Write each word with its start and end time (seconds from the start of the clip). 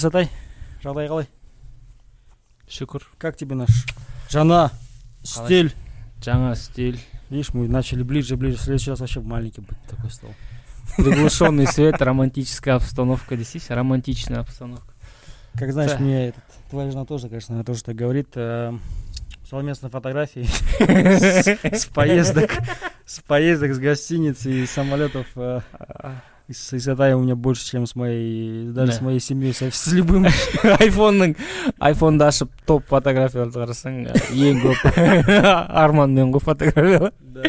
исатай 0.00 0.30
жағдай 0.80 1.08
қалай. 1.10 1.26
Шүкір. 2.70 3.04
Как 3.18 3.36
тебе 3.36 3.54
наш? 3.58 3.84
Жаңа 4.32 4.70
стиль. 5.22 5.74
Жаңа 6.24 6.54
стиль. 6.56 7.00
Видишь 7.28 7.52
мы 7.52 7.68
начали 7.68 8.02
ближе 8.02 8.36
ближе. 8.36 8.56
В 8.56 8.60
следующий 8.62 8.90
раз 8.90 9.00
вообще 9.00 9.20
маленький 9.20 9.60
будет 9.60 9.82
такой 9.88 10.10
стол. 10.10 10.30
Приглушенный 10.96 11.66
свет 11.66 12.00
романтическая 12.00 12.76
обстановка. 12.76 13.36
Десейші 13.36 13.74
романтичная 13.74 14.40
обстановка. 14.40 14.94
Как 15.58 15.72
знаешь 15.72 15.92
Да. 15.92 15.98
мне 15.98 16.28
этот, 16.28 16.44
твоя 16.70 16.90
жена 16.90 17.04
тоже 17.04 17.28
конечно 17.28 17.56
она 17.56 17.64
тоже 17.64 17.82
так 17.82 17.96
говорит 17.96 18.28
э, 18.36 18.72
совместные 19.48 19.90
фотографии 19.90 20.46
с 21.74 21.86
поездок 21.86 22.52
с 23.04 23.18
поездок 23.20 23.74
с 23.74 23.78
гостиниц 23.78 24.46
и 24.46 24.64
самолетов 24.66 25.26
э, 25.34 25.60
с 26.51 26.73
Исатай 26.77 27.13
у 27.13 27.21
меня 27.23 27.35
больше 27.35 27.65
чем 27.65 27.87
с 27.87 27.95
моей 27.95 28.67
даже 28.69 28.91
Да. 28.91 28.97
с 28.97 29.01
моей 29.01 29.19
семьей 29.19 29.53
со- 29.53 29.71
с 29.71 29.87
любым 29.93 30.25
айфонның 30.79 31.35
айфонды 31.79 32.23
ашып 32.25 32.51
топ 32.65 32.85
фотографияларды 32.87 33.57
қарасаң 33.59 33.95
ә, 34.05 34.13
ең 34.33 34.61
көп 34.61 34.77
арманмен 35.73 36.31
ғой 36.31 36.39
фотографиялар 36.45 37.13
да 37.19 37.41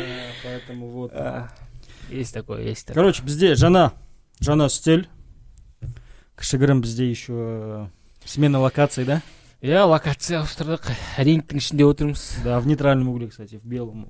поэтому 0.45 0.89
вот 0.89 1.13
А, 1.13 1.49
есть 2.11 2.33
такое 2.35 2.63
есть 2.63 2.87
такое 2.87 3.03
короче 3.03 3.23
бізде 3.23 3.53
жаңа 3.55 3.91
жаңа 4.41 4.69
стиль 4.73 5.05
кішігірім 6.41 6.81
бізде 6.81 7.11
еще 7.11 7.33
э, 7.33 7.87
смена 8.25 8.61
локаций 8.61 9.05
да 9.05 9.21
Иә 9.62 9.84
локация 9.86 10.40
ауыстырдық 10.42 10.88
рингтің 11.22 11.60
ішінде 11.62 11.86
отырмыз 11.86 12.22
да 12.44 12.60
в 12.60 12.66
нейтральном 12.66 13.10
угле 13.10 13.28
кстати 13.30 13.60
в 13.62 13.66
белом 13.66 14.08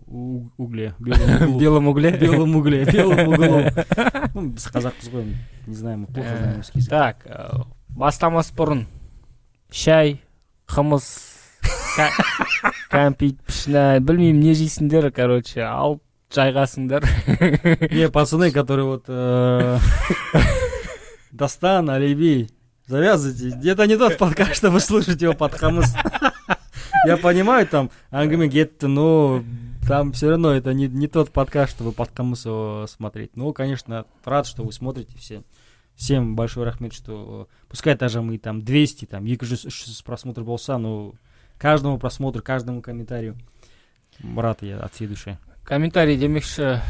угле. 0.57 0.93
Белом 0.99 1.43
углу. 1.43 1.59
белом 1.59 1.87
угле? 1.87 2.11
Белом 2.17 2.55
угле 2.55 2.85
белом 2.85 3.27
углу. 3.33 3.59
Ну 4.33 4.45
біз 4.55 4.67
қазақпыз 4.71 5.11
ғой 5.11 5.25
не 5.67 5.75
знаю 5.75 5.97
мы 5.99 6.07
плохо 6.07 6.37
знаем 6.37 6.57
русский 6.57 6.79
язык. 6.79 6.89
так 6.89 7.25
ә, 7.25 7.65
бастамас 7.89 8.51
бұрын 8.55 8.85
шай 9.71 10.21
қымыз 10.71 11.09
кәмпит 12.91 13.43
пішінә 13.43 13.99
білмеймін 13.99 14.39
не 14.39 14.55
жейсіңдер 14.55 15.11
короче 15.11 15.65
алып 15.67 15.99
жайғасыңдар 16.31 17.03
не 17.91 18.07
пацаны 18.09 18.51
которые 18.51 18.85
вот 18.85 19.03
э, 19.09 19.77
Дастан 21.31 21.89
Алиби 21.89 22.47
завязывайте 22.90 23.70
это 23.70 23.86
не 23.86 23.96
тот 23.96 24.18
подкаст 24.18 24.56
чтобы 24.56 24.80
слушать 24.80 25.20
его 25.20 25.34
под 25.34 25.54
хамыс 25.54 25.94
я 27.06 27.16
понимаю 27.16 27.66
там 27.66 27.90
әңгіме 28.10 28.48
кетті 28.48 28.86
но 28.86 29.42
там 29.86 30.12
все 30.12 30.30
равно 30.30 30.52
это 30.54 30.72
не, 30.74 30.88
не 30.88 31.08
тот 31.08 31.32
подкаст 31.32 31.76
чтобы 31.76 31.92
под 31.92 32.10
хамыс 32.16 32.46
его 32.46 32.86
смотреть 32.88 33.36
ну 33.36 33.52
конечно 33.52 34.06
рад 34.24 34.46
что 34.46 34.62
вы 34.62 34.72
смотрите 34.72 35.16
все 35.18 35.42
всем 35.94 36.36
большой 36.36 36.64
рахмет 36.64 36.92
что 36.92 37.48
э, 37.50 37.54
пускай 37.68 37.96
даже 37.96 38.22
мы 38.22 38.38
там 38.38 38.62
200 38.62 39.06
там 39.06 39.24
200 39.24 40.02
просмотр 40.04 40.42
болса 40.42 40.78
но 40.78 41.14
каждому 41.58 41.98
просмотру 41.98 42.42
каждому 42.42 42.82
комментарию 42.82 43.36
рад 44.36 44.62
я 44.62 44.78
от 44.78 44.94
всей 44.94 45.08
души 45.08 45.38
комментарий 45.64 46.16
демекші 46.16 46.80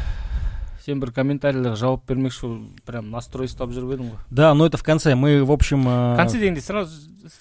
сен 0.85 0.99
бір 0.99 1.11
комментарийлерге 1.11 1.75
жауап 1.75 2.05
бермекші 2.07 2.45
бол- 2.47 2.67
прям 2.85 3.09
настрой 3.11 3.47
ұстап 3.47 3.69
жүріп 3.75 3.97
едің 3.97 4.09
ғой 4.11 4.17
да 4.29 4.53
но 4.53 4.65
это 4.65 4.77
в 4.77 4.83
конце 4.83 5.15
мы 5.15 5.43
в 5.43 5.51
общем 5.51 5.87
э, 5.87 6.13
в 6.13 6.17
конце 6.17 6.39
дегенде 6.39 6.61
сразу 6.61 6.91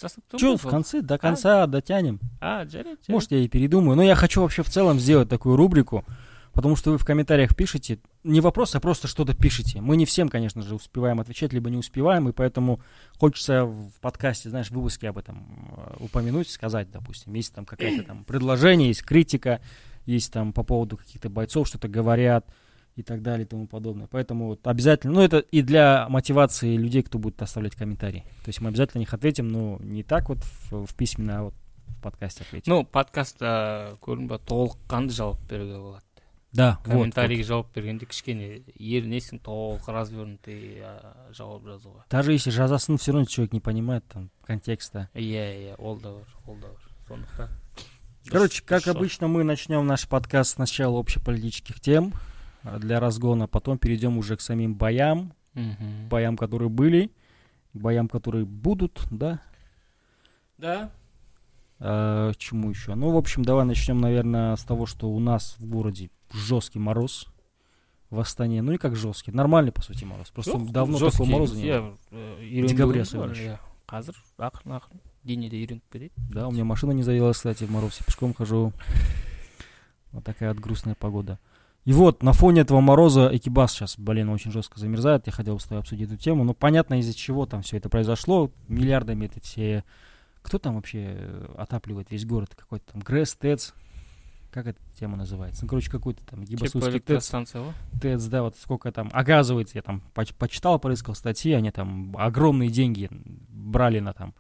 жасап 0.01 0.25
тұрмын 0.33 0.39
Че, 0.41 0.47
ғой 0.53 0.57
в 0.59 0.63
сол. 0.63 0.71
конце, 0.71 1.01
до 1.03 1.19
конца 1.19 1.67
дотянем. 1.67 2.19
а 2.41 2.65
жарайды 2.65 2.73
жарайды. 2.73 2.99
Может, 3.09 3.31
я 3.33 3.39
и 3.39 3.49
передумаю. 3.49 3.97
Но 3.97 4.03
я 4.03 4.15
хочу 4.17 4.41
вообще 4.43 4.63
в 4.65 4.69
целом 4.69 4.99
сделать 4.99 5.29
такую 5.29 5.55
рубрику, 5.57 6.05
потому 6.53 6.75
что 6.75 6.91
вы 6.91 6.99
в 6.99 7.05
комментариях 7.05 7.55
пишете. 7.55 8.01
Не 8.25 8.41
вопрос, 8.41 8.75
а 8.75 8.81
просто 8.81 9.07
что-то 9.07 9.35
пишете. 9.35 9.81
Мы 9.81 9.97
не 9.97 10.05
всем, 10.07 10.29
конечно 10.29 10.61
же, 10.63 10.75
успеваем 10.75 11.21
отвечать, 11.21 11.53
либо 11.53 11.71
не 11.71 11.77
успеваем, 11.77 12.29
и 12.29 12.33
поэтому 12.33 12.81
хочется 13.17 13.65
в 13.65 13.93
подкасте, 14.01 14.51
знаешь, 14.51 14.71
в 14.71 14.75
выпуске 14.75 15.09
об 15.09 15.19
этом 15.19 15.47
э, 15.77 15.95
упомянуть, 16.01 16.51
сказать, 16.51 16.91
допустим, 16.91 17.35
есть 17.35 17.55
там 17.55 17.65
какое-то 17.65 18.03
там 18.03 18.25
предложение, 18.25 18.89
есть 18.89 19.03
критика, 19.05 19.61
есть 20.05 20.33
там 20.33 20.53
по 20.53 20.65
поводу 20.65 20.97
каких-то 20.97 21.29
бойцов 21.31 21.69
что-то 21.69 21.87
говорят 21.87 22.45
и 22.97 23.03
так 23.03 23.21
далее 23.23 23.45
и 23.45 23.49
тому 23.49 23.67
подобное. 23.67 24.07
Поэтому 24.11 24.47
вот 24.47 24.67
обязательно, 24.67 25.15
ну 25.15 25.21
это 25.21 25.39
и 25.39 25.61
для 25.63 26.07
мотивации 26.09 26.77
людей, 26.77 27.03
кто 27.03 27.19
будет 27.19 27.41
оставлять 27.43 27.75
комментарии. 27.75 28.21
То 28.43 28.49
есть 28.49 28.61
мы 28.63 28.69
обязательно 28.71 29.01
на 29.01 29.03
них 29.03 29.13
ответим, 29.15 29.49
но 29.49 29.77
не 29.81 30.03
так 30.03 30.29
вот 30.31 30.39
в, 30.71 30.87
в 30.87 30.95
письменно, 30.95 31.39
а 31.39 31.43
вот 31.45 31.55
в 31.89 32.01
подкасте 32.03 32.45
ответим. 32.45 32.73
ну 32.73 32.85
подкастта 32.85 33.97
көрінбе 34.01 34.39
толыққанды 34.47 35.13
жауап 35.13 35.39
беруге 35.51 35.79
болады 35.79 36.03
да, 36.53 36.79
вот, 36.85 36.87
вот. 36.87 36.93
комментарийге 36.93 37.43
жауап 37.45 37.75
бергенде 37.75 38.07
кішкене 38.07 38.63
ерінесің 38.79 39.41
толық 39.45 39.89
развернутый 39.93 40.81
а, 40.83 41.29
жауап 41.33 41.65
жазуға 41.65 42.05
Даже 42.11 42.33
если 42.33 42.51
жазасын 42.51 42.97
все 42.99 43.13
равно 43.13 43.27
человек 43.27 43.53
не 43.53 43.61
понимает 43.61 44.05
там 44.09 44.31
контекста. 44.47 45.09
иә 45.15 45.73
иә 45.73 45.75
ол 45.79 45.97
да 45.99 46.13
бар 46.13 46.27
ол 46.47 46.57
да 46.57 46.69
бар 46.69 46.81
сондықтан 47.09 47.49
Короче, 48.29 48.63
дұрыс- 48.63 48.67
как 48.67 48.83
дұрыс 48.85 48.97
обычно, 48.97 49.29
мы 49.29 49.45
начнем 49.45 49.87
наш 49.87 50.07
подкаст 50.09 50.55
сначала 50.55 50.99
общеполитических 50.99 51.81
тем 51.81 52.13
а, 52.15 52.19
для 52.79 53.01
разгона, 53.01 53.47
потом 53.47 53.79
перейдем 53.79 54.19
уже 54.19 54.37
к 54.37 54.41
самим 54.41 54.75
боям, 54.75 55.33
Мгм. 55.55 56.09
боям, 56.09 56.37
которые 56.37 56.69
были, 56.69 57.11
к 57.73 57.79
боям, 57.79 58.09
которые 58.09 58.45
будут, 58.45 59.07
да. 59.11 59.41
да 60.59 60.91
А, 61.79 62.33
чему 62.39 62.71
еще? 62.71 62.95
Ну, 62.95 63.11
в 63.11 63.17
общем, 63.17 63.45
давай 63.45 63.65
начнем, 63.67 64.01
наверное, 64.01 64.57
с 64.57 64.65
того, 64.65 64.87
что 64.87 65.11
у 65.11 65.19
нас 65.21 65.57
в 65.59 65.67
городе 65.67 66.11
жесткий 66.33 66.79
мороз 66.79 67.27
в 68.11 68.19
Астане. 68.19 68.63
Ну 68.63 68.73
и 68.73 68.79
как 68.79 68.97
жесткий, 68.97 69.33
нормальный, 69.33 69.73
по 69.73 69.83
сути, 69.83 70.05
мороз. 70.05 70.31
Просто 70.31 70.53
Жоқ, 70.53 70.71
давно 70.73 70.97
жесткий 70.99 71.19
такого 71.25 71.31
мороза 71.31 71.57
не 71.57 71.63
емес, 71.67 71.77
было. 71.77 71.83
иә 71.83 71.97
э, 72.13 72.37
үйренбеген 72.41 72.67
Декабре 72.77 73.01
ғой, 73.01 73.03
особенно 73.03 73.33
иә. 73.33 73.59
қазір 73.89 74.15
ақырын 74.39 74.77
ақырын 74.79 75.01
денеде 75.25 75.57
үйреніп 75.57 75.83
кетеді 75.93 76.13
Да, 76.31 76.49
у 76.49 76.51
меня 76.51 76.65
машина 76.65 76.93
не 76.93 77.03
завелась, 77.03 77.37
кстати, 77.37 77.65
в 77.65 77.71
мороз, 77.71 77.99
я 78.01 78.07
пешком 78.07 78.33
хожу. 78.33 78.73
Вот 80.13 80.25
такая 80.25 80.53
вот 80.55 80.63
грустная 80.63 80.95
погода. 80.95 81.39
и 81.84 81.94
вот, 81.94 82.22
на 82.22 82.34
фоне 82.34 82.62
этого 82.62 82.80
мороза 82.80 83.30
Экибас 83.32 83.72
сейчас, 83.72 83.98
блин, 83.98 84.30
очень 84.30 84.52
жестко 84.52 84.80
замерзает. 84.80 85.26
Я 85.26 85.32
хотел 85.32 85.56
бы 85.56 85.60
с 85.60 85.64
тобой 85.64 85.80
обсудить 85.80 86.10
эту 86.10 86.18
тему. 86.18 86.44
Но 86.44 86.54
понятно, 86.54 87.00
из-за 87.00 87.14
чего 87.14 87.46
там 87.46 87.64
все 87.64 87.78
это 87.78 87.90
произошло. 87.90 88.52
Миллиардами 88.68 89.26
это 89.26 89.40
все... 89.42 89.84
Кто 90.44 90.58
там 90.58 90.76
вообще 90.76 91.16
э, 91.18 91.56
отапливает 91.58 92.12
весь 92.12 92.26
город? 92.26 92.56
Какой-то 92.56 92.94
там 92.94 93.02
ГРЭС, 93.02 93.36
ТЭЦ? 93.36 93.74
Как 94.52 94.68
эта 94.68 94.80
тема 95.00 95.16
называется? 95.16 95.64
Ну, 95.64 95.70
короче, 95.70 95.90
какой-то 95.90 96.24
там 96.26 96.46
типа 96.46 96.66
египетский 96.66 97.00
ТЭЦ. 97.00 97.32
ТЭЦ, 98.02 98.26
да, 98.26 98.44
вот 98.44 98.58
сколько 98.58 98.92
там, 98.92 99.10
оказывается, 99.14 99.78
я 99.78 99.82
там 99.82 100.02
поч- 100.14 100.34
почитал, 100.34 100.78
порыскал 100.78 101.16
статьи, 101.16 101.54
они 101.54 101.72
там 101.72 102.14
огромные 102.18 102.70
деньги 102.70 103.10
брали 103.50 104.00
на 104.00 104.14
там, 104.14 104.34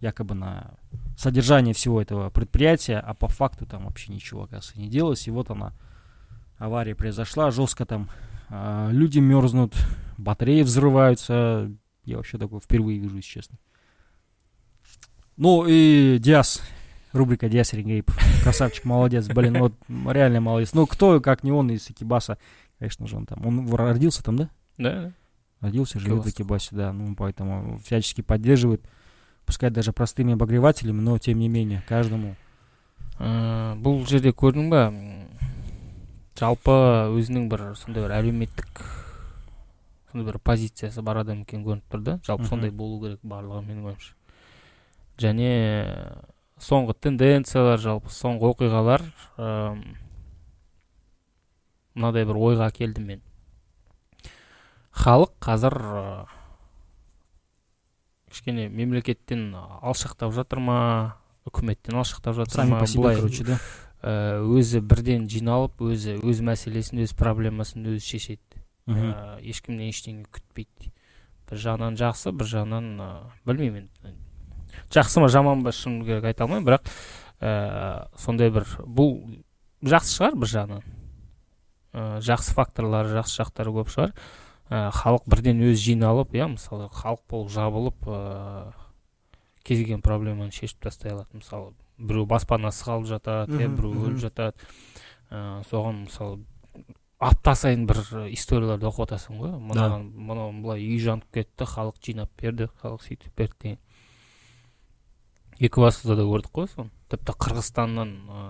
якобы 0.00 0.34
на 0.34 0.74
содержание 1.16 1.72
всего 1.72 2.02
этого 2.02 2.30
предприятия, 2.30 2.98
а 2.98 3.14
по 3.14 3.28
факту 3.28 3.64
там 3.64 3.84
вообще 3.84 4.12
ничего, 4.12 4.42
оказывается, 4.42 4.80
не 4.80 4.88
делалось, 4.88 5.28
и 5.28 5.30
вот 5.30 5.50
она, 5.50 5.72
авария 6.58 6.94
произошла, 6.94 7.50
жестко 7.50 7.86
там, 7.86 8.08
а, 8.48 8.90
люди 8.90 9.18
мерзнут, 9.18 9.74
батареи 10.18 10.62
взрываются, 10.62 11.70
я 12.04 12.16
вообще 12.16 12.38
такое 12.38 12.60
впервые 12.60 12.98
вижу, 12.98 13.16
если 13.16 13.28
честно. 13.28 13.58
Ну 15.36 15.66
и 15.66 16.18
Диас, 16.20 16.62
рубрика 17.12 17.48
Диас 17.48 17.72
Рингейп, 17.72 18.10
красавчик, 18.42 18.84
молодец, 18.84 19.26
блин, 19.26 19.58
вот 19.58 19.74
реально 19.88 20.40
молодец. 20.40 20.72
Ну 20.74 20.86
кто, 20.86 21.20
как 21.20 21.42
не 21.42 21.50
он 21.50 21.70
из 21.70 21.90
Экибаса, 21.90 22.38
Конечно 22.78 23.06
же, 23.06 23.16
он 23.16 23.26
там. 23.26 23.46
Он 23.46 23.72
родился 23.74 24.22
там, 24.22 24.36
да? 24.36 24.50
да 24.78 25.12
Родился, 25.60 25.98
живет 25.98 26.24
в. 26.24 26.28
Экибасе, 26.28 26.68
да. 26.72 26.92
Ну, 26.92 27.14
поэтому 27.14 27.78
всячески 27.78 28.20
поддерживает. 28.20 28.84
Пускай 29.46 29.70
даже 29.70 29.92
простыми 29.92 30.34
обогревателями, 30.34 31.00
но 31.00 31.18
тем 31.18 31.38
не 31.38 31.48
менее, 31.48 31.82
каждому. 31.88 32.36
Ә, 33.14 33.76
бұл 33.78 34.00
жерде 34.10 34.32
көрдің 34.34 34.70
ба 34.72 34.88
м, 34.90 35.23
жалпы 36.38 36.74
өзінің 37.14 37.48
бір 37.52 37.64
сондай 37.78 38.04
бір 38.04 38.16
әлеуметтік 38.18 38.82
сондай 40.10 40.26
бір 40.28 40.38
позициясы 40.42 41.02
бар 41.02 41.22
адам 41.22 41.42
екені 41.42 41.64
көрініп 41.66 41.90
тұр 41.90 42.02
да 42.06 42.16
жалпы 42.26 42.48
сондай 42.50 42.70
болу 42.70 43.00
керек 43.02 43.20
барлығы 43.22 43.62
менің 43.66 43.90
ойымша. 43.92 44.14
Және 45.22 45.50
соңғы 46.62 46.94
тенденциялар 47.06 47.78
жалпы 47.82 48.10
соңғы 48.14 48.50
оқиғалар 48.52 49.04
мынадай 51.94 52.26
бір 52.26 52.38
ойға 52.50 52.70
келдім 52.74 53.10
мен. 53.12 53.22
Халық 54.94 55.34
қазір 55.42 55.74
ы, 55.74 56.02
кішкене 58.30 58.68
мемлекеттен 58.70 59.52
алшақтап 59.54 60.34
жатыр 60.34 60.62
ма 60.62 60.78
үкіметтен 61.46 61.98
алшақтап 61.98 62.38
жатыр 62.38 62.54
Сами 62.54 62.70
ма 62.70 62.80
по 62.80 62.86
себе, 62.86 63.02
былай 63.02 63.16
короче, 63.16 63.44
да? 63.44 63.58
Ә, 64.04 64.42
өзі 64.44 64.82
бірден 64.84 65.24
жиналып 65.32 65.80
өзі 65.80 66.18
өз 66.20 66.44
мәселесін 66.44 67.00
өз 67.06 67.16
проблемасын 67.16 67.88
өзі 67.94 68.04
шешеді. 68.04 68.60
Ә, 68.84 69.40
ешкімнен 69.40 69.88
ештеңе 69.88 70.28
күтпейді. 70.28 70.92
Бір 71.48 71.60
жағынан 71.64 71.96
жақсы 72.00 72.34
бір 72.36 72.52
жағынан 72.52 72.92
ә, 73.00 73.10
білмеймін. 73.48 73.88
Енді 74.04 74.24
жақсы 74.94 75.22
ма 75.22 75.28
жаман 75.32 75.62
ба 75.64 75.72
шыны 75.72 76.04
керек 76.04 76.24
айта 76.28 76.44
алмаймын 76.44 76.66
бірақ 76.66 76.88
ә, 77.40 78.08
сондай 78.20 78.52
бір 78.52 78.66
бұл 78.84 79.16
жақсы 79.84 80.18
шығар 80.18 80.38
бір 80.40 80.52
жағынан. 80.52 80.88
Ә, 81.94 82.06
жақсы 82.24 82.54
факторлары 82.56 83.14
жақсы 83.14 83.40
жақтары 83.42 83.74
көп 83.74 83.92
шығар. 83.94 84.14
Ә, 84.70 84.90
халық 84.96 85.28
бірден 85.30 85.62
өзі 85.64 85.92
жиналып 85.92 86.34
иә 86.36 86.48
мысалы 86.54 86.88
халық 86.92 87.24
болып 87.30 87.52
жабылып 87.54 88.08
ә, 88.08 88.72
кез 89.62 89.80
келген 89.80 90.04
проблеманы 90.04 90.52
шешіп 90.52 90.84
тастай 90.88 91.14
алады 91.14 91.40
мысалы. 91.40 91.72
Біреу 91.98 92.26
баспанасы 92.26 92.84
қалып 92.86 93.06
жатады 93.08 93.58
иә 93.60 93.70
біреу 93.74 93.94
өліп 94.08 94.20
жатады. 94.24 94.68
Ә, 95.30 95.62
соған 95.70 96.04
мысалы 96.04 96.42
апта 97.22 97.54
сайын 97.56 97.86
бір 97.88 98.00
историяларды 98.34 98.88
оқып 98.88 99.06
жатасың 99.06 99.38
ғой. 99.40 99.54
Мынаған 99.58 100.08
мынау 100.12 100.52
былай 100.62 100.82
үй 100.84 100.98
жанып 101.02 101.28
кетті 101.34 101.68
халық 101.68 102.00
жинап 102.04 102.32
берді 102.40 102.68
халық 102.82 103.04
сөйтіп 103.06 103.36
берді 103.38 103.60
деген. 103.62 103.78
Екібастұзда 105.62 106.18
да 106.18 106.26
көрдік 106.26 106.50
қой 106.54 106.68
соны. 106.72 106.90
Тіпті 107.12 107.36
қырғызстаннан 107.38 108.12
ә, 108.26 108.42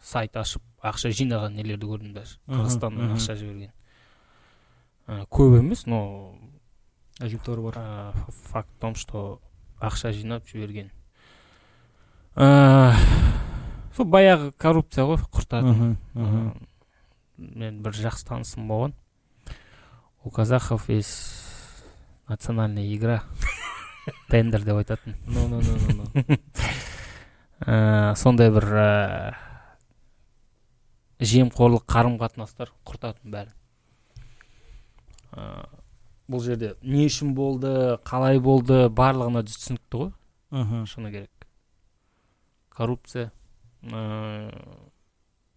сайт 0.00 0.36
ашып 0.40 0.64
ақша 0.82 1.12
жинаған 1.12 1.58
нелерді 1.60 1.90
көрдім 1.90 2.14
даже. 2.16 2.40
Қырғызстаннан 2.48 3.14
ақша 3.18 3.36
жіберген. 3.36 3.74
Ә, 5.06 5.26
көп 5.28 5.58
емес 5.60 5.84
но 5.86 6.00
әжептәуір 7.20 7.60
бар. 7.68 7.76
ә, 7.76 8.12
факт 8.48 8.70
в 8.70 8.80
том 8.80 8.94
что 8.94 9.40
ақша 9.80 10.12
жинап 10.12 10.48
жіберген. 10.48 10.90
Ә, 12.36 12.94
сол 13.96 14.06
баяғы 14.08 14.52
коррупция 14.56 15.04
ғой 15.08 15.18
құртатын 15.32 15.96
мен 17.36 17.80
бір 17.82 17.96
жақсы 17.96 18.26
танысым 18.28 18.68
болған. 18.68 18.92
У 20.24 20.30
казахов 20.30 20.88
есть 20.88 21.82
национальная 22.28 22.86
игра. 22.94 23.22
Тендер 24.30 24.62
деп 24.62 24.76
айтатын. 24.76 25.16
Ну 25.26 25.48
ну 25.48 25.60
ну 25.60 25.74
ну 25.88 26.36
ну 27.66 28.14
сондай 28.16 28.50
бір 28.50 28.64
ә, 28.74 29.34
жемқорлық 31.20 31.84
қарым 31.86 32.18
қатынастар 32.22 32.72
құртатын 32.86 33.30
бәрін 33.34 33.52
Ә, 35.32 35.64
бұл 36.28 36.42
жерде 36.44 36.74
не 36.84 37.06
үшін 37.08 37.32
болды 37.34 37.70
қалай 38.04 38.38
болды 38.42 38.88
барлығына 38.92 39.42
түсінікті 39.48 39.96
ғой. 40.02 40.10
Мгм. 40.52 40.84
шыны 40.86 41.10
керек. 41.10 41.31
Коррупция. 42.76 43.32
Ә, 43.82 44.50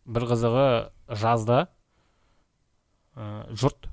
бір 0.05 0.25
қызығы 0.29 0.65
жазда 1.09 1.67
ә, 3.15 3.45
жұрт. 3.53 3.89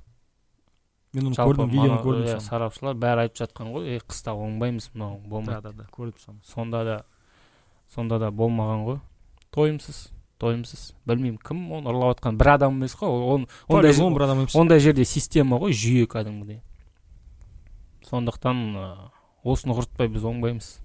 Мен 1.13 1.29
оны 1.29 1.37
көрдім 1.37 1.69
видеоны 1.69 2.01
көрдім 2.01 2.29
соны. 2.31 2.41
сарапшылар 2.47 2.97
бәрі 2.97 3.27
айтып 3.27 3.43
жатқан 3.43 3.73
ғой 3.75 3.91
ей 3.93 4.01
қыста 4.01 4.33
оңбаймыз 4.33 4.91
мынау 4.95 5.19
да 5.21 5.29
болмайды 5.29 5.61
да 5.63 5.73
да 5.73 5.87
көрдім 5.93 6.19
соны 6.23 6.41
сонда 6.43 6.85
да 6.89 6.97
сонда 7.93 8.19
да 8.19 8.31
болмаған 8.33 8.85
ғой. 8.87 9.01
Тойымсыз. 9.53 10.09
Тойымсыз. 10.41 10.95
Білмеймін 11.07 11.37
кім 11.45 11.67
оны 11.77 11.93
ұрлап 11.93 12.17
жатқан 12.17 12.39
бір 12.41 12.55
адам 12.55 12.79
емес 12.81 12.97
қой 12.97 13.09
ол- 13.13 13.29
он- 13.35 13.47
ондай, 13.69 13.93
бір 13.93 14.23
адам 14.25 14.39
емес. 14.41 14.57
ондай 14.57 14.81
жерде 14.81 15.05
система 15.05 15.59
ғой 15.61 15.77
жүйе 15.77 16.07
кәдімгідей. 16.09 16.63
Сондықтан 18.09 18.57
ә, 18.75 18.87
осыны 19.45 19.77
құртпай 19.77 20.09
біз 20.09 20.25
оңбаймыз. 20.25 20.79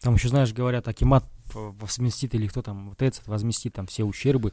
Там 0.00 0.14
еще, 0.14 0.28
знаешь, 0.28 0.52
говорят, 0.52 0.86
Акимат 0.88 1.24
э, 1.54 1.72
возместит 1.80 2.34
или 2.34 2.46
кто 2.46 2.62
там, 2.62 2.90
вот 2.90 3.00
этот 3.02 3.26
возместит 3.26 3.72
там 3.74 3.86
все 3.86 4.04
ущербы. 4.04 4.52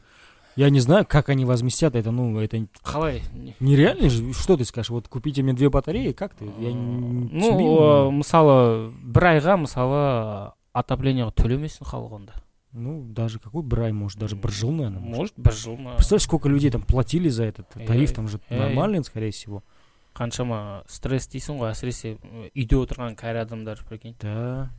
Я 0.56 0.68
не 0.70 0.80
знаю, 0.80 1.06
как 1.06 1.28
они 1.30 1.44
возместят 1.46 1.94
это, 1.96 2.10
ну, 2.10 2.38
это 2.38 2.58
қалай 2.84 3.22
нереально 3.60 4.10
же. 4.10 4.34
Что 4.34 4.56
ты 4.56 4.64
скажешь? 4.66 4.90
Вот 4.90 5.08
купите 5.08 5.42
мне 5.42 5.52
две 5.54 5.70
батареи, 5.70 6.12
как 6.12 6.34
ты? 6.34 6.44
Я 6.58 6.72
не 6.72 7.28
ну 7.32 7.40
түсінбеймін 7.40 7.78
ә, 7.78 8.08
оны. 8.08 8.18
мысалы 8.20 8.92
бір 9.02 9.24
айға 9.32 9.56
мысалы 9.62 10.52
отоплениеға 10.74 11.32
төлемесін 11.32 11.86
халық 11.88 12.12
онда 12.16 12.32
Ну, 12.74 13.02
даже 13.12 13.38
какой 13.38 13.62
брай, 13.62 13.92
может, 13.92 14.18
даже 14.18 14.36
бір 14.36 14.50
жыл, 14.50 14.70
наверное. 14.72 15.00
может. 15.00 15.18
может 15.18 15.38
бір 15.38 15.52
жыл 15.52 15.76
ма 15.76 15.94
Представляешь, 15.96 16.22
сколько 16.24 16.48
людей 16.48 16.70
там 16.70 16.82
платили 16.82 17.28
за 17.28 17.44
этот 17.44 17.66
Эй, 17.76 17.86
тариф, 17.86 18.12
там 18.14 18.28
же 18.28 18.40
эй. 18.48 18.58
нормальный, 18.58 19.02
скорее 19.04 19.30
всего. 19.30 19.62
қаншама 20.14 20.84
стресс 20.88 21.28
дейсің 21.32 21.56
ғой 21.56 21.70
әсіресе 21.72 22.18
ә, 22.20 22.50
үйде 22.54 22.76
отырған 22.76 23.16
кәрі 23.16 23.40
адамдар 23.46 23.80
прикинь 23.88 24.16
Да. 24.20 24.70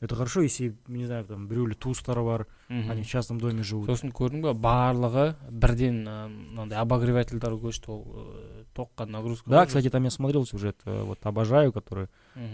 Это 0.00 0.14
хорошо, 0.14 0.42
если, 0.42 0.76
не 0.86 1.06
знаю, 1.06 1.24
там, 1.24 1.48
біреулер 1.48 1.74
туыстары 1.74 2.22
бар, 2.22 2.46
они 2.68 3.02
в 3.02 3.08
частном 3.08 3.40
доме 3.40 3.62
живут. 3.64 3.88
сосын 3.88 4.12
көрдің 4.12 4.42
ба 4.42 4.52
барлығы 4.54 5.34
бірден 5.50 6.04
мынандай 6.04 6.78
обогревательдер 6.78 7.56
көшті 7.58 7.88
ол 7.90 8.04
ә, 8.06 8.64
тоққа 8.76 9.06
нагрузка 9.06 9.50
Да, 9.50 9.66
кстати, 9.66 9.90
там 9.90 10.04
я 10.04 10.10
смотрел 10.10 10.46
сюжет, 10.46 10.76
э, 10.84 11.02
вот 11.02 11.18
«Обожаю», 11.26 11.72
который 11.72 12.06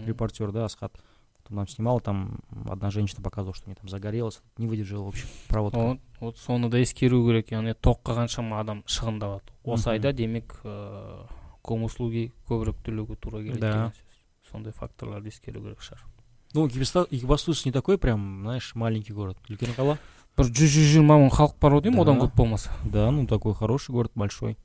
репортер, 0.07 0.51
да, 0.51 0.65
Асхат, 0.65 0.93
он 1.47 1.57
нам 1.57 1.67
снимал, 1.67 2.01
там 2.01 2.39
одна 2.67 2.89
женщина 2.89 3.21
показывала, 3.21 3.53
что 3.53 3.65
у 3.65 3.69
нее 3.69 3.77
там 3.79 3.89
загорелось, 3.89 4.41
не 4.57 4.65
выдержала, 4.67 5.03
в 5.03 5.07
общем, 5.09 5.27
проводка. 5.47 5.77
вот 5.79 5.99
вот 6.19 6.37
соны 6.39 6.69
да 6.69 6.79
ескеру 6.79 7.23
керек 7.27 7.51
яғни 7.51 7.75
тоққа 7.75 8.15
қаншама 8.25 8.59
адам 8.59 8.83
шығындалады 8.87 9.53
осы 9.63 9.89
айда 9.91 10.13
демек 10.13 10.59
ә, 10.63 11.27
комуслуги 11.61 12.31
көбірек 12.49 12.81
төлеуге 12.83 13.15
тура 13.17 13.43
келеді 13.43 13.59
Да. 13.59 13.93
сондай 14.49 14.73
факторларды 14.73 15.27
ескеру 15.29 15.61
керек 15.61 15.81
шығар. 15.81 16.01
Ну, 16.54 16.66
Екибастуз 16.66 17.06
Екибастуз 17.10 17.64
не 17.64 17.72
такой 17.72 17.96
прям, 17.98 18.40
знаешь, 18.42 18.74
маленький 18.74 19.12
город. 19.12 19.38
Үлкен 19.48 19.74
бір 20.36 20.46
жүз 20.46 20.70
жүз 20.72 20.86
жиырма 20.94 21.16
мың 21.20 21.30
халық 21.34 21.54
бар 21.60 21.72
ау 21.74 21.80
деймін 21.82 22.00
одан 22.00 22.18
Да. 22.18 22.24
көп 22.26 22.34
болмаса 22.36 22.70
Да, 22.84 23.10
ну 23.10 23.26
такой 23.26 23.54
хороший 23.54 23.92
город, 23.92 24.12
большой. 24.14 24.56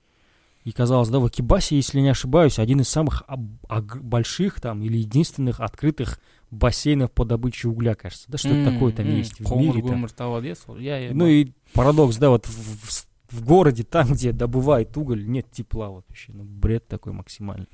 И 0.64 0.72
казалось, 0.72 1.10
да, 1.10 1.20
в 1.20 1.26
Акибасе, 1.26 1.76
если 1.76 2.00
не 2.00 2.10
ошибаюсь, 2.10 2.58
один 2.60 2.80
из 2.82 2.90
самых 2.90 3.24
об- 3.28 3.58
ог- 3.70 4.02
больших 4.02 4.60
там 4.62 4.82
или 4.82 4.98
единственных 4.98 5.60
открытых 5.60 6.20
бассейнов 6.50 7.12
по 7.12 7.24
добыче 7.26 7.68
угля, 7.68 7.94
кажется. 7.94 8.26
Да, 8.32 8.38
что-то 8.38 8.72
такое 8.72 8.94
там 8.94 9.06
есть 9.06 9.40
в 9.40 9.44
қоңыр 9.44 9.76
мире. 9.76 9.82
там. 9.88 10.04
көмір 10.06 10.14
табады 10.16 10.48
иә 10.50 10.56
сол 10.56 10.78
иә 10.78 11.10
иә 11.10 11.14
Ну 11.14 11.28
и 11.28 11.52
парадокс, 11.74 12.18
да, 12.18 12.30
вот 12.30 12.46
в, 12.48 12.88
в 12.88 12.92
с- 12.92 13.08
в 13.30 13.44
городе, 13.46 13.84
там, 13.84 14.14
где 14.14 14.32
добывают 14.32 14.96
уголь, 14.98 15.28
нет 15.28 15.52
тепла 15.52 15.90
вот 15.90 16.06
вообще. 16.08 16.32
Ну, 16.34 16.44
бред 16.44 16.88
такой 16.88 17.12
максимальный. 17.14 17.68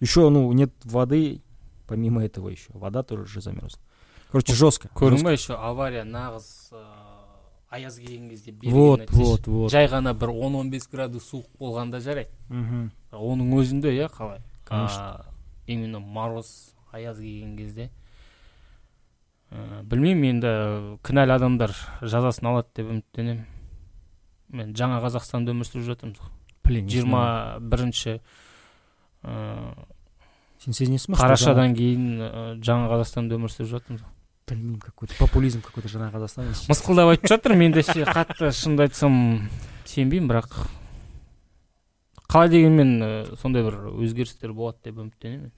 Еще, 0.00 0.28
ну, 0.28 0.52
нет 0.52 0.70
воды, 0.84 1.40
помимо 1.87 2.23
этого 2.23 2.49
еще. 2.49 2.69
Вода 2.73 3.03
тоже 3.03 3.23
уже 3.23 3.41
замерзла. 3.41 3.79
Короче, 4.31 4.53
жестко. 4.53 4.89
көрдің 4.93 5.23
ба 5.23 5.31
еще 5.31 5.55
авария 5.55 6.03
нағыз 6.03 6.71
ә, 6.73 6.83
аяз 7.69 7.97
келген 7.97 8.29
кезде 8.29 8.53
Вот, 8.69 9.09
вот, 9.11 9.47
вот. 9.47 9.71
жай 9.71 9.87
ғана 9.87 10.13
бір 10.13 10.29
он 10.31 10.55
он 10.55 10.69
бес 10.69 10.87
градус 10.91 11.31
суық 11.31 11.47
болғанда 11.59 11.99
жарайды 12.01 12.29
Мгм. 12.49 12.91
оның 13.11 13.53
өзінде 13.55 13.91
иә 13.95 14.09
қалай 14.11 14.41
Конечно. 14.65 15.25
Именно 15.65 15.99
мороз 15.99 16.73
аяз 16.91 17.17
келген 17.19 17.55
кезде 17.57 17.89
ә, 19.51 19.81
білмеймін 19.83 20.25
енді 20.43 20.51
кінәлі 21.07 21.31
адамдар 21.37 21.71
жазасын 22.01 22.47
алады 22.51 22.67
деп 22.75 22.89
үміттенемін 22.91 23.45
мен 24.49 24.73
жаңа 24.75 24.99
қазақстанда 25.03 25.55
өмір 25.55 25.67
сүріп 25.71 25.87
жатырмыз 25.87 26.19
ғой 26.19 26.83
жиырма 26.91 27.59
бірінші 27.63 28.19
ә, 29.23 29.87
Сен 30.63 30.73
сезінесің 30.73 31.13
ба, 31.13 31.19
қарашадан 31.21 31.75
кейін 31.77 32.05
ә, 32.21 32.29
жаңа 32.65 32.89
қазақстанда 32.91 33.37
өмір 33.37 33.53
сүріп 33.53 33.69
жатырмыз 33.75 34.01
ғой. 34.01 34.13
Білмеймін, 34.47 34.79
какой-то 34.79 35.17
популизм 35.19 35.61
какой-то 35.61 35.91
жаңа 35.91 36.07
қазақстан 36.13 36.47
мысқылдап 36.71 37.11
айтып 37.11 37.29
жатыр 37.33 37.55
мен 37.59 37.75
де 37.75 37.83
қатты 37.83 38.51
шынымды 38.55 38.87
айтсам 38.87 39.17
сенбеймін 39.85 40.31
бірақ 40.31 40.55
қалай 42.31 42.49
дегенмен 42.53 42.93
ә, 43.03 43.11
сондай 43.41 43.65
бір 43.67 43.91
өзгерістер 43.91 44.53
болады 44.55 44.87
деп 44.87 45.01
үміттенемін. 45.03 45.51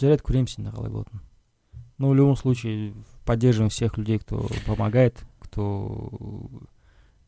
Жарайды 0.00 0.26
көреміз 0.26 0.58
енді 0.58 0.72
қалай 0.74 0.90
болатынын. 0.90 1.22
Но 1.98 2.08
в 2.08 2.16
любом 2.16 2.36
случае 2.36 2.94
поддерживаем 3.24 3.70
всех 3.70 3.96
людей 3.98 4.18
кто 4.18 4.48
помогает 4.66 5.22
кто 5.38 6.10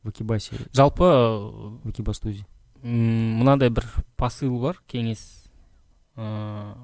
в 0.02 0.10
Экибасе. 0.10 0.56
Жалпы 0.72 1.04
в 1.04 1.90
Экибастузе. 1.90 2.44
мынандай 2.84 3.70
бір 3.72 3.86
посыл 4.20 4.58
бар 4.60 4.76
кеңес 4.90 5.48
ә, 6.16 6.74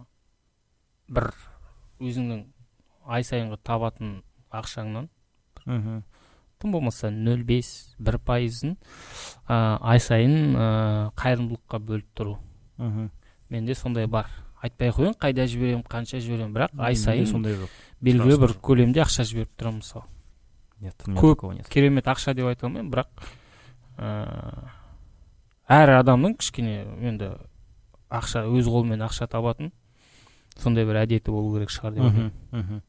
бір 1.10 1.30
өзіңнің 2.00 2.44
ай 3.10 3.24
сайынғы 3.26 3.58
табатын 3.66 4.20
ақшаңнан 4.54 5.08
Мгм. 5.66 6.02
тым 6.60 6.72
болмаса 6.72 7.10
нөл 7.10 7.42
бес 7.44 7.94
бір 7.98 8.18
пайызын 8.18 8.76
ә, 9.48 9.78
ай 9.80 10.00
сайын 10.00 10.54
ә, 10.56 10.68
қайырымдылыққа 11.18 11.80
бөліп 11.84 12.08
тұру 12.16 12.38
Мгм. 12.78 13.10
менде 13.50 13.74
сондай 13.74 14.06
бар 14.06 14.30
айтпай 14.62 14.90
ақ 14.92 14.96
қояйын 15.00 15.18
қайда 15.20 15.46
жіберемін 15.48 15.84
қанша 15.88 16.20
жіберемін 16.20 16.54
бірақ 16.56 16.74
ай 16.78 16.96
сайын 16.96 17.26
сондай 17.26 17.54
жоқ 17.58 17.70
белгілі 18.00 18.38
бір 18.40 18.54
көлемде 18.60 19.02
ақша 19.04 19.24
жіберіп 19.28 19.52
тұрамын 19.58 19.80
мысалы 19.80 20.04
нет 20.80 20.96
Көп. 21.16 21.44
керемет 21.68 22.06
ақша 22.08 22.34
деп 22.34 22.46
айта 22.48 22.66
алмаймын 22.66 22.90
бірақ 22.92 23.08
ә, 23.98 24.68
әр 25.68 25.92
адамның 26.00 26.36
кішкене 26.40 26.84
енді 27.00 27.34
ақша 28.10 28.46
өз 28.48 28.68
қолымен 28.68 29.04
ақша 29.06 29.28
табатын 29.28 29.72
сондай 30.58 30.86
бір 30.88 31.02
әдеті 31.04 31.30
болу 31.30 31.52
керек 31.56 31.70
шығар 31.70 31.96
деп 31.96 32.06
ойлаймын. 32.08 32.82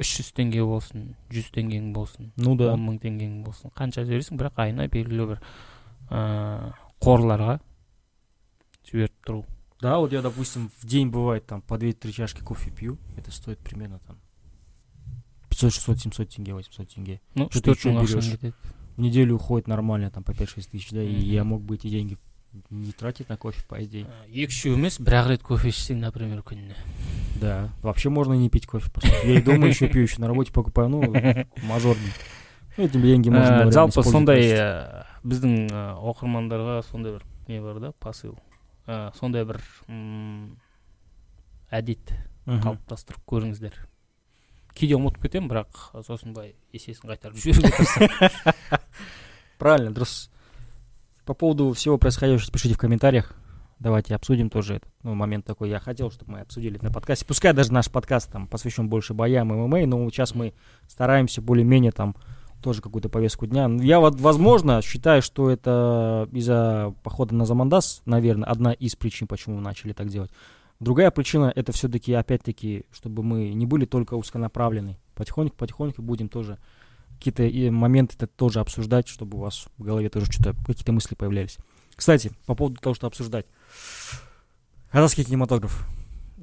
Үш 0.00 0.14
жүз 0.18 0.32
теңге 0.34 0.64
болсын 0.66 1.10
жүз 1.30 1.50
теңгең 1.54 1.92
болсын 1.94 2.32
ну 2.40 2.56
да. 2.56 2.72
он 2.72 2.86
мың 2.86 2.98
теңгең 3.02 3.42
болсын 3.44 3.70
қанша 3.76 4.06
жібересің 4.08 4.40
бірақ 4.40 4.58
айына 4.64 4.88
белгілі 4.90 5.26
бір 5.34 5.42
ә, 6.10 6.72
қорларға 7.02 7.58
жіберіп 8.88 9.12
тұру. 9.26 9.44
Да 9.82 9.98
вот 9.98 10.12
я 10.12 10.22
допустим 10.22 10.70
в 10.80 10.86
день 10.86 11.10
бывает 11.10 11.46
там 11.46 11.60
по 11.60 11.74
2-3 11.74 12.12
чашки 12.12 12.40
кофе 12.40 12.70
пью 12.70 12.98
это 13.16 13.30
стоит 13.30 13.58
примерно 13.58 13.98
там 14.06 14.18
500 15.50 15.72
600 15.74 16.00
700 16.00 16.28
тенге 16.28 16.54
800 16.54 16.88
тенге. 16.88 17.20
Ну 17.34 17.48
Что 17.50 17.74
ты 17.74 17.90
берешь? 17.90 18.54
в 18.96 19.00
неделю 19.00 19.36
уходит 19.36 19.68
нормально 19.68 20.10
там 20.10 20.22
по 20.22 20.32
5-6 20.32 20.70
тысяч 20.70 20.90
да 20.90 21.02
и 21.02 21.14
я 21.14 21.44
мог 21.44 21.62
бы 21.62 21.76
эти 21.76 21.88
деньги 21.88 22.18
не 22.70 22.92
тратить 22.92 23.28
на 23.28 23.36
кофе 23.36 23.62
по 23.68 23.82
идее 23.82 24.06
екі 24.28 24.52
үшеу 24.52 24.76
емес 24.76 25.00
бір 25.00 25.22
ақ 25.22 25.28
рет 25.32 25.42
кофе 25.42 25.72
ішсең 25.72 26.00
например 26.04 26.42
күніне 26.42 26.76
да. 27.42 27.70
Вообще 27.82 28.08
можно 28.08 28.34
и 28.34 28.38
не 28.38 28.48
пить 28.48 28.66
кофе 28.66 28.90
по 28.90 29.00
сути. 29.00 29.26
я 29.26 29.38
и 29.38 29.42
дома 29.42 29.66
еще 29.66 29.88
пью 29.88 30.02
еще 30.02 30.20
на 30.20 30.28
работе 30.28 30.52
покупаю. 30.52 30.88
Ну 30.88 31.02
мажорный. 31.64 32.12
Ну 32.76 32.84
эти 32.84 32.96
деньги 32.96 33.28
можно 33.28 33.50
наверное, 33.50 33.72
жалпы 33.72 34.02
сондай 34.02 34.40
ә, 34.54 35.04
біздің 35.24 35.68
ә, 35.68 35.82
оқырмандарға 35.98 36.82
сондай 36.86 37.18
бір 37.18 37.24
не 37.48 37.60
бар 37.60 37.80
да 37.80 37.92
посыл. 37.92 38.38
Сондай 38.86 39.44
бір 39.44 39.60
әдет 41.70 42.14
қалыптастырып 42.46 43.26
көріңіздер. 43.26 43.76
Кейде 44.72 44.96
ұмытып 44.96 45.26
кетемін 45.26 45.50
бірақ 45.50 45.82
сосын 46.06 46.32
былай 46.32 46.54
есесін 46.72 47.10
қайтарып 47.10 47.36
жіберуге 47.36 47.74
тырысамын. 47.76 48.80
Правильно 49.60 49.92
дұрыс. 49.92 50.31
По 51.24 51.34
поводу 51.34 51.72
всего 51.72 51.98
происходящего 51.98 52.52
пишите 52.52 52.74
в 52.74 52.78
комментариях 52.78 53.34
давайте 53.78 54.14
обсудим 54.14 54.50
тоже 54.50 54.76
этот 54.76 54.90
ну, 55.02 55.14
момент 55.14 55.44
такой 55.44 55.70
я 55.70 55.78
хотел 55.78 56.10
чтобы 56.10 56.32
мы 56.32 56.40
обсудили 56.40 56.78
на 56.82 56.90
подкасте 56.90 57.24
пускай 57.24 57.52
даже 57.52 57.72
наш 57.72 57.90
подкаст 57.90 58.30
там 58.30 58.46
посвящен 58.46 58.88
больше 58.88 59.14
боям 59.14 59.52
и 59.52 59.56
ММА 59.56 59.86
но 59.86 60.08
сейчас 60.10 60.34
мы 60.34 60.54
стараемся 60.88 61.42
более-менее 61.42 61.92
там 61.92 62.16
тоже 62.62 62.80
какую-то 62.80 63.08
повестку 63.08 63.46
дня. 63.46 63.68
Ну, 63.68 63.82
Я 63.82 64.00
вот, 64.00 64.18
возможно, 64.20 64.80
считаю, 64.80 65.20
что 65.20 65.50
это 65.50 66.28
из-за 66.32 66.94
похода 67.02 67.34
на 67.34 67.44
Замандас, 67.44 68.02
наверное, 68.06 68.48
одна 68.48 68.72
из 68.72 68.94
причин, 68.94 69.26
почему 69.26 69.56
мы 69.56 69.62
начали 69.62 69.92
так 69.92 70.08
делать. 70.08 70.30
Другая 70.80 71.10
причина, 71.10 71.52
это 71.54 71.72
все-таки, 71.72 72.12
опять-таки, 72.12 72.86
чтобы 72.92 73.22
мы 73.22 73.52
не 73.52 73.66
были 73.66 73.84
только 73.84 74.14
узконаправлены. 74.14 74.98
Потихоньку-потихоньку 75.14 76.02
будем 76.02 76.28
тоже 76.28 76.58
какие-то 77.22 77.72
моменты 77.72 78.16
это 78.16 78.26
тоже 78.26 78.60
обсуждать, 78.60 79.06
чтобы 79.08 79.38
у 79.38 79.40
вас 79.40 79.66
в 79.78 79.82
голове 79.82 80.08
тоже 80.08 80.26
что-то, 80.30 80.54
какие-то 80.66 80.92
мысли 80.92 81.14
появлялись. 81.14 81.56
Кстати, 81.94 82.32
по 82.46 82.54
поводу 82.54 82.80
того, 82.80 82.94
что 82.94 83.06
обсуждать. 83.06 83.46
Казахский 84.90 85.24
кинематограф. 85.24 85.86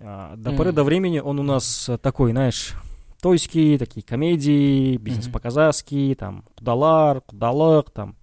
А, 0.02 0.36
До 0.38 0.52
поры 0.52 0.70
Мгм. 0.70 0.76
до 0.78 0.84
времени 0.84 1.20
он 1.20 1.40
у 1.40 1.44
нас 1.44 1.90
такой, 2.02 2.32
знаешь, 2.32 2.74
тойские, 3.22 3.78
такие 3.78 4.02
комедии, 4.02 4.96
бизнес 4.98 5.26
Мгм. 5.26 5.34
по-казахски, 5.34 6.16
там, 6.18 6.44
кудалар, 6.56 7.22
кудалык, 7.22 7.92
там, 7.92 8.16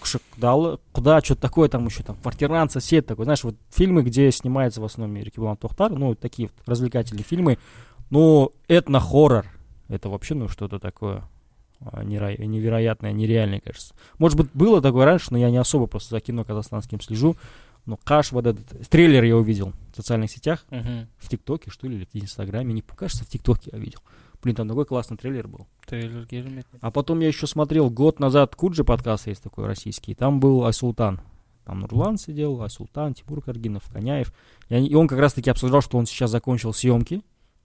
кушек 0.00 0.20
кудалы, 0.34 0.78
куда, 0.92 1.20
что-то 1.20 1.42
такое, 1.42 1.68
там 1.68 1.86
еще, 1.86 2.02
там, 2.02 2.16
квартирант, 2.16 2.72
сосед 2.72 3.06
такой, 3.06 3.24
знаешь, 3.24 3.44
вот 3.44 3.56
фильмы, 3.70 4.02
где 4.02 4.30
снимается 4.32 4.80
в 4.80 4.84
основном 4.84 5.16
Рикибулан 5.22 5.56
Тохтар, 5.56 5.92
ну, 5.92 6.14
такие 6.16 6.48
вот 6.48 6.68
развлекательные 6.68 7.24
фильмы, 7.24 7.58
ну, 8.10 8.52
этно-хоррор, 8.68 9.46
это 9.88 10.08
вообще, 10.08 10.34
ну, 10.34 10.48
что-то 10.48 10.78
такое 10.80 11.22
а, 11.84 12.02
неро- 12.04 12.42
невероятное, 12.44 13.12
нереальное, 13.12 13.60
кажется. 13.60 13.94
Может 14.18 14.36
быть, 14.38 14.48
было 14.54 14.80
такое 14.80 15.04
раньше, 15.04 15.28
но 15.30 15.38
я 15.38 15.50
не 15.50 15.56
особо 15.58 15.86
просто 15.86 16.10
за 16.16 16.20
кино 16.20 16.44
казахстанским 16.44 17.00
слежу, 17.00 17.36
но 17.86 17.98
Каш, 18.02 18.32
вот 18.32 18.46
этот, 18.46 18.88
трейлер 18.88 19.24
я 19.24 19.36
увидел 19.36 19.72
в 19.92 19.96
социальных 19.96 20.30
сетях, 20.30 20.64
Мгм. 20.70 21.06
в 21.18 21.28
ТикТоке, 21.28 21.70
что 21.70 21.86
ли, 21.86 21.96
или 21.96 22.04
в 22.10 22.14
Инстаграме, 22.22 22.72
не 22.72 22.80
кажется, 22.82 23.24
в 23.24 23.28
ТикТоке 23.28 23.70
я 23.72 23.78
видел. 23.78 24.00
Блин, 24.42 24.56
там 24.56 24.68
такой 24.68 24.84
классный 24.84 25.16
трейлер 25.16 25.48
был. 25.48 25.66
трейлер 25.86 26.26
керемет 26.26 26.66
А 26.80 26.90
потом 26.90 27.20
я 27.20 27.28
еще 27.28 27.46
смотрел 27.46 27.88
год 27.90 28.20
назад 28.20 28.54
Куджи 28.54 28.84
подкаст 28.84 29.26
есть 29.26 29.42
такой 29.42 29.66
российский. 29.66 30.14
Там 30.14 30.38
был 30.40 30.64
Айсултан. 30.66 31.20
Там 31.64 31.80
Нурлан 31.80 32.18
сидел, 32.18 32.60
Айсултан, 32.62 33.14
Тимур 33.14 33.40
Каргинов, 33.42 33.84
Коняев. 33.90 34.34
И, 34.68 34.74
они- 34.74 34.88
и 34.88 34.94
он 34.94 35.08
как 35.08 35.18
раз 35.18 35.32
таки 35.32 35.48
обсуждал, 35.48 35.80
что 35.80 35.96
он 35.96 36.04
сейчас 36.04 36.30
закончил 36.30 36.74
съемки. 36.74 37.22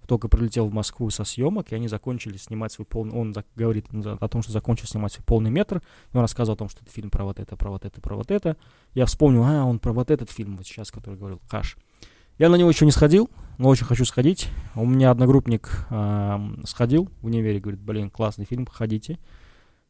Только 0.09 0.27
прилетел 0.27 0.65
в 0.65 0.73
Москву 0.73 1.11
со 1.11 1.23
съемок, 1.23 1.71
и 1.71 1.75
они 1.75 1.87
закончили 1.87 2.35
снимать 2.37 2.71
свой 2.71 2.87
полный... 2.87 3.13
Он 3.13 3.31
говорит 3.55 3.85
о 3.93 4.27
том, 4.27 4.41
что 4.41 4.51
закончил 4.51 4.87
снимать 4.87 5.13
свой 5.13 5.23
полный 5.23 5.51
метр. 5.51 5.83
Он 6.13 6.21
рассказывал 6.21 6.55
о 6.55 6.57
том, 6.57 6.67
что 6.67 6.81
это 6.81 6.91
фильм 6.91 7.11
про 7.11 7.25
вот 7.25 7.39
это, 7.39 7.55
про 7.55 7.69
вот 7.69 7.85
это, 7.85 8.01
про 8.01 8.15
вот 8.15 8.31
это. 8.31 8.57
Я 8.95 9.05
вспомнил, 9.05 9.43
а, 9.43 9.65
он 9.65 9.77
про 9.77 9.93
вот 9.93 10.09
этот 10.09 10.31
фильм 10.31 10.57
вот 10.57 10.65
сейчас, 10.65 10.89
который 10.89 11.13
говорил, 11.13 11.39
Каш. 11.47 11.77
Я 12.39 12.49
на 12.49 12.55
него 12.55 12.71
еще 12.71 12.85
не 12.85 12.91
сходил, 12.91 13.29
но 13.59 13.69
очень 13.69 13.85
хочу 13.85 14.03
сходить. 14.03 14.47
У 14.73 14.83
меня 14.83 15.11
одногруппник 15.11 15.85
ам, 15.91 16.65
сходил 16.65 17.11
в 17.21 17.27
универе, 17.27 17.59
говорит, 17.59 17.79
блин, 17.79 18.09
классный 18.09 18.45
фильм, 18.45 18.65
ходите. 18.65 19.19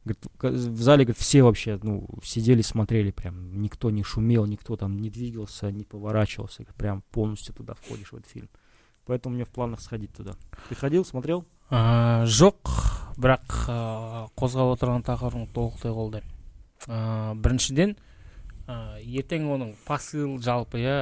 Говорит, 0.04 0.26
в 0.42 0.82
зале, 0.82 1.06
говорит, 1.06 1.22
все 1.22 1.44
вообще, 1.44 1.80
ну, 1.82 2.10
сидели, 2.26 2.62
смотрели 2.62 3.12
прям, 3.12 3.62
никто 3.62 3.90
не 3.90 4.04
шумел, 4.04 4.46
никто 4.48 4.76
там 4.76 5.00
не 5.00 5.10
двигался, 5.10 5.72
не 5.72 5.86
поворачивался, 5.86 6.64
говорит, 6.64 6.76
прям 6.76 7.04
полностью 7.10 7.56
туда 7.56 7.74
входишь 7.76 8.12
в 8.12 8.18
этот 8.18 8.30
фильм. 8.30 8.50
Поэтому 9.10 9.36
меня 9.36 9.46
в 9.46 9.50
планах 9.50 9.82
сходить 9.82 10.14
туда. 10.14 10.36
Ты 10.70 10.76
ходил, 10.76 11.04
смотрел? 11.04 11.46
ә, 11.70 12.26
жоқ 12.26 12.72
бірақ 13.20 13.56
ә, 13.70 13.78
қозғап 14.40 14.74
отырған 14.74 15.04
тақырыбыңды 15.06 15.54
толықтай 15.54 15.94
қолдаймын 15.94 16.32
ә, 16.90 17.36
біріншіден 17.38 17.94
ә, 18.66 18.98
ертең 19.04 19.50
оның 19.54 19.76
посыл 19.86 20.40
жалпы 20.42 20.82
иә 20.82 20.98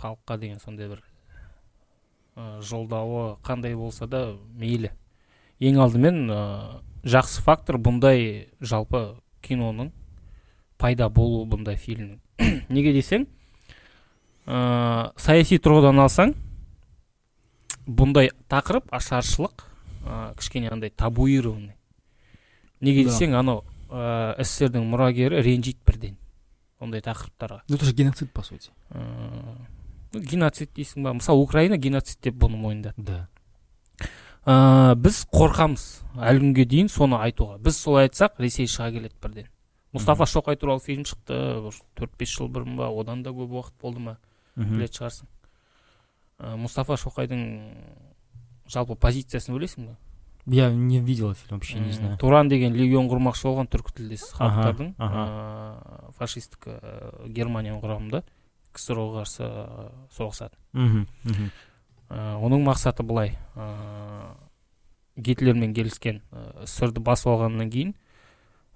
халыққа 0.00 0.38
деген 0.40 0.60
сондай 0.64 0.88
бір 0.88 1.02
ә, 2.36 2.62
жолдауы 2.64 3.36
қандай 3.44 3.76
болса 3.76 4.08
да 4.08 4.38
мейлі 4.56 4.94
ең 5.60 5.82
алдымен 5.84 6.22
ә, 6.32 6.40
жақсы 7.04 7.44
фактор 7.44 7.76
бұндай 7.76 8.48
жалпы 8.60 9.20
киноның 9.44 9.92
пайда 10.80 11.10
болуы 11.12 11.44
бұндай 11.44 11.76
фильмнің 11.76 12.22
неге 12.72 12.96
десең 12.96 13.28
ә, 14.46 15.12
саяси 15.20 15.60
тұрғыдан 15.60 16.00
алсаң 16.00 16.38
бұндай 17.86 18.32
тақырып 18.52 18.90
ашаршылық 18.92 19.66
ә, 20.04 20.34
кішкене 20.38 20.70
андай 20.72 20.90
табуированный 20.90 21.76
неге 22.80 23.04
десең 23.08 23.36
анау 23.38 23.62
ә, 23.90 24.36
сссрдің 24.40 24.86
мұрагері 24.90 25.42
ренжиді 25.44 25.80
бірден. 25.86 26.16
Ондай 26.80 27.02
тақырыптарға. 27.04 27.62
Ну, 27.68 27.76
это 27.76 27.84
же 27.84 27.92
геноцид, 27.92 28.32
по 28.32 28.42
сути. 28.42 28.70
ну, 28.94 30.20
геноцид 30.20 30.70
дейсің 30.74 31.04
ба? 31.04 31.12
Мысалы 31.12 31.42
украина 31.42 31.76
геноцид 31.76 32.20
деп 32.22 32.38
бұны 32.40 32.56
мойындады. 32.56 32.94
Да. 32.96 33.28
ә, 34.46 34.94
біз 34.96 35.26
қорқамыз. 35.32 35.86
Әлі 36.16 36.44
күнге 36.46 36.64
дейін 36.64 36.88
соны 36.88 37.20
айтуға. 37.20 37.58
Біз 37.60 37.76
солай 37.76 38.08
айтсақ 38.08 38.40
ресей 38.40 38.70
шыға 38.70 38.90
келеді 38.94 39.14
бірден. 39.20 39.50
Мұстафа 39.92 40.24
шоқай 40.24 40.56
туралы 40.56 40.80
фильм 40.80 41.04
шықты. 41.04 41.36
Бір 41.66 41.76
төрт 41.98 42.16
бес 42.18 42.32
жыл 42.32 42.48
бұрын 42.48 42.78
ба? 42.78 42.88
Одан 42.88 43.22
да 43.22 43.34
көп 43.36 43.52
уақыт 43.58 43.76
болды 43.82 44.00
ма? 44.06 44.16
Білетін 44.56 45.02
шығарсың. 45.02 45.28
Ә, 46.40 46.56
мұстафа 46.56 46.96
шоқайдың 47.00 47.44
жалпы 48.70 48.96
позициясын 48.96 49.54
білесің 49.56 49.90
ба 49.90 49.98
Я 50.46 50.70
не 50.72 51.00
видел 51.00 51.34
фильм, 51.34 51.58
вообще 51.58 51.78
не 51.78 51.92
знаю. 51.92 52.16
туран 52.18 52.48
деген 52.48 52.74
легион 52.74 53.08
құрмақшы 53.10 53.44
болған 53.44 53.68
түркі 53.68 53.92
тілдес 53.98 54.24
халықтардың 54.38 54.94
ә, 54.96 56.12
фашистік 56.16 56.66
ә, 56.66 57.28
германияның 57.28 57.82
құрамында 57.82 58.22
ксро 58.72 59.04
ға 59.12 59.24
қарсы 59.24 59.46
соғысады. 60.16 60.56
Ә, 62.10 62.36
оның 62.40 62.64
мақсаты 62.64 63.04
былай. 63.04 63.36
Ә, 63.54 64.34
гитлермен 65.16 65.74
келіскен 65.74 66.22
ә, 66.32 66.64
ді 66.64 67.04
басып 67.04 67.34
алғаннан 67.34 67.70
кейін 67.70 67.94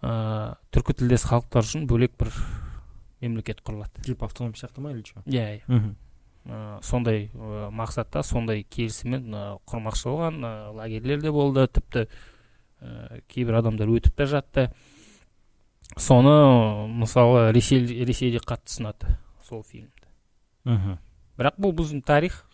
ә, 0.02 0.56
түркі 0.70 0.98
тілдес 1.00 1.24
халықтар 1.30 1.64
үшін 1.64 1.88
бөлек 1.88 2.12
бір 2.20 2.30
мемлекет 3.24 3.62
құрылады. 3.64 4.04
Типа 4.04 4.26
автоном 4.26 4.52
сияқты 4.52 4.80
ма 4.84 4.92
или 4.92 5.02
что? 5.02 5.22
иә 5.24 5.62
иә. 5.64 5.94
Ә, 6.44 6.78
сондай 6.82 7.30
ә, 7.32 7.70
мақсатта 7.72 8.22
сондай 8.22 8.64
келісіммен 8.64 9.34
ә, 9.34 9.44
құрмақшы 9.68 10.08
болған 10.10 10.40
ә, 10.44 10.52
лагерьлер 10.76 11.22
де 11.22 11.32
болды 11.32 11.66
тіпті 11.66 12.06
ә, 12.80 13.20
кейбір 13.28 13.60
адамдар 13.60 13.88
өтіп 13.88 14.16
те 14.16 14.26
жатты. 14.28 14.68
Соны 15.96 16.88
мысалы 16.88 17.50
ресей 17.52 17.84
ресейде 18.04 18.40
қатты 18.44 18.76
сынады 18.76 19.16
сол 19.44 19.62
фильмді. 19.62 20.08
Мгм. 20.64 20.98
бірақ 21.36 21.58
бұл 21.60 21.74
біздің 21.76 22.02
тарих. 22.06 22.44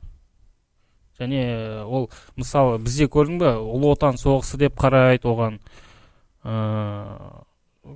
Және 1.21 1.85
ол 1.85 2.11
мысалы 2.37 2.79
бізде 2.81 3.07
көрдің 3.07 3.39
бе 3.39 3.53
ұлы 3.61 3.93
отан 3.93 4.17
соғысы 4.17 4.59
деп 4.59 4.79
қарайды 4.81 5.29
оған 5.29 5.59
ә, 6.43 7.45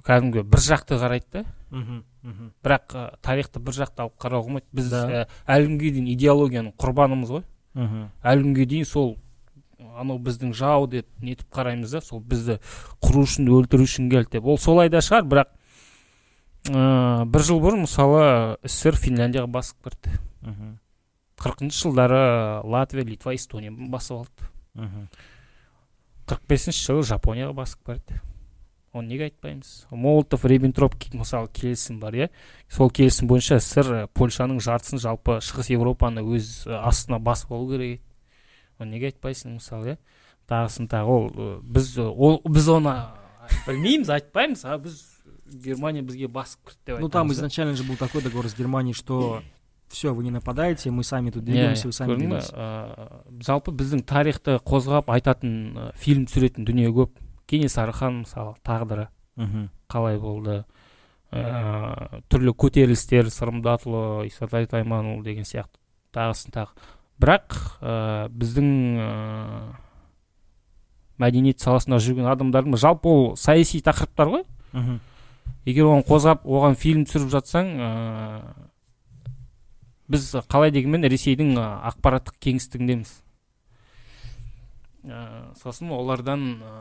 кәдімгі 0.04 0.44
бір 0.44 0.60
жақты 0.60 0.98
қарайды 1.00 1.26
да. 1.32 1.44
Мгм, 1.70 2.04
мгм. 2.24 2.50
бірақ 2.64 2.94
ә, 2.96 3.02
тарихты 3.22 3.60
бір 3.60 3.72
жақты 3.76 4.00
алып 4.06 4.14
қарауға 4.18 4.46
болмайды 4.48 4.66
біз 4.72 4.88
Да. 4.90 5.02
ә, 5.06 5.26
әлі 5.46 5.68
күнге 5.74 5.90
дейін 5.92 6.08
идеологияның 6.16 6.72
құрбанымыз 6.80 7.30
ғой 7.36 7.44
Мгм. 7.74 8.08
әлі 8.24 8.42
күнге 8.48 8.66
дейін 8.66 8.84
сол 8.88 9.16
анау 9.98 10.18
біздің 10.18 10.54
жау 10.56 10.86
деп 10.88 11.06
нетіп 11.20 11.46
қараймыз 11.52 11.92
да 11.92 12.00
сол 12.00 12.20
бізді 12.20 12.58
құру 13.04 13.22
үшін 13.28 13.46
өлтіру 13.52 13.84
үшін 13.84 14.08
келді 14.10 14.38
деп 14.38 14.44
ол 14.46 14.58
солай 14.58 14.88
да 14.88 14.98
шығар 15.04 15.28
бірақ 15.28 15.52
ә, 16.72 17.24
бір 17.28 17.42
жыл 17.44 17.60
бұрын 17.60 17.84
мысалы 17.84 18.56
ссср 18.64 18.96
финляндияға 18.96 19.50
басып 19.58 19.84
кірді 19.84 20.16
Мгм. 20.44 20.78
қырқыншы 21.38 21.82
жылдары 21.84 22.62
латвия 22.64 23.04
литва 23.04 23.34
эстония 23.34 23.70
басып 23.70 24.16
алды 24.24 24.48
Мгм. 24.74 25.08
қырық 26.26 26.40
бесінші 26.48 26.86
жылы 26.88 27.02
жапонияға 27.04 27.52
басып 27.54 27.84
кірді 27.84 28.20
оны 28.94 29.08
неге 29.10 29.28
айтпаймыз? 29.28 29.86
Молотов 29.90 30.44
риббентроп 30.48 30.94
мысалы 31.12 31.50
келісім 31.52 31.98
бар 32.00 32.14
иә? 32.14 32.28
Сол 32.70 32.90
келісім 32.90 33.28
бойынша 33.28 33.58
ссср 33.60 34.08
польшаның 34.14 34.60
жартысын 34.64 35.02
жалпы 35.02 35.40
шығыс 35.44 35.72
европаны 35.74 36.22
өз 36.22 36.64
ә, 36.68 36.80
астына 36.86 37.18
басып 37.18 37.52
алу 37.52 37.68
керек. 37.72 37.98
Еді 37.98 38.82
оны 38.84 38.96
неге 38.96 39.10
айтпайсың 39.10 39.58
мысалы 39.58 39.94
иә? 39.94 39.98
Тағысын 40.48 40.88
тағы 40.92 41.18
ол 41.18 41.28
ә, 41.34 41.50
біз 41.62 41.96
ол 41.98 42.40
біз 42.46 42.70
оны 42.70 42.94
білмейміз 43.66 44.14
айтпаймыз 44.14 44.64
а 44.64 44.78
біз 44.78 45.02
германия 45.44 46.02
бізге 46.02 46.28
басып 46.28 46.60
кірді 46.68 46.86
деп 46.86 47.00
Ну 47.00 47.08
там 47.08 47.32
изначально 47.32 47.76
же 47.76 47.84
был 47.84 47.96
такой 47.96 48.22
договор 48.22 48.48
с 48.48 48.56
Германией, 48.56 48.94
что 48.94 49.42
все, 49.88 50.12
вы 50.12 50.24
не 50.24 50.30
нападаете, 50.30 50.90
мы 50.90 51.04
сами 51.04 51.30
тут 51.30 51.44
двигаемся, 51.44 51.86
вы 51.86 51.92
сами. 51.92 52.14
Ә, 52.16 53.22
жалпы 53.40 53.70
біздің 53.70 54.02
тарихты 54.02 54.58
қозғап 54.58 55.10
айтатын 55.12 55.92
фильм 55.94 56.26
түсіретін 56.26 56.66
дүние 56.66 56.90
көп. 56.90 57.14
Кенесары 57.50 57.92
хан 57.92 58.22
мысалы 58.22 58.56
тағдыры 58.64 59.08
қалай 59.90 60.18
болды? 60.18 60.64
Ә, 61.34 62.20
түрлі 62.30 62.52
көтерілістер 62.54 63.26
сырымдатұлы 63.34 64.28
исатай 64.28 64.68
тайманұлы 64.70 65.24
деген 65.24 65.46
сияқты 65.48 65.80
тағысын 66.14 66.54
тағы. 66.54 66.76
Бірақ 67.18 67.56
ә, 67.82 68.28
біздің 68.30 68.68
ә, 69.02 69.08
мәдениет 71.18 71.58
саласында 71.62 71.98
жүрген 72.02 72.28
адамдардың 72.30 72.78
жалпы 72.78 73.10
ол 73.10 73.26
саяси 73.36 73.82
тақырыптар 73.82 74.30
ғой. 74.30 74.46
Егер 75.66 75.90
оны 75.90 76.06
қозғап 76.06 76.46
оған 76.46 76.78
фильм 76.78 77.02
түсіріп 77.08 77.32
жатсаң 77.34 77.70
ә, 77.82 77.90
біз 80.06 80.30
қалай 80.46 80.70
дегенмен 80.74 81.06
ресейдің 81.10 81.56
ақпараттық 81.58 82.38
кеңістігіндеміз. 82.46 83.10
Ә, 85.08 85.50
сосын 85.58 85.90
олардан 85.94 86.62
ә, 86.62 86.76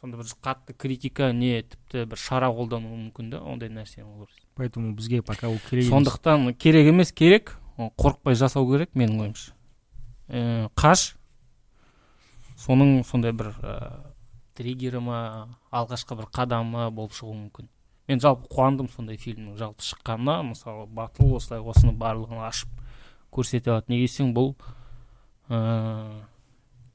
сондай 0.00 0.20
бір 0.20 0.26
қатты 0.42 0.74
критика 0.74 1.32
не 1.32 1.62
тіпті 1.62 2.06
бір 2.08 2.18
шара 2.18 2.48
қолдануы 2.48 2.96
мүмкін 2.96 3.30
да 3.30 3.42
ондай 3.44 3.68
нәрсені 3.68 4.06
олар 4.08 4.28
Поэтому 4.56 4.92
бізге 4.92 5.22
пока 5.22 5.48
ол 5.48 5.58
керек 5.70 5.86
емес. 5.86 5.92
сондықтан 5.94 6.54
керек 6.54 6.86
емес 6.88 7.12
керек. 7.12 7.56
Қорықпай 7.78 8.34
жасау 8.34 8.66
керек 8.68 8.90
менің 8.94 9.20
ойымша. 9.22 9.52
Ә, 10.28 10.68
қаш. 10.76 11.14
Соның 12.60 13.04
сондай 13.08 13.32
бір 13.32 13.54
ә, 13.64 14.12
триггері 14.58 15.00
ма 15.00 15.48
алғашқы 15.72 16.18
бір 16.18 16.28
қадамы 16.28 16.90
болып 16.90 17.14
шығуы 17.16 17.38
мүмкін. 17.38 17.70
Мен 18.08 18.20
жалпы 18.20 18.50
қуандым 18.52 18.90
сондай 18.92 19.16
фильмнің 19.16 19.56
жалпы 19.56 19.80
шыққанына. 19.80 20.42
Мысалы 20.50 20.84
батыл 20.86 21.36
осылай 21.38 21.62
осыны 21.64 21.94
барлығын 21.96 22.44
ашып 22.44 22.68
көрсете 23.32 23.70
алады. 23.72 23.94
Неге 23.94 24.10
десең 24.10 24.34
бұл 24.36 24.52
ә, 25.48 26.20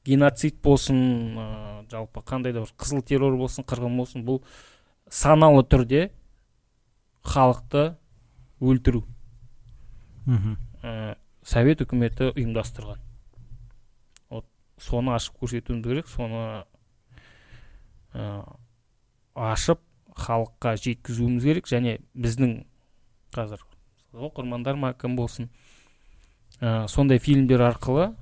геноцид 0.06 0.60
болсын 0.62 1.00
ә, 1.36 1.46
жалпы 1.90 2.22
қандай 2.26 2.54
да 2.54 2.62
бір 2.64 2.72
қызыл 2.78 3.02
террор 3.06 3.36
болсын 3.38 3.66
қырғын 3.66 3.96
болсын 3.98 4.24
бұл 4.26 4.40
саналы 5.10 5.64
түрде 5.66 6.10
халықты 7.26 7.96
өлтіру 8.62 9.04
Мгм. 10.26 10.56
ә, 10.82 11.16
совет 11.46 11.82
үкіметі 11.84 12.32
ұйымдастырған 12.32 13.02
вот 14.30 14.46
соны 14.78 15.14
ашып 15.14 15.36
көрсетуіміз 15.42 15.84
керек 15.86 16.08
соны 16.10 16.64
ә, 18.14 18.42
ашып 19.34 19.82
халыққа 20.16 20.76
жеткізуіміз 20.82 21.44
керек 21.46 21.70
және 21.70 21.98
біздің 22.16 22.62
қазір 23.36 23.62
оқырмандар 24.16 24.78
ма 24.80 24.94
кім 24.98 25.16
болсын 25.18 25.50
ә, 26.60 26.88
сондай 26.88 27.18
фильмдер 27.22 27.62
арқылы 27.68 28.14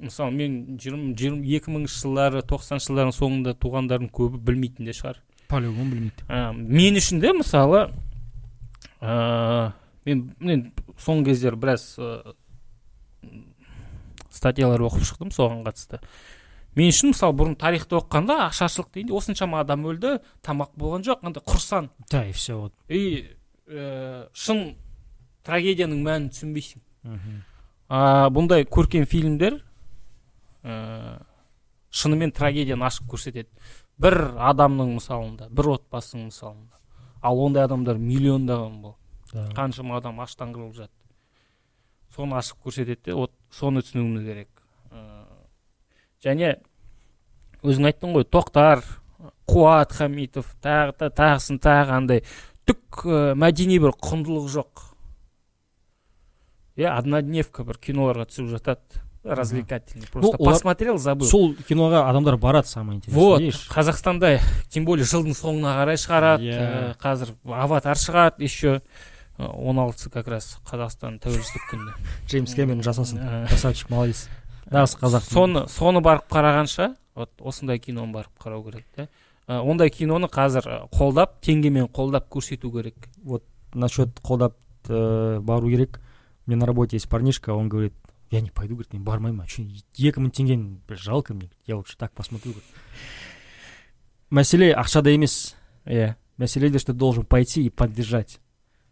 мысалы 0.00 0.30
мен 0.32 0.78
жиырма 0.80 1.42
екі 1.44 1.72
мыңыншы 1.74 2.02
жылдары 2.04 2.42
тоқсаныншы 2.46 2.90
жылдардың 2.92 3.14
соңында 3.16 3.54
туғандардың 3.58 4.10
көбі 4.14 4.38
білмейтін 4.46 4.86
де 4.88 4.92
шығар 4.96 5.18
По-любому 5.48 5.90
білмейді. 5.94 6.24
ә, 6.28 6.52
мен 6.54 6.94
үшін 7.00 7.20
де 7.20 7.32
мысалы 7.32 7.88
ә, 9.00 9.72
мен 10.06 10.34
мен 10.38 10.66
соңғы 10.98 11.32
кездері 11.32 11.56
біраз 11.56 11.86
ә, 11.98 12.34
статьялар 14.30 14.82
оқып 14.86 15.04
шықтым 15.08 15.30
соған 15.34 15.62
қатысты 15.66 15.98
мен 16.78 16.92
үшін 16.92 17.10
мысалы 17.14 17.34
бұрын 17.38 17.56
тарихты 17.58 17.96
оқығанда 17.98 18.36
ашаршылық 18.48 18.92
дегенде 18.94 19.16
осыншама 19.18 19.60
адам 19.64 19.86
өлді 19.90 20.18
тамақ 20.46 20.74
болған 20.78 21.06
жоқ 21.06 21.24
андай 21.26 21.42
құрсан 21.42 21.88
Да, 22.10 22.24
и 22.28 22.32
все. 22.32 22.54
Вот. 22.58 22.72
и 22.88 23.26
ә, 23.68 24.28
шын 24.32 24.76
трагедияның 25.44 26.02
мәнін 26.04 26.30
түсінбейсің 26.30 26.84
Мгм. 27.08 27.42
а, 27.88 28.28
бұндай 28.30 28.64
көркем 28.68 29.06
фильмдер 29.06 29.62
ә, 30.68 31.22
шынымен 31.90 32.32
трагедияны 32.36 32.86
ашып 32.88 33.08
көрсетеді. 33.10 33.50
Бір 33.98 34.18
адамның 34.52 34.94
мысалында 35.00 35.48
бір 35.50 35.72
отбасының 35.78 36.28
мысалында. 36.28 36.78
Ал 37.22 37.40
ондай 37.42 37.66
адамдар 37.66 37.98
миллиондаған 37.98 38.80
бол. 38.82 38.96
Қаншама 39.56 39.98
адам 39.98 40.20
аштан 40.22 40.52
қырылып 40.54 40.76
жатты 40.84 40.98
соны 42.14 42.38
ашып 42.38 42.58
көрсетеді 42.64 43.04
де 43.04 43.14
вот 43.14 43.32
соны 43.54 43.82
түсінуіміз 43.84 44.24
керек. 44.26 44.48
Ә, 44.90 45.26
және 46.24 46.54
өзің 47.62 47.90
айттың 47.90 48.14
ғой 48.16 48.26
тоқтар 48.26 48.82
қуат 49.48 49.94
хамитов 49.94 50.54
тағы 50.64 50.96
да 50.98 51.10
тағысын 51.10 51.60
тағы 51.62 51.96
андай. 51.98 52.24
Түк 52.68 53.04
ә, 53.04 53.34
мәдени 53.38 53.78
бір 53.82 53.94
құндылығы 53.96 54.54
жоқ. 54.56 54.84
Иә 56.78 56.94
однодневка 56.94 57.64
бір 57.66 57.78
киноларға 57.82 58.28
түсіп 58.30 58.50
жатады. 58.54 59.04
Развлекательный 59.24 60.06
просто 60.12 60.36
олар- 60.38 60.54
посмотрел 60.54 60.98
забыл 60.98 61.26
Сол 61.26 61.54
киноға 61.68 62.08
адамдар 62.08 62.36
барады, 62.36 62.68
самое 62.68 62.96
интересное. 62.98 63.20
вот 63.22 63.40
видишь? 63.40 63.68
қазақстанда 63.70 64.40
тем 64.70 64.84
более 64.84 65.04
жылдың 65.04 65.34
соңына 65.34 65.74
қарай 65.80 65.96
шығарады 65.98 66.42
Иә. 66.44 66.58
Ә, 66.58 66.96
қазір 67.02 67.34
аватар 67.44 67.96
шығады 67.96 68.42
еще 68.42 68.80
Ә, 69.38 69.46
он 69.54 69.78
алтысы 69.78 70.10
как 70.10 70.26
раз 70.28 70.58
қазақстан 70.66 71.18
тәуелсіздік 71.20 71.68
күні 71.70 71.92
Джеймс 72.28 72.54
Кэмерон 72.54 72.82
жасасын. 72.82 73.18
Ә, 73.18 73.46
Красавчик, 73.48 73.90
молодец. 73.90 74.28
нағыз 74.70 74.96
қазақ 74.98 75.22
соны 75.32 75.68
соны 75.68 76.00
барып 76.00 76.26
қарағанша 76.30 76.94
вот 77.14 77.30
осындай 77.40 77.78
киноны 77.78 78.12
барып 78.12 78.30
қарау 78.42 78.64
керек 78.64 79.08
Ә, 79.48 79.60
ондай 79.62 79.88
киноны 79.90 80.26
қазір 80.28 80.88
қолдап 80.92 81.38
теңгемен 81.40 81.86
қолдап 81.88 82.28
көрсету 82.28 82.70
керек 82.70 82.94
насчет 83.74 84.08
қолдап 84.20 84.54
э, 84.88 85.38
бару 85.40 85.68
керек 85.70 86.00
меня 86.46 86.58
на 86.60 86.66
работе 86.66 86.96
есть 86.96 87.08
парнишка 87.08 87.54
он 87.54 87.68
говорит 87.68 87.94
я 88.31 88.41
не 88.41 88.49
пойду 88.49 88.75
говорит 88.75 88.93
мен 88.93 89.03
бармаймын 89.03 89.41
а 89.41 89.47
че 89.47 89.63
екі 89.97 90.19
мың 90.19 90.31
теңгені 90.31 90.77
бір 90.87 90.97
жалко 90.97 91.33
мне 91.33 91.49
я 91.67 91.75
лучше 91.77 91.97
так 91.97 92.11
посмотрю 92.13 92.51
говорит. 92.53 92.69
мәселе 94.31 94.73
ақшада 94.73 95.09
емес 95.13 95.55
иә 95.85 96.15
мәселе 96.37 96.69
что 96.79 96.93
ты 96.93 96.99
должен 96.99 97.25
пойти 97.25 97.63
и 97.65 97.69
поддержать 97.69 98.39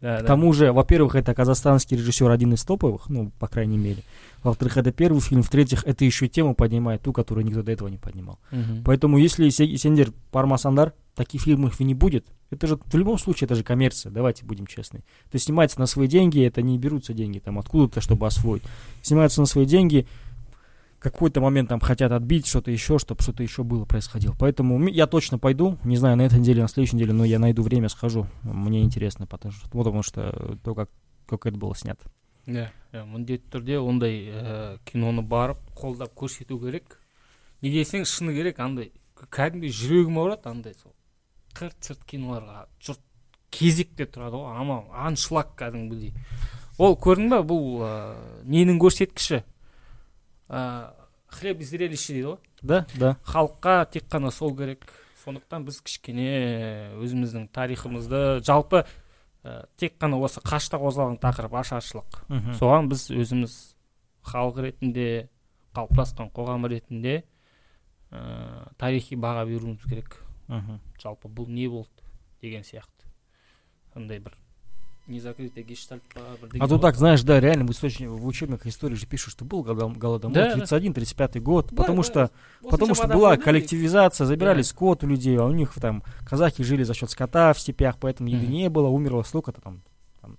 да, 0.00 0.16
К 0.18 0.20
да. 0.22 0.26
тому 0.26 0.52
же, 0.52 0.72
во-первых, 0.72 1.14
это 1.14 1.32
казахстанский 1.32 1.96
режиссер 1.96 2.28
один 2.28 2.52
из 2.54 2.64
топовых, 2.64 3.08
ну, 3.08 3.30
по 3.38 3.46
крайней 3.46 3.78
мере. 3.78 4.02
Во-вторых, 4.42 4.76
это 4.76 4.90
первый 4.90 5.20
фильм. 5.20 5.42
В-третьих, 5.44 5.84
это 5.86 6.04
еще 6.04 6.26
тему 6.26 6.56
поднимает 6.56 7.02
ту, 7.02 7.12
которую 7.12 7.46
никто 7.46 7.62
до 7.62 7.70
этого 7.70 7.86
не 7.86 7.98
поднимал. 7.98 8.40
Мгм. 8.50 8.82
Поэтому, 8.84 9.16
если 9.18 9.48
се- 9.50 9.76
сендер 9.78 10.10
пармасандар, 10.32 10.92
таких 11.14 11.42
фильмов 11.42 11.80
и 11.80 11.84
не 11.84 11.94
будет. 11.94 12.26
Это 12.50 12.66
же 12.66 12.76
в 12.76 12.94
любом 12.94 13.18
случае 13.18 13.46
это 13.46 13.54
же 13.54 13.64
коммерция, 13.64 14.12
давайте 14.12 14.44
будем 14.44 14.66
честны. 14.66 15.02
Это 15.28 15.38
снимается 15.38 15.80
на 15.80 15.86
свои 15.86 16.06
деньги, 16.06 16.44
это 16.44 16.60
не 16.60 16.78
берутся 16.78 17.14
деньги 17.14 17.38
там 17.38 17.58
откуда-то, 17.58 18.00
чтобы 18.00 18.26
освоить. 18.26 18.62
Снимается 19.00 19.40
на 19.40 19.46
свои 19.46 19.64
деньги, 19.64 20.06
какой-то 20.98 21.40
момент 21.40 21.68
там 21.70 21.80
хотят 21.80 22.12
отбить 22.12 22.46
что-то 22.46 22.70
еще, 22.70 22.98
чтобы 22.98 23.22
что-то 23.22 23.42
еще 23.42 23.64
было 23.64 23.84
происходило. 23.84 24.34
Поэтому 24.38 24.76
м- 24.76 24.86
я 24.86 25.06
точно 25.06 25.38
пойду, 25.38 25.78
не 25.82 25.96
знаю, 25.96 26.16
на 26.16 26.22
этой 26.22 26.38
неделе, 26.38 26.62
на 26.62 26.68
следующей 26.68 26.96
неделе, 26.96 27.12
но 27.12 27.24
я 27.24 27.38
найду 27.38 27.62
время, 27.62 27.88
схожу. 27.88 28.26
Мне 28.42 28.82
интересно, 28.82 29.26
потому 29.26 29.52
что, 29.52 29.68
вот 29.72 29.84
потому 29.84 30.02
что 30.02 30.58
то, 30.62 30.74
как, 30.74 30.90
как 31.26 31.46
это 31.46 31.56
было 31.56 31.74
снято. 31.74 32.04
иә 32.46 32.70
иә 32.92 33.04
міндетті 33.06 33.52
түрде 33.54 33.76
ондай 33.78 34.16
ә, 34.26 34.78
киноны 34.84 35.22
барып 35.22 35.60
қолдап 35.78 36.10
көрсету 36.18 36.58
керек 36.58 36.98
неге 37.62 37.84
десең 37.84 38.02
шыны 38.02 38.34
керек 38.34 38.58
андай 38.58 38.90
кәдімгідей 39.30 39.70
жүрегім 39.70 40.18
ауырады 40.18 40.50
андай 40.50 40.74
сол 40.74 40.90
қырт 41.57 41.89
сырт 41.89 42.03
киноларға 42.09 42.65
жұрт 42.83 43.01
кезекте 43.53 44.05
тұрады 44.05 44.37
ғой. 44.37 44.53
Анау 44.61 44.85
аншлаг 44.93 45.55
кәдімгідей. 45.57 46.13
Ол 46.77 46.97
көрдің 47.01 47.31
ба 47.33 47.41
бұл 47.47 47.81
ә, 47.81 47.91
ненің 48.45 48.77
көрсеткіші? 48.81 49.41
Ә, 50.49 50.61
хлеб 51.33 51.63
и 51.63 51.65
зрелище 51.65 52.13
дейді 52.13 52.27
ғой. 52.27 52.37
Да, 52.61 52.85
да. 52.95 53.15
халыққа 53.25 53.87
тек 53.93 54.05
қана 54.11 54.31
сол 54.31 54.53
керек. 54.57 54.85
Сондықтан 55.23 55.65
біз 55.67 55.81
кішкене 55.83 56.93
өзіміздің 57.01 57.49
тарихымызды 57.55 58.43
жалпы 58.45 58.83
ә, 59.43 59.65
тек 59.77 59.97
қана 59.97 60.21
осы 60.21 60.43
қашта 60.45 60.77
қозғалған 60.81 61.17
тақырып 61.23 61.57
ашаршылық. 61.63 62.21
Соған 62.61 62.91
біз 62.91 63.09
өзіміз 63.15 63.57
халық 64.27 64.61
ретінде 64.67 65.09
қалыптасқан 65.73 66.29
қоғам 66.35 66.69
ретінде 66.69 67.23
ә, 68.11 68.69
тарихи 68.77 69.17
баға 69.17 69.47
беруіміз 69.49 69.89
керек. 69.89 70.21
Мгм. 70.48 70.80
жалпы 71.02 71.28
бұл 71.28 71.48
не 71.48 71.68
болды 71.68 71.88
деген 72.42 72.62
сияқты 72.62 73.06
андай 73.94 74.18
бір 74.18 74.32
незакрытый 75.08 75.64
гештальт 75.64 76.02
па 76.14 76.20
бірдеңе 76.40 76.62
А 76.62 76.68
то 76.68 76.74
болады. 76.76 76.80
так, 76.82 76.96
знаешь, 76.96 77.22
да, 77.22 77.40
реально 77.40 77.66
в, 77.66 77.70
источник, 77.72 78.08
в 78.08 78.24
учебниках 78.26 78.66
истории 78.68 78.94
же 78.94 79.06
пишут, 79.06 79.32
что 79.32 79.44
был 79.44 79.64
голодом- 79.64 79.98
голодомор, 79.98 80.34
Да, 80.34 80.54
да. 80.54 80.64
31-35 80.64 81.40
год, 81.40 81.68
Да, 81.70 81.76
потому 81.76 81.98
да. 81.98 82.02
что, 82.04 82.22
Осыншама 82.22 82.70
потому 82.70 82.94
что 82.94 83.04
адам 83.04 83.18
была 83.18 83.32
өлді, 83.34 83.42
коллективизация, 83.44 84.26
забирали 84.26 84.58
Да. 84.62 84.64
скот 84.68 85.02
у 85.02 85.08
людей, 85.08 85.36
а 85.38 85.44
у 85.44 85.52
них 85.52 85.74
там 85.74 86.04
казахи 86.24 86.62
жили 86.62 86.84
за 86.84 86.94
счет 86.94 87.10
скота 87.10 87.52
в 87.52 87.58
степях, 87.58 87.96
поэтому 87.98 88.28
еды 88.28 88.44
Мгм. 88.44 88.52
не 88.52 88.68
было, 88.70 88.88
умерло 88.88 89.22
столько-то 89.24 89.60
там, 89.60 89.82
там 90.20 90.38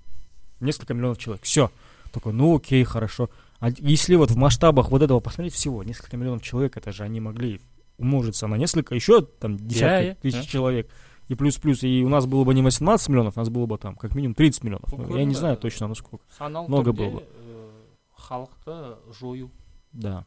несколько 0.62 0.94
миллионов 0.94 1.18
человек. 1.18 1.44
Все. 1.44 1.70
Такой, 2.14 2.32
ну 2.32 2.56
окей, 2.56 2.84
хорошо. 2.86 3.30
А 3.60 3.70
если 3.70 4.16
вот 4.16 4.32
в 4.32 4.38
масштабах 4.38 4.92
вот 4.92 5.02
этого 5.02 5.20
посмотреть 5.20 5.54
всего, 5.56 5.84
несколько 5.84 6.16
миллионов 6.16 6.42
человек, 6.42 6.78
это 6.78 6.92
же 6.94 7.04
они 7.04 7.20
могли 7.20 7.60
умножится 7.98 8.48
на 8.48 8.56
несколько, 8.56 8.96
еще 8.96 9.22
там 9.22 9.58
десятки 9.58 9.84
Я- 9.84 10.00
я- 10.02 10.16
тысяч 10.16 10.36
я. 10.36 10.44
человек. 10.46 10.90
И 11.30 11.36
плюс-плюс, 11.36 11.84
и 11.84 12.04
у 12.04 12.10
нас 12.10 12.26
было 12.26 12.44
бы 12.44 12.54
не 12.54 12.62
18 12.62 13.08
миллионов, 13.10 13.38
у 13.38 13.40
нас 13.40 13.50
было 13.50 13.66
бы 13.66 13.78
там 13.78 13.96
как 13.96 14.14
минимум 14.16 14.36
30 14.36 14.64
миллионов. 14.64 14.92
Ну, 14.92 14.98
Ну, 15.08 15.18
я 15.18 15.24
не 15.26 15.32
көрінді. 15.34 15.40
знаю 15.40 15.58
точно, 15.58 15.88
насколько. 15.88 16.26
саналы 16.38 16.68
Много 16.68 16.92
түрде, 16.92 16.98
было 16.98 17.20
бы. 17.20 17.24
э, 17.24 17.70
халықты 18.18 18.96
жою 19.20 19.50
Да. 19.94 20.26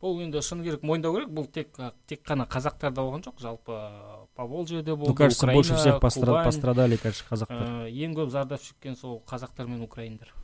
бұл 0.00 0.20
енді 0.22 0.38
шыны 0.38 0.62
керек 0.64 0.82
мойындау 0.82 1.14
керек 1.14 1.28
бұл 1.30 1.46
тек 1.50 1.68
тек 2.06 2.22
қана 2.28 2.46
қазақтарда 2.46 2.94
болған 3.00 3.22
жоқ 3.24 3.40
жалпы 3.40 3.90
поволжьеде 4.34 4.94
болды 4.94 5.10
Ну, 5.10 5.14
кажется, 5.14 5.46
украина 5.46 5.56
больше 5.58 5.74
всех 5.76 5.94
постра- 6.00 6.26
кубань. 6.26 6.44
пострадали, 6.44 6.96
конечно, 6.96 7.26
казахтар. 7.28 7.86
Э, 7.86 7.90
ең 7.90 8.14
көп 8.14 8.28
зардап 8.30 8.60
шеккен 8.62 8.96
сол 8.96 9.22
қазақтар 9.26 9.66
мен 9.66 9.82
украиндар 9.82 10.34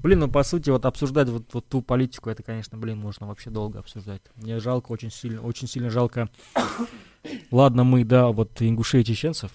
Блин, 0.00 0.20
ну 0.20 0.30
по 0.30 0.42
сути, 0.42 0.70
вот 0.70 0.84
обсуждать 0.84 1.28
вот, 1.28 1.52
вот 1.54 1.68
ту 1.68 1.82
политику, 1.82 2.30
это, 2.30 2.42
конечно, 2.42 2.76
блин, 2.76 2.98
можно 2.98 3.26
вообще 3.26 3.50
долго 3.50 3.78
обсуждать. 3.78 4.22
Мне 4.36 4.60
жалко, 4.60 4.92
очень 4.92 5.10
сильно, 5.10 5.40
очень 5.40 5.68
сильно 5.68 5.90
жалко. 5.90 6.28
Ладно, 7.50 7.82
мы, 7.84 8.04
да, 8.04 8.28
вот 8.28 8.60
ингушей 8.60 9.00
и 9.02 9.04
чеченцев. 9.04 9.50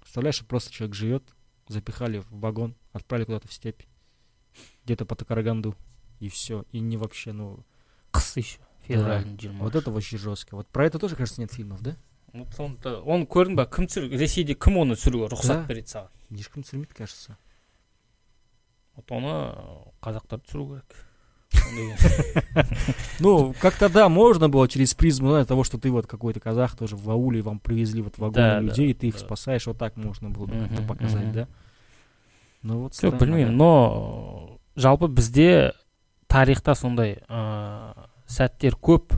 Представляешь, 0.00 0.36
что 0.36 0.44
просто 0.46 0.72
человек 0.72 0.94
живет, 0.96 1.22
запихали 1.68 2.18
в 2.18 2.26
вагон, 2.30 2.74
отправили 2.92 3.26
куда-то 3.26 3.48
в 3.48 3.52
степь, 3.52 3.82
где-то 4.84 5.04
по 5.04 5.14
Караганду, 5.14 5.76
и 6.20 6.28
все. 6.28 6.64
И 6.72 6.80
не 6.80 6.96
вообще, 6.96 7.32
ну, 7.32 7.64
қыс 8.12 8.38
еще 8.38 8.58
февральдың 8.86 9.38
жиырма 9.40 9.64
вот 9.64 9.74
это 9.74 9.90
вообще 9.90 10.16
жестко. 10.16 10.54
Вот 10.56 10.68
про 10.68 10.86
это 10.86 10.98
тоже, 10.98 11.16
кажется, 11.16 11.40
нет 11.40 11.52
фильмов, 11.52 11.82
да? 11.82 11.96
Вот 12.32 12.48
сондықтан 12.54 13.02
оны 13.06 13.26
көрдің 13.26 13.56
ба 13.56 13.64
кім 13.66 13.88
түсір 13.88 14.10
ресейде 14.12 14.54
кім 14.54 14.78
оны 14.82 14.96
түсіруге 14.98 15.28
Да. 15.28 15.36
рұқсат 15.36 15.66
береді 15.66 15.88
саған 15.88 16.10
Ешкім 16.30 16.62
түсірмейді, 16.62 16.94
кажется. 16.94 17.36
вот 19.01 19.11
оны 19.11 19.33
қазақтар 20.01 20.39
түсіру 20.45 20.67
керек 20.69 21.07
Ну, 23.19 23.53
как-то 23.59 23.89
да, 23.89 24.07
можно 24.09 24.49
было 24.49 24.67
через 24.67 24.93
призму 24.93 25.43
того, 25.45 25.63
что 25.63 25.77
ты 25.77 25.91
вот 25.91 26.07
какой-то 26.07 26.39
казах 26.39 26.75
тоже 26.77 26.95
в 26.95 27.09
ауле, 27.09 27.41
вам 27.41 27.59
привезли 27.59 28.01
вот 28.01 28.15
Да, 28.17 28.29
да, 28.29 28.59
людей, 28.59 28.91
и 28.91 28.93
ты 28.93 29.07
их 29.07 29.15
да. 29.15 29.19
спасаешь, 29.19 29.67
вот 29.67 29.77
так 29.77 29.97
можно 29.97 30.29
было 30.29 30.45
бы 30.45 30.67
как-то 30.67 30.83
показать, 30.83 31.31
да? 31.31 31.47
Ну 32.63 32.83
вот 32.83 32.93
жоқ 32.93 33.17
білмеймін 33.17 33.55
но 33.57 34.59
жалпы 34.77 35.07
бізде 35.09 35.73
тарихта 36.29 36.75
сондай 36.77 37.17
ыыы 37.25 38.05
сәттер 38.29 38.77
көп 38.77 39.15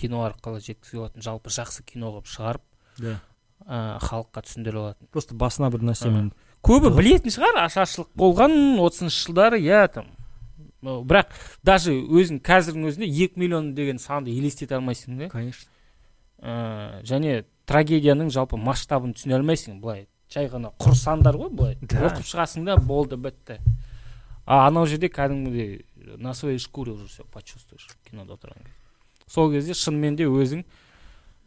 кино 0.00 0.24
арқылы 0.24 0.62
жеткізе 0.64 0.96
алатын 0.96 1.20
жалпы 1.20 1.52
жақсы 1.52 1.84
кино 1.84 2.08
қылып 2.14 2.30
шығарып 2.32 2.64
Да. 2.96 3.20
ыыы 3.68 3.98
халыққа 4.08 4.42
түсіндіре 4.48 4.78
алатын 4.80 5.06
Просто 5.12 5.34
басына 5.36 5.68
бір 5.70 5.84
нәрсемен 5.92 6.32
көбі 6.62 6.92
білетін 6.96 7.34
шығар 7.34 7.64
ашаршылық 7.66 8.10
болған 8.18 8.54
отызыншы 8.82 9.26
жылдары 9.26 9.60
иә 9.62 9.86
там. 9.92 10.10
Бірақ 10.82 11.34
даже 11.62 11.94
өзің 11.94 12.40
қазірдің 12.42 12.88
өзінде 12.90 13.06
екі 13.06 13.38
миллион 13.38 13.72
деген 13.74 14.00
санды 14.02 14.34
елестете 14.34 14.74
алмайсың 14.78 15.18
да. 15.18 15.28
Конечно. 15.30 15.70
Ә, 16.42 17.02
және 17.06 17.44
трагедияның 17.70 18.32
жалпы 18.34 18.58
масштабын 18.58 19.14
түсіне 19.14 19.38
алмайсың 19.38 19.78
былай. 19.82 20.08
Жай 20.32 20.48
ғана 20.50 20.72
құр 20.82 20.96
сандар 20.98 21.38
ғой 21.38 21.52
былай. 21.54 21.76
Да. 21.82 22.08
оқып 22.08 22.26
шығасың 22.26 22.66
да 22.66 22.76
болды 22.76 23.16
бітті. 23.16 23.60
А 24.46 24.66
анау 24.66 24.86
жерде 24.90 25.06
кәдімгідей 25.06 25.84
на 26.18 26.34
своей 26.34 26.58
шкуре 26.58 26.92
уже 26.92 27.06
все 27.06 27.24
почувствуешь 27.24 27.86
кинода 28.10 28.34
отырған 28.34 28.58
кезде. 28.58 28.78
Сол 29.28 29.52
кезде 29.52 29.74
шынымен 29.74 30.16
де 30.16 30.26
өзің 30.26 30.64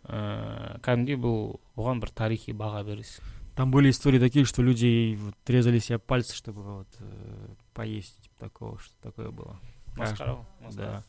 ыыы 0.08 0.80
кәдімгідей 0.80 1.20
бұл 1.20 1.60
оған 1.76 2.00
бір 2.00 2.16
тарихи 2.16 2.56
баға 2.56 2.86
бересің. 2.88 3.35
Там 3.56 3.72
были 3.72 3.90
истории 3.90 4.20
такие, 4.20 4.44
что 4.44 4.62
люди 4.62 5.18
вот 5.20 5.36
резали 5.48 5.80
себе 5.80 5.98
пальцы, 5.98 6.36
чтобы 6.36 6.62
вот 6.62 6.88
э, 7.00 7.48
поесть, 7.74 8.22
типа 8.22 8.36
такого, 8.38 8.78
что 8.80 8.94
такое 9.02 9.32
было. 9.32 9.58
масқара. 9.96 10.46
Да. 10.74 11.04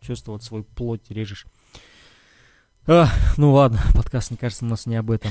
Чувствовал 0.00 0.38
вот 0.38 0.42
свою 0.42 0.64
плоть 0.64 1.10
режешь. 1.10 1.44
А, 2.86 3.08
ну 3.36 3.52
ладно, 3.52 3.78
подкаст, 3.94 4.30
мне 4.30 4.38
кажется, 4.38 4.64
у 4.64 4.68
нас 4.68 4.86
не 4.86 4.96
об 4.96 5.10
этом. 5.10 5.30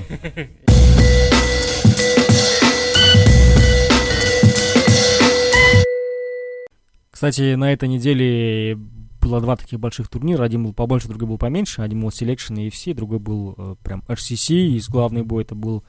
Кстати, 7.09 7.55
на 7.55 7.73
этой 7.73 7.89
неделе 7.89 8.75
было 9.19 9.41
два 9.41 9.55
таких 9.55 9.79
больших 9.79 10.09
турнира. 10.09 10.43
Один 10.43 10.63
был 10.63 10.73
побольше, 10.73 11.07
другой 11.07 11.27
был 11.27 11.37
поменьше. 11.39 11.81
Один 11.81 12.01
был 12.01 12.09
Selection 12.09 12.61
и 12.61 12.69
FC, 12.69 12.93
другой 12.93 13.19
был 13.19 13.55
э, 13.57 13.75
прям 13.83 14.03
RCC. 14.07 14.75
Из 14.75 14.89
главный 14.89 15.23
бой 15.23 15.43
это 15.43 15.55
был 15.55 15.83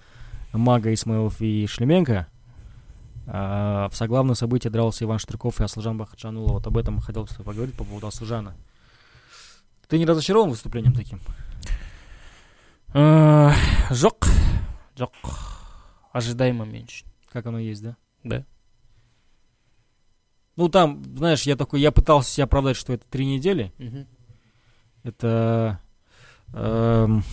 Мага 0.53 0.93
Исмаилов 0.93 1.41
и 1.41 1.67
Шлеменко. 1.67 2.29
А 3.27 3.89
в 3.89 3.97
соглавном 3.97 4.35
событии 4.35 4.69
дрался 4.69 5.05
Иван 5.05 5.19
Штырков 5.19 5.61
и 5.61 5.65
Аслжан 5.65 5.97
Бахаджанула. 5.97 6.55
Вот 6.55 6.67
об 6.67 6.77
этом 6.77 6.99
хотел 6.99 7.27
тобой 7.27 7.45
поговорить 7.45 7.77
по 7.77 7.85
поводу 7.85 8.09
Аслжана. 8.09 8.55
Ты 9.89 9.99
не 9.99 10.07
разочарован 10.07 10.51
выступлением 10.51 10.95
таким? 10.95 11.21
Э, 12.95 13.53
жоқ 13.91 14.29
жоқ 14.97 15.13
ожидаемо 16.13 16.65
мен 16.65 16.85
үшін 16.87 17.07
Как 17.33 17.47
оно 17.47 17.59
есть, 17.59 17.83
да? 17.83 17.97
Да. 18.25 18.45
Ну, 20.57 20.69
там, 20.69 21.03
знаешь, 21.17 21.45
я 21.45 21.57
такой, 21.57 21.81
я 21.81 21.91
пытался 21.91 22.31
себя 22.31 22.45
оправдать, 22.45 22.77
что 22.77 22.93
это 22.93 23.07
три 23.09 23.25
недели. 23.25 23.73
Это 25.03 25.81
эм, 26.53 27.25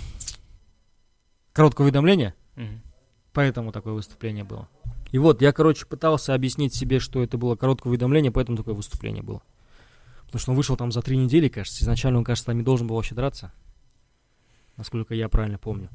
короткое 1.51 1.83
уведомление, 1.83 2.33
Мгм. 2.55 2.81
Поэтому 3.33 3.71
такое 3.71 3.93
выступление 3.93 4.43
было. 4.43 4.67
И 5.11 5.17
вот, 5.17 5.41
я, 5.41 5.51
короче, 5.51 5.85
пытался 5.85 6.33
объяснить 6.33 6.75
себе, 6.75 6.99
что 6.99 7.23
это 7.23 7.37
было 7.37 7.55
короткое 7.55 7.89
уведомление, 7.89 8.31
поэтому 8.31 8.57
такое 8.57 8.75
выступление 8.75 9.23
было. 9.23 9.41
Потому 10.25 10.39
что 10.39 10.51
он 10.51 10.57
вышел 10.57 10.77
там 10.77 10.91
за 10.91 11.01
три 11.01 11.17
недели, 11.17 11.47
кажется. 11.47 11.83
Изначально 11.83 12.19
он, 12.19 12.23
кажется, 12.23 12.47
там 12.47 12.57
не 12.57 12.63
должен 12.63 12.87
был 12.87 12.95
вообще 12.95 13.15
драться. 13.15 13.51
Насколько 14.77 15.15
я 15.15 15.27
правильно 15.27 15.57
помню. 15.57 15.89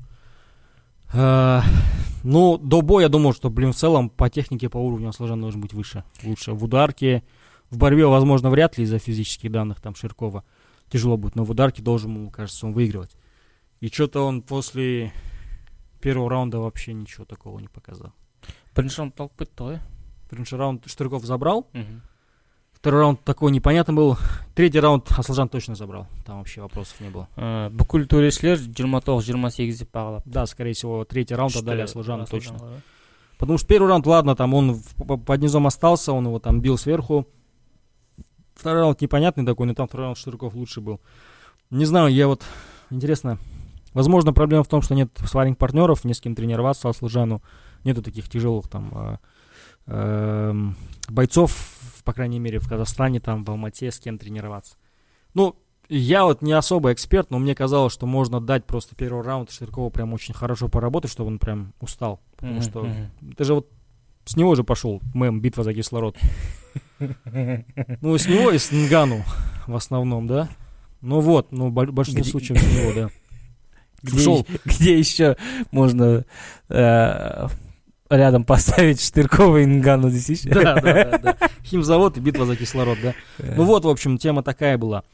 А, 1.12 1.62
ну, 2.24 2.58
до 2.58 2.82
боя 2.82 3.04
я 3.04 3.08
думал, 3.08 3.32
что, 3.32 3.48
блин, 3.50 3.72
в 3.72 3.76
целом 3.76 4.10
по 4.10 4.28
технике, 4.28 4.68
по 4.68 4.78
уровню 4.78 5.10
Аслажан 5.10 5.40
должен 5.40 5.60
быть 5.60 5.72
выше. 5.72 6.02
Лучше. 6.24 6.52
В 6.52 6.64
ударке, 6.64 7.22
в 7.70 7.78
борьбе, 7.78 8.06
возможно, 8.06 8.50
вряд 8.50 8.76
ли 8.76 8.84
из-за 8.84 8.98
физических 8.98 9.52
данных 9.52 9.80
там 9.80 9.94
Ширкова. 9.94 10.42
Тяжело 10.90 11.16
будет, 11.16 11.36
но 11.36 11.44
в 11.44 11.50
ударке 11.50 11.82
должен, 11.82 12.30
кажется, 12.30 12.66
он 12.66 12.72
выигрывать. 12.72 13.16
И 13.80 13.88
что-то 13.88 14.22
он 14.22 14.42
после 14.42 15.12
первого 16.03 16.29
раунда 16.29 16.59
вообще 16.59 16.93
ничего 16.93 17.25
такого 17.25 17.59
не 17.59 17.67
показал. 17.67 18.11
бірінші 18.75 18.97
раунд 18.97 19.19
алып 19.19 19.31
кетті 19.37 19.63
ғой 19.63 19.79
Первый 20.31 20.57
раунд 20.57 20.85
Штырков 20.87 21.25
забрал. 21.25 21.65
Мгм. 21.73 22.01
Второй 22.73 23.01
раунд 23.01 23.23
такой 23.25 23.51
непонятный 23.51 23.95
был. 23.95 24.17
Третий 24.55 24.79
раунд 24.79 25.11
Аслжан 25.17 25.49
точно 25.49 25.75
забрал. 25.75 26.07
Там 26.25 26.37
вообще 26.37 26.61
вопросов 26.61 27.01
не 27.01 27.09
было. 27.09 27.27
Ә, 27.35 27.69
бүкіл 27.71 28.05
төрешілер 28.05 28.57
жиырма 28.57 29.01
тоғыз 29.01 29.25
жиырма 29.25 29.49
сегіз 29.51 29.79
деп 29.79 29.91
бағалап 29.91 30.21
Да, 30.25 30.45
скорее 30.45 30.73
всего, 30.73 31.03
третий 31.03 31.35
раунд 31.35 31.51
Күшті 31.51 31.59
отдали 31.59 31.81
Аслжану 31.81 32.25
точно. 32.25 32.55
Аслжанға, 32.55 32.69
да. 32.75 32.81
Потому 33.39 33.57
что 33.57 33.67
первый 33.67 33.87
раунд, 33.89 34.05
ладно, 34.05 34.35
там 34.35 34.53
он 34.53 34.73
в- 34.75 34.95
по- 34.95 35.17
под 35.17 35.41
низом 35.41 35.65
остался, 35.67 36.13
он 36.13 36.25
его 36.27 36.39
там 36.39 36.61
бил 36.61 36.77
сверху. 36.77 37.25
Второй 38.55 38.81
раунд 38.81 39.01
непонятный 39.01 39.45
такой, 39.45 39.65
но 39.67 39.73
там 39.73 39.87
второй 39.87 40.05
раунд 40.05 40.17
Штырков 40.17 40.53
лучше 40.53 40.79
был. 40.79 40.99
Не 41.71 41.85
знаю, 41.85 42.13
я 42.13 42.27
вот... 42.27 42.43
Интересно. 42.91 43.37
Возможно, 43.94 44.32
проблема 44.32 44.64
в 44.64 44.68
том, 44.68 44.82
что 44.82 44.94
нет 44.94 45.10
сваринг 45.24 45.56
партнеров, 45.56 46.04
не 46.04 46.14
с 46.14 46.20
кем 46.20 46.34
тренироваться 46.34 46.88
Аслжану. 46.88 47.42
Нету 47.84 48.02
таких 48.02 48.28
тяжелых 48.28 48.68
там 48.68 48.90
а, 48.92 49.18
эм, 49.86 50.76
бойцов, 51.08 51.56
по 52.04 52.12
крайней 52.12 52.38
мере, 52.38 52.58
в 52.58 52.68
Казахстане, 52.68 53.20
там, 53.20 53.44
в 53.44 53.50
Алмате, 53.50 53.90
с 53.90 53.98
кем 53.98 54.18
тренироваться. 54.18 54.76
Ну, 55.32 55.56
я 55.88 56.24
вот 56.24 56.42
не 56.42 56.52
особо 56.52 56.92
эксперт, 56.92 57.30
но 57.30 57.38
мне 57.38 57.54
казалось, 57.54 57.92
что 57.92 58.06
можно 58.06 58.40
дать 58.40 58.64
просто 58.64 58.96
первый 58.96 59.22
раунд 59.22 59.50
Штыркову 59.50 59.90
прям 59.90 60.12
очень 60.14 60.34
хорошо 60.34 60.68
поработать, 60.68 61.10
чтобы 61.10 61.28
он 61.28 61.38
прям 61.38 61.72
устал. 61.80 62.20
Потому 62.36 62.54
Мгм, 62.54 62.62
что 62.62 62.88
это 63.32 63.44
же 63.44 63.54
вот 63.54 63.70
с 64.24 64.36
него 64.36 64.54
же 64.54 64.64
пошел 64.64 65.02
мем 65.14 65.40
«Битва 65.40 65.62
за 65.62 65.74
кислород». 65.74 66.16
Ну, 66.98 68.16
с 68.16 68.26
него 68.26 68.50
и 68.50 68.58
с 68.58 68.70
Нгану 68.72 69.22
в 69.66 69.74
основном, 69.76 70.26
да? 70.26 70.48
Ну 71.00 71.20
вот, 71.20 71.52
ну, 71.52 71.68
в 71.68 71.72
большинстве 71.72 72.24
случаев 72.24 72.60
с 72.60 72.64
него, 72.64 72.92
да. 72.94 73.10
Где, 74.04 74.44
где 74.64 74.98
еще 74.98 75.36
можно 75.70 76.24
э, 76.68 77.48
рядом 78.10 78.44
поставить 78.44 79.00
Штыркова 79.00 79.58
и 79.58 79.66
Нгану 79.66 80.10
Да, 80.44 80.74
да, 80.74 80.80
да, 80.80 81.18
да. 81.18 81.36
Химзавод 81.64 82.16
и 82.18 82.20
битва 82.20 82.46
за 82.46 82.56
кислород, 82.56 82.98
да. 83.02 83.14
Ну 83.38 83.64
вот, 83.64 83.84
в 83.84 83.88
общем, 83.88 84.18
тема 84.18 84.42
такая 84.42 84.78
была. 84.78 85.04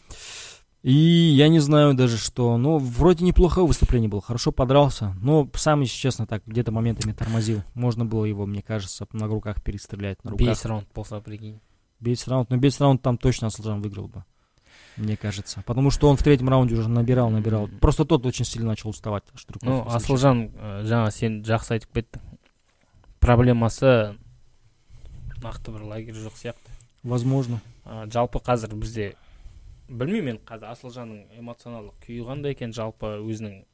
И 0.83 0.93
я 0.93 1.49
не 1.49 1.59
знаю 1.59 1.93
даже 1.93 2.17
что. 2.17 2.57
Ну, 2.57 2.79
вроде 2.79 3.25
неплохое 3.25 3.67
выступление 3.67 4.09
было, 4.09 4.23
хорошо 4.23 4.51
подрался. 4.51 5.15
Но 5.21 5.49
сам, 5.55 5.83
если 5.83 5.97
честно, 5.97 6.27
так 6.27 6.43
где-то 6.47 6.73
моментами 6.73 7.13
тормозил. 7.13 7.63
Можно 7.75 8.07
было 8.07 8.25
его, 8.25 8.47
мне 8.47 8.63
кажется, 8.63 9.07
на 9.13 9.27
руках 9.27 9.63
перестрелять. 9.63 10.25
На 10.25 10.31
руках. 10.31 10.47
бес 10.47 10.65
раунд 10.65 10.89
болса 10.95 11.21
прикинь 11.21 11.61
Бейс 12.01 12.27
раунд. 12.27 12.49
Но 12.49 12.57
бейс 12.57 12.81
раунд 12.81 13.03
там 13.03 13.19
точно 13.19 13.49
Аслжан 13.49 13.83
выиграл 13.83 14.09
бы. 14.09 14.25
Мне 14.97 15.17
кажется. 15.17 15.63
Потому 15.67 15.91
что 15.91 16.09
он 16.09 16.17
в 16.17 16.23
третьем 16.23 16.49
раунде 16.49 16.75
уже 16.75 16.89
набирал, 16.89 17.31
набирал. 17.31 17.69
Просто 17.81 18.05
тот 18.05 18.27
очень 18.27 18.45
сильно 18.45 18.69
начал 18.69 18.91
уставать. 18.91 19.25
Штырков, 19.35 19.63
ну 19.63 19.87
асылжан 19.89 20.51
ә, 20.55 20.83
жаңа 20.85 21.11
сен 21.15 21.41
жақсы 21.47 21.79
айтып 21.79 21.95
кеттің 21.95 22.21
проблемасы 23.21 24.17
нақты 25.41 25.73
бір 25.73 25.83
лагерь 25.89 26.17
жоқ 26.17 26.37
сияқты 26.37 26.77
Возможно. 27.03 27.61
ә, 27.85 28.11
жалпы 28.13 28.41
қазір 28.45 28.75
бізде 28.75 29.15
білмеймін 29.89 30.37
мен 30.37 30.39
қазір 30.45 30.73
асылжанның 30.75 31.39
эмоционалдық 31.41 31.97
күйі 32.05 32.25
қандай 32.29 32.53
екен 32.53 32.73
жалпы 32.77 33.17
өзінің 33.25 33.65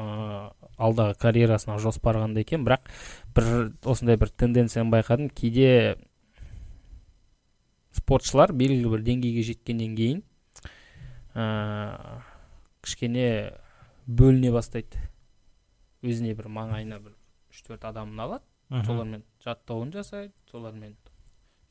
ыыы 0.00 0.52
алдағы 0.78 1.14
карьерасына 1.20 1.78
жоспары 1.78 2.22
қандай 2.22 2.46
екен 2.46 2.64
бірақ 2.64 2.88
бір 3.36 3.72
осындай 3.84 4.16
бір 4.16 4.30
тенденцияны 4.32 4.90
байқадым 4.90 5.28
кейде 5.28 5.98
спортшылар 7.92 8.52
белгілі 8.52 8.90
бір 8.94 9.04
деңгейге 9.06 9.42
жеткеннен 9.50 9.96
кейін 9.98 10.22
ыыы 11.34 12.22
кішкене 12.82 13.26
бөліне 14.06 14.52
бастайды. 14.54 15.00
Өзіне 16.02 16.34
бір 16.34 16.48
маңайына 16.52 17.00
бір 17.02 17.16
үш 17.52 17.62
төрт 17.66 17.84
адамын 17.84 18.20
алады. 18.24 18.44
Солармен 18.86 19.24
жаттығуын 19.44 19.90
жасайды 19.94 20.32
солармен 20.50 20.94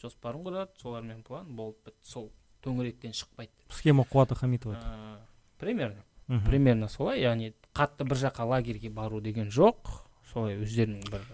жоспарын 0.01 0.43
құрады 0.43 0.81
солармен 0.81 1.23
план 1.23 1.47
болып 1.55 1.79
бітті. 1.85 2.03
Сол 2.03 2.29
төңіректен 2.63 3.15
шықпайды. 3.15 3.51
Схема 3.71 4.03
қуаты 4.03 4.35
хамитова. 4.35 4.75
Ыыы 4.75 5.17
примерно. 5.59 6.03
Примерно 6.45 6.89
солай. 6.89 7.23
Яғни 7.23 7.53
қатты 7.73 8.05
бір 8.05 8.19
жаққа 8.27 8.45
лагерьге 8.45 8.89
бару 8.93 9.21
деген 9.21 9.49
жоқ. 9.49 9.89
Солай 10.31 10.59
өздерінің 10.61 11.09
бір 11.09 11.25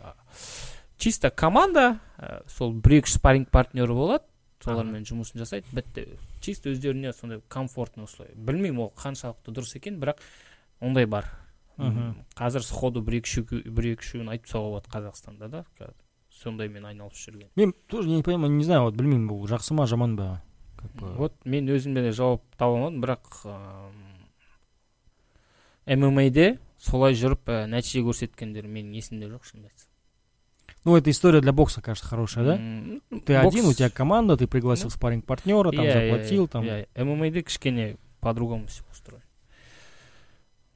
чисто 0.98 1.32
команда. 1.32 2.00
Ә, 2.18 2.44
сол 2.48 2.74
бір 2.74 3.02
екі 3.02 3.12
үш 3.12 3.18
спарринг 3.20 3.50
партнері 3.52 3.98
болады. 3.98 4.24
Солармен 4.64 5.04
жұмысын 5.04 5.42
жасайды. 5.42 5.68
Бітті. 5.76 6.08
Чисто 6.46 6.72
өздеріне 6.72 7.14
сондай 7.14 7.42
комфортно 7.50 8.06
осылай 8.06 8.32
білмеймін 8.36 8.86
ол 8.86 8.94
қаншалықты 8.96 9.56
дұрыс 9.56 9.76
екен 9.80 10.00
бірақ 10.02 10.22
ондай 10.80 11.06
бар. 11.06 11.32
Мгм. 11.78 12.24
қазір 12.40 12.64
сходу 12.64 13.02
бір 13.04 13.18
екі 13.20 13.42
бір 13.68 13.90
екі 13.96 14.06
үшеуін 14.06 14.30
айтып 14.32 14.48
тастауға 14.48 14.70
болады 14.78 14.92
қазақстанда 14.94 15.50
да 15.52 15.66
сондаймен 16.32 16.86
айналысып 16.86 17.34
жүрген. 17.34 17.50
Мен 17.56 17.74
тоже 17.88 18.10
не 18.10 18.24
понимаю 18.24 18.54
не 18.54 18.64
знаю 18.64 18.84
вот 18.88 18.96
білмеймін 18.96 19.28
бұл 19.28 19.48
жақсы 19.48 19.74
ма 19.74 19.88
жаман 19.88 20.16
ба? 20.16 20.42
Как 20.78 20.92
бы. 20.94 21.14
Вот 21.16 21.46
мен 21.46 21.68
өзіме 21.68 22.02
де 22.02 22.12
жауап 22.12 22.44
таба 22.58 22.78
алмадым 22.78 23.02
бірақ 23.04 23.42
ммаде 25.86 26.60
солай 26.78 27.16
жүріп 27.16 27.50
ә, 27.50 27.66
нәтиже 27.72 28.04
көрсеткендер 28.06 28.68
менің 28.68 28.96
есімде 29.00 29.30
жоқ 29.32 29.48
шынымды 29.48 29.72
айтсам. 29.72 29.95
Ну 30.86 30.96
это 30.96 31.10
история 31.10 31.42
для 31.42 31.52
бокса 31.52 31.82
кажется 31.82 32.08
хорошая 32.08 32.46
да? 32.46 32.58
Ты 33.26 33.34
бокс- 33.42 33.48
один 33.48 33.66
у 33.66 33.74
тебя 33.74 33.90
команда 33.90 34.38
ты 34.38 34.48
пригласил 34.48 34.90
спарринг 34.90 35.26
партнера 35.26 35.72
там 35.72 35.86
заплатил 35.86 36.48
там. 36.48 36.66
ммаде 36.96 37.42
кішкене 37.42 37.98
по-другому 38.22 38.68
все 38.68 38.84
устроено 38.92 39.26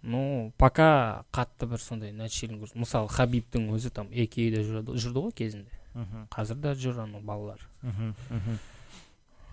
ну 0.02 0.54
пока 0.58 1.26
қатты 1.32 1.68
бір 1.68 1.82
сондай 1.84 2.12
нәтижелі 2.16 2.60
мысалы 2.74 3.10
хабибтің 3.12 3.70
өзі 3.76 3.92
там 3.92 4.08
экиде 4.12 4.64
жүрді, 4.64 4.96
жүрді 4.96 5.26
ғой 5.28 5.34
кезінде. 5.36 5.72
Мгм, 5.94 6.28
қазір 6.32 6.60
да 6.64 6.74
жүр 6.78 7.02
анау 7.04 7.22
балалар. 7.22 7.60
Мгм, 7.82 8.16
мгм. 8.30 8.60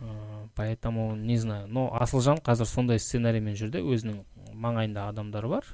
Э, 0.00 0.46
поэтому 0.54 1.16
не 1.16 1.38
знаю. 1.38 1.66
Но 1.66 1.88
асылжан 1.92 2.38
қазір 2.38 2.66
сондай 2.66 3.00
сценариймен 3.00 3.56
жүрді 3.56 3.82
өзінің 3.82 4.22
маңайында 4.54 5.08
адамдары 5.08 5.48
бар. 5.48 5.64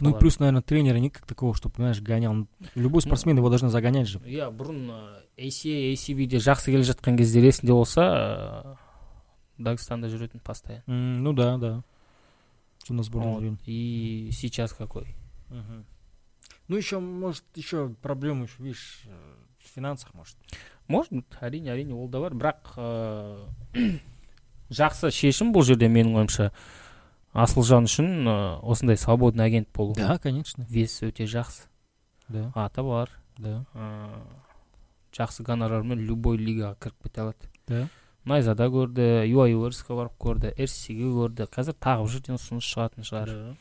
Ну 0.00 0.10
и 0.16 0.18
плюс 0.18 0.38
наверное 0.38 0.62
тренера 0.62 0.96
нет 0.98 1.12
как 1.14 1.26
такого 1.26 1.54
чтобы 1.54 1.74
знаешь 1.76 2.00
гонял. 2.00 2.46
Любой 2.74 3.02
спортсмен 3.02 3.36
его 3.36 3.48
должны 3.48 3.68
загонять 3.68 4.08
же. 4.08 4.18
иә 4.20 4.50
бұрын 4.50 4.90
ACA 5.36 5.92
ACBде 5.92 6.38
жақсы 6.38 6.70
келе 6.72 6.82
жатқан 6.82 7.16
кездер 7.16 7.44
есінде 7.44 7.72
болса 7.72 8.02
ә, 8.02 8.76
дагестанда 9.58 10.08
жүретін 10.08 10.40
постоянно 10.40 10.84
ну 10.86 11.32
да 11.32 11.56
да. 11.58 11.84
Что 12.84 12.94
на 12.94 13.02
сборной 13.02 13.32
Вот. 13.34 13.40
время. 13.40 13.58
и 13.66 14.30
сейчас 14.32 14.72
какой? 14.72 15.14
Мгм. 15.48 15.84
ну 16.68 16.76
еще 16.76 16.98
может 16.98 17.44
еще 17.54 17.88
проблемы 18.02 18.44
еще 18.44 18.62
видишь 18.62 19.02
э, 19.06 19.34
в 19.58 19.74
финансах 19.74 20.14
может. 20.14 20.36
Может 20.88 21.12
әрине 21.40 21.70
әрине 21.70 21.94
ол 21.94 22.08
да 22.08 22.20
бар 22.20 22.32
бірақ 22.34 22.74
ә, 22.76 23.48
жақсы 24.70 25.10
шешім 25.10 25.52
бұл 25.52 25.64
жерде 25.66 25.88
менің 25.88 26.16
ойымша. 26.16 26.52
Асылжан 27.32 27.86
үшін 27.88 28.26
ә, 28.26 28.36
осындай 28.62 28.96
свободный 28.96 29.44
агент 29.44 29.68
болу 29.74 29.94
да 29.94 30.18
конечно. 30.18 30.66
вес 30.68 31.00
өте 31.02 31.26
жақсы. 31.26 31.68
Да. 32.28 32.52
Аты 32.54 32.82
бар. 32.82 33.10
Да. 33.38 33.64
Ә, 33.74 34.20
жақсы 35.16 35.42
гонорармен 35.42 35.98
любой 35.98 36.38
лигаға 36.38 36.76
кіріп 36.80 37.08
кете 37.08 37.20
алады. 37.26 37.50
Да. 37.66 37.88
Найзада 38.24 38.66
көрді 38.68 39.26
юайверске 39.30 39.94
барып 39.94 40.18
көрді 40.20 40.54
рсиге 40.58 41.08
көрді. 41.14 41.48
Қазір 41.50 41.78
тағы 41.78 42.04
бір 42.04 42.14
жерден 42.16 42.40
ұсыныс 42.40 42.66
шығатын 42.68 43.06
шығар. 43.06 43.34
Да. 43.34 43.56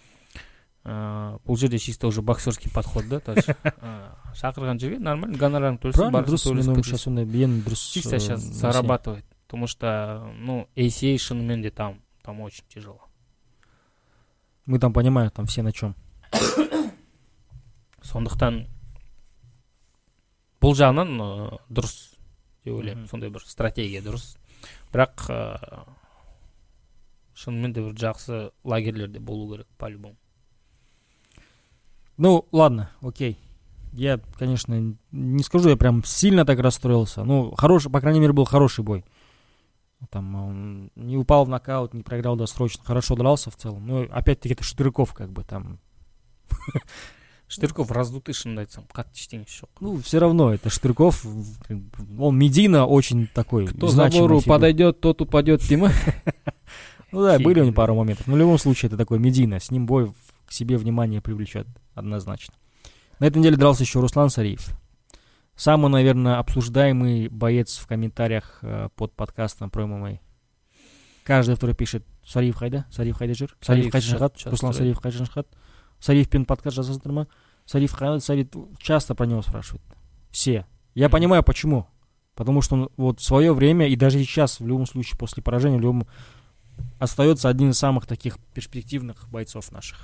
ә, 0.86 1.38
бұл 1.46 1.58
жерде 1.60 1.80
чисто 1.80 2.08
уже 2.08 2.22
боксерский 2.22 2.72
подход 2.72 3.08
да 3.10 3.20
тоже 3.20 3.56
Ә, 3.64 4.16
шақырған 4.40 4.80
жерге 4.80 5.00
нормально 5.00 5.38
гонорарын 5.38 5.80
төлесін 5.82 6.16
дұрыс 6.16 6.46
менің 6.48 6.72
ойымша 6.78 7.00
сондай 7.02 7.26
ең 7.26 7.60
дұрыс 7.66 7.84
чисто 7.94 8.16
э, 8.16 8.20
сейчас 8.20 8.42
зарабатывает 8.42 9.26
потому 9.48 9.68
что 9.68 10.32
ну 10.38 10.68
ACA 10.76 11.18
шынымен 11.18 11.62
де 11.62 11.72
там 11.72 12.00
там 12.24 12.40
очень 12.42 12.64
тяжело. 12.70 13.09
мы 14.69 14.79
там 14.79 14.93
понимаем 14.93 15.31
там 15.31 15.47
все 15.47 15.63
на 15.63 15.73
чем 15.73 15.95
сондықтан 18.03 18.67
бұл 20.61 20.75
жағынан 20.77 21.11
ә, 21.21 21.59
дұрыс 21.69 22.15
деп 22.65 22.75
ойлаймын 22.75 23.05
Мгм. 23.05 23.11
сондай 23.11 23.31
бір 23.31 23.45
стратегия 23.45 24.01
дұрыс 24.05 24.37
бірақ 24.93 25.27
ә, 25.29 25.85
шынымен 27.35 27.73
де 27.73 27.83
бір 27.83 27.95
жақсы 27.95 28.51
лагерьлерде 28.65 29.21
болу 29.21 29.51
керек 29.53 29.67
по 29.79 29.89
любому 29.89 30.17
Ну, 32.17 32.47
ладно, 32.53 32.91
окей. 33.01 33.39
Я, 33.93 34.21
конечно, 34.39 34.97
не 35.11 35.43
скажу, 35.43 35.69
я 35.69 35.77
прям 35.77 36.05
сильно 36.05 36.45
так 36.45 36.61
расстроился. 36.61 37.25
Ну, 37.25 37.53
хороший, 37.57 37.91
по 37.91 38.01
крайней 38.01 38.21
мере, 38.21 38.33
был 38.33 38.45
хороший 38.45 38.85
бой. 38.85 39.05
Там 40.10 40.36
он 40.36 40.92
не 40.96 41.18
упал 41.18 41.46
в 41.46 41.50
нокаут, 41.50 41.94
не 41.94 42.04
проиграл 42.04 42.36
досрочно, 42.36 42.84
хорошо 42.84 43.16
дрался 43.16 43.52
в 43.52 43.56
целом. 43.56 43.86
Ну, 43.86 44.08
опять-таки, 44.10 44.54
это 44.54 44.64
Штырков, 44.64 45.14
как 45.14 45.32
бы 45.32 45.44
там. 45.44 45.80
штырков 47.50 47.92
раздутый 47.92 48.34
қатты 48.34 49.18
ештеңесі 49.18 49.64
жоқ 49.64 49.82
Ну, 49.82 49.98
все 49.98 50.20
равно, 50.20 50.54
это 50.54 50.70
Штырков, 50.70 51.26
как 51.68 51.78
он 52.20 52.38
Медина 52.38 52.86
очень 52.86 53.28
такой 53.28 53.68
кто 53.68 53.88
забору 53.88 54.42
подойдет 54.42 55.02
тот 55.02 55.22
упадет 55.22 55.62
дей 55.62 55.78
ма 55.78 55.92
Ну 57.12 57.24
да, 57.24 57.40
были 57.40 57.60
у 57.60 57.64
него 57.64 57.74
пару 57.74 57.96
моментов. 57.96 58.28
Но 58.28 58.36
в 58.36 58.38
любом 58.38 58.60
случае, 58.60 58.88
это 58.88 58.98
такой 58.98 59.18
Медина. 59.18 59.60
С 59.60 59.72
ним 59.72 59.88
бой 59.88 60.14
к 60.46 60.52
себе 60.52 60.78
внимание 60.78 61.22
привлечет 61.22 61.68
однозначно. 61.96 62.54
На 63.18 63.26
этой 63.26 63.40
неделе 63.40 63.58
дрался 63.58 63.82
еще 63.82 64.00
Руслан 64.00 64.30
Сариев. 64.30 64.79
Самый, 65.60 65.92
наверное, 65.92 66.40
обсуждаемый 66.40 67.28
боец 67.28 67.80
в 67.80 67.86
комментариях 67.86 68.60
э, 68.62 68.88
под 68.96 69.14
подкастом 69.14 69.70
про 69.70 69.86
ММА. 69.86 70.20
Каждый, 71.26 71.56
второй 71.56 71.76
пишет 71.76 72.06
Сариев 72.26 72.62
қайда? 72.62 72.86
Сариев 72.90 73.20
қайда 73.20 73.34
жүр? 73.34 73.52
Сариев 73.60 73.92
Сариев 73.92 74.06
сейчас 74.06 74.46
Руслан. 74.46 74.74
Сариев 74.74 75.00
қайда 75.00 75.26
шығады? 75.26 75.48
Сариевпен 76.00 76.46
подкаст 76.46 76.78
жазасыздар 76.78 77.12
ма? 77.12 77.28
Сариев 77.66 77.94
қайда? 77.94 78.22
Сариев 78.22 78.48
часто 78.78 79.16
про 79.16 79.26
него 79.26 79.42
спрашивают. 79.42 79.84
Все. 80.32 80.66
Я 80.96 81.08
Мгм. 81.08 81.12
понимаю, 81.12 81.44
почему. 81.44 81.88
Потому 82.36 82.62
что 82.62 82.76
он 82.76 82.90
вот 82.96 83.20
в 83.20 83.24
свое 83.24 83.54
время, 83.54 83.90
и 83.90 83.98
даже 83.98 84.18
сейчас, 84.20 84.62
в 84.62 84.66
любом 84.66 84.86
случае, 84.86 85.18
после 85.18 85.44
поражения, 85.44 85.78
в 85.78 85.82
любом 85.82 86.08
остается 87.00 87.50
один 87.50 87.72
из 87.72 87.78
самых 87.78 88.08
таких 88.08 88.38
перспективных 88.54 89.28
бойцов 89.30 89.74
наших 89.74 90.04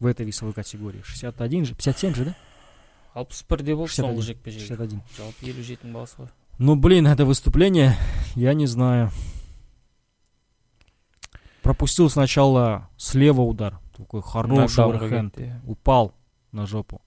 в 0.00 0.04
этой 0.04 0.26
весовой 0.26 0.52
категории. 0.52 1.00
61 1.02 1.64
же, 1.64 1.74
57 1.74 2.14
же, 2.14 2.24
да? 2.26 2.36
алпыс 3.15 3.43
бірде 3.49 3.75
болды 3.75 3.91
61. 3.91 4.05
соңғы 4.05 4.21
жекпе 4.21 4.51
жегі 4.51 4.67
61. 4.67 5.01
жалпы 5.17 5.45
елу 5.45 5.61
жетінің 5.63 5.93
баласы 5.93 6.15
ғой 6.21 6.29
Ну, 6.59 6.75
блин, 6.75 7.07
это 7.07 7.25
выступление, 7.25 7.97
я 8.35 8.53
не 8.53 8.67
знаю. 8.67 9.09
Пропустил 11.63 12.09
сначала 12.09 12.89
слева 12.97 13.41
удар, 13.41 13.79
такой 13.97 14.21
хороший 14.21 14.65
Нокдаунға 14.65 14.97
оверхенд. 14.97 15.35
кетті, 15.35 15.43
иә. 15.47 15.59
упал 15.65 16.13
на 16.51 16.65
жопу. 16.65 17.01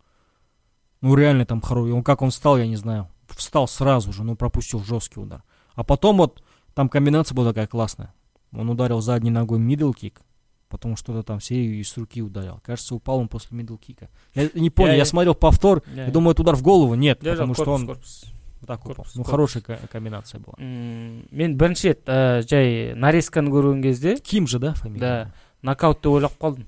Ну, 1.00 1.14
реально 1.16 1.44
там 1.44 1.60
хороший. 1.60 1.92
Он 1.92 2.02
как 2.02 2.22
он 2.22 2.30
встал, 2.30 2.56
я 2.58 2.66
не 2.66 2.76
знаю. 2.76 3.08
Встал 3.28 3.68
сразу 3.68 4.12
же, 4.12 4.24
но 4.24 4.36
пропустил 4.36 4.82
жесткий 4.84 5.20
удар. 5.20 5.42
А 5.74 5.82
потом 5.84 6.18
вот 6.18 6.42
там 6.74 6.88
комбинация 6.88 7.34
была 7.34 7.50
такая 7.50 7.66
классная. 7.66 8.14
Он 8.52 8.70
ударил 8.70 9.00
задней 9.00 9.30
ногой 9.30 9.58
мидл 9.58 9.92
кик, 9.92 10.20
потом 10.68 10.96
что-то 10.96 11.22
там 11.22 11.40
серию 11.40 11.80
из 11.80 11.96
руки 11.96 12.20
ударил. 12.22 12.60
Кажется, 12.64 12.94
упал 12.94 13.18
он 13.18 13.28
после 13.28 13.56
мидл 13.56 13.76
кика. 13.76 14.08
Я 14.34 14.48
не 14.54 14.70
понял, 14.70 14.92
Я- 14.92 14.98
я 14.98 15.04
смотрел 15.04 15.34
повтор, 15.34 15.82
Иә, 15.94 16.06
я 16.06 16.10
думаю, 16.10 16.32
это 16.32 16.42
удар 16.42 16.56
в 16.56 16.62
голову. 16.62 16.94
Нет, 16.94 17.22
иә, 17.22 17.30
потому 17.32 17.52
жоқ, 17.52 17.56
что 17.56 17.64
корпус, 17.64 17.80
он 17.80 17.86
корпус. 17.86 18.24
вот 18.60 18.66
так 18.68 18.80
упал. 18.80 18.94
корпус, 18.96 19.14
Ну, 19.14 19.22
корпус. 19.22 19.30
хорошая 19.30 19.62
ко- 19.62 19.86
комбинация 19.88 20.40
была. 20.40 20.54
М, 20.58 21.26
мен 21.30 21.56
бірінші 21.56 21.88
рет 21.88 22.08
ә, 22.08 22.42
жай 22.48 22.94
нарезканы 22.94 23.50
көрген 23.50 23.82
кезде 23.82 24.16
Ким 24.16 24.46
же, 24.48 24.58
да, 24.58 24.74
фамилия? 24.74 25.00
да 25.00 25.32
нокаут 25.62 25.98
деп 26.02 26.06
ойлап 26.12 26.32
қалдым 26.40 26.64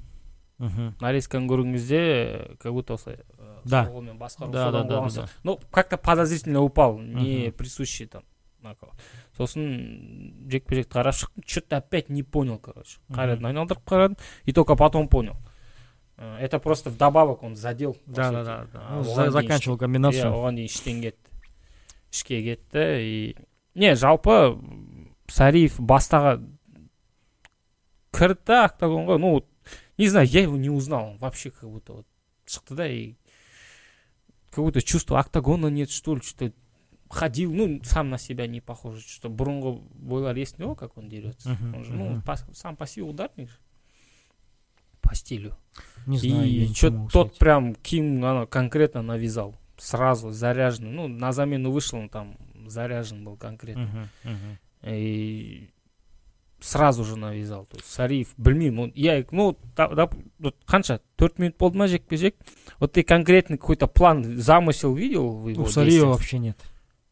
Мгм. 0.59 0.95
нарезканы 1.01 1.47
көрген 1.47 1.73
кезде 1.73 2.51
как 2.61 2.73
будто 2.73 2.95
осылай 2.95 3.17
ә, 3.17 3.61
Да. 3.65 3.85
сол 3.87 3.95
қолмен 4.03 4.19
басқару 4.19 4.51
Да, 4.53 4.67
содан 4.67 4.87
да, 4.87 4.95
да, 4.95 5.01
болған 5.01 5.15
да, 5.15 5.23
сияқты. 5.23 5.29
ну 5.43 5.61
как 5.73 5.89
то 5.89 5.97
подозрительно 5.97 6.61
упал 6.63 6.99
не 6.99 7.49
Мгм. 7.49 7.53
присущий 7.57 8.07
там 8.07 8.23
нокаут 8.63 8.95
сосын 9.37 10.49
жекпе 10.51 10.77
жекті 10.77 10.99
қарап 10.99 11.13
шықтым 11.15 11.43
че 11.45 11.61
то 11.61 11.77
опять 11.77 12.09
не 12.11 12.23
понял 12.23 12.59
короче 12.59 12.99
Мгм. 13.09 13.19
қайрадан 13.21 13.47
айналдырып 13.47 13.85
қарадым 13.85 14.19
и 14.45 14.53
только 14.53 14.77
потом 14.77 15.09
понял 15.09 15.37
Ә, 16.19 16.39
это 16.39 16.59
просто 16.59 16.89
вдобавок 16.91 17.43
он 17.43 17.57
задел 17.57 17.93
по 17.93 18.11
Да, 18.13 18.25
сути. 18.25 18.35
да, 18.35 18.45
да. 18.45 18.67
да. 18.73 18.81
А, 18.89 18.95
Ну, 18.97 19.01
оған 19.03 19.05
за- 19.05 19.15
дейін 19.23 19.33
заканчивал 19.33 19.77
иә 19.77 19.81
комбинацию. 19.81 20.33
оған 20.33 20.55
дейін 20.55 20.65
іштен 20.67 21.01
кетті 21.03 21.31
ішке 22.13 22.43
кетті 22.43 22.79
и 22.79 23.37
не 23.75 23.93
жалпы 23.95 24.57
сариев 25.29 25.77
бастағы 25.79 26.41
кірді 28.17 28.41
да 28.47 28.65
октагонға 28.67 29.19
ну 29.19 29.31
вот 29.33 29.47
не 29.99 30.09
знаю 30.09 30.27
я 30.29 30.43
его 30.43 30.57
не 30.57 30.71
узнал 30.71 31.11
он 31.11 31.17
вообще 31.19 31.51
как 31.51 31.69
будто 31.69 31.93
вот 31.93 32.07
шықты 32.47 32.75
да 32.75 32.87
и 32.89 33.15
как 34.51 34.65
будто 34.65 34.81
чувство 34.81 35.19
октагона 35.21 35.67
нет 35.69 35.91
что 35.91 36.15
ли 36.15 36.23
что 36.23 36.49
то 36.49 36.53
ходил 37.11 37.53
ну 37.53 37.81
сам 37.85 38.11
на 38.11 38.19
себя 38.19 38.47
не 38.47 38.61
похож 38.61 39.01
что 39.05 39.29
бұрынғы 39.29 39.81
бойлар 39.95 40.37
есінде 40.37 40.65
ғой 40.65 40.77
как 40.77 40.97
он 40.99 41.09
дерется 41.09 41.51
Мгм, 41.51 41.75
он 41.77 41.85
же 41.85 41.93
ну 41.93 42.05
мгм. 42.11 42.23
по- 42.23 42.37
сам 42.55 42.77
по 42.77 42.87
себе 42.87 43.05
ударник 43.07 43.49
же 43.49 43.57
по 45.01 45.15
стилю 45.15 45.57
Не 46.07 46.19
знаю, 46.19 46.51
я 46.51 46.65
и 46.65 46.69
ничего 46.69 46.75
что 46.75 46.91
не 46.91 46.97
могу 46.97 47.11
тот 47.11 47.27
сказать. 47.29 47.39
прям 47.39 47.75
Ким 47.77 48.25
она 48.25 48.47
конкретно 48.47 49.03
навязал 49.03 49.55
сразу 49.79 50.31
заряженный 50.33 50.91
ну 50.91 51.07
на 51.09 51.33
замену 51.33 51.71
вышел 51.71 51.99
он 51.99 52.09
там 52.09 52.37
заряжен 52.67 53.25
был 53.25 53.37
конкретно 53.37 53.85
Мгм, 54.25 54.33
мгм. 54.33 54.59
и 54.83 55.71
сразу 56.61 57.05
же 57.05 57.17
навязал 57.17 57.67
то 57.67 57.77
есть 57.77 57.89
сариев 57.91 58.35
білмеймін 58.37 58.79
он- 58.81 58.93
я 58.97 59.25
ну 59.31 59.57
да- 59.77 59.89
да- 59.95 60.11
вот 60.41 60.57
қанша 60.67 61.01
төрт 61.17 61.39
минут 61.39 61.57
болды 61.59 61.79
ма 61.79 61.87
жекпе 61.87 62.17
жек 62.17 62.35
вот 62.81 62.93
ты 62.93 63.03
конкретный 63.05 63.59
какой 63.59 63.77
то 63.77 63.87
план 63.87 64.39
замысел 64.41 64.93
видел 64.95 65.37
в 65.37 65.49
его 65.49 65.65
У 65.65 65.67
Сариева 65.69 65.91
действиях? 65.91 66.17
вообще 66.17 66.39
нет. 66.39 66.57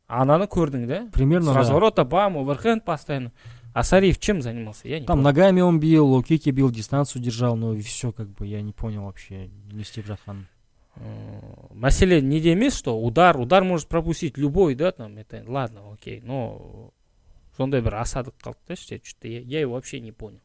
ананы 0.09 0.45
көрдің 0.45 0.87
да 0.87 1.09
Примерно, 1.13 1.53
с 1.53 1.55
да. 1.55 1.61
разворота 1.61 2.05
бам 2.05 2.37
оверхенд 2.39 2.85
постоянно 2.85 3.33
а 3.73 3.83
сариев 3.83 4.19
чем 4.19 4.41
занимался 4.43 4.89
я 4.89 5.01
не 5.01 5.07
Там 5.07 5.17
понял. 5.19 5.25
ногами 5.25 5.61
он 5.61 5.81
бил, 5.81 6.07
лоу-кики 6.07 6.51
бил, 6.51 6.71
дистанцию 6.71 7.21
держал, 7.23 7.57
но 7.57 7.75
и 7.75 7.81
все, 7.81 8.13
как 8.13 8.29
бы, 8.29 8.47
я 8.47 8.63
не 8.63 8.73
понял 8.73 9.07
вообще, 9.07 9.51
Листеп 9.73 10.07
Жатхан. 10.07 10.47
Э, 10.97 11.41
мәселе 11.73 12.21
неде 12.21 12.53
емес 12.53 12.77
что 12.77 12.97
удар 12.97 13.37
удар 13.41 13.65
может 13.65 13.89
пропустить 13.89 14.39
любой 14.39 14.77
да 14.77 14.93
там 14.93 15.17
это 15.17 15.43
ладно 15.45 15.93
окей 15.93 16.21
но 16.23 16.93
сондай 17.57 17.83
бір 17.83 17.97
асадық 17.99 18.37
қалды 18.39 18.61
да 18.69 18.75
іште 18.75 19.01
что 19.03 19.23
то 19.23 19.29
я, 19.29 19.41
я 19.41 19.61
его 19.61 19.75
вообще 19.75 19.99
не 19.99 20.13
понял 20.13 20.39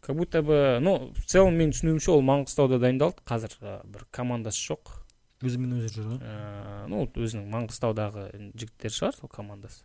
как 0.00 0.16
будто 0.16 0.42
бы 0.42 0.76
ну 0.82 1.14
в 1.16 1.24
целом 1.24 1.56
менің 1.56 1.72
түсінуімше 1.72 2.12
ол 2.12 2.20
маңғыстауда 2.20 2.76
дайындалды 2.78 3.24
қазір 3.24 3.56
ә, 3.62 3.80
бір 3.88 4.04
командасы 4.10 4.60
жоқ 4.60 5.00
Өзімен 5.45 5.75
өзі 5.77 5.91
жүр, 5.93 6.17
Ә, 6.17 6.87
ну 6.89 7.03
вот 7.03 7.17
өзінің 7.21 7.45
маңғыстаудағы 7.53 8.29
жігіттер 8.57 8.93
шығар 8.93 9.17
сол 9.19 9.29
командасы. 9.29 9.83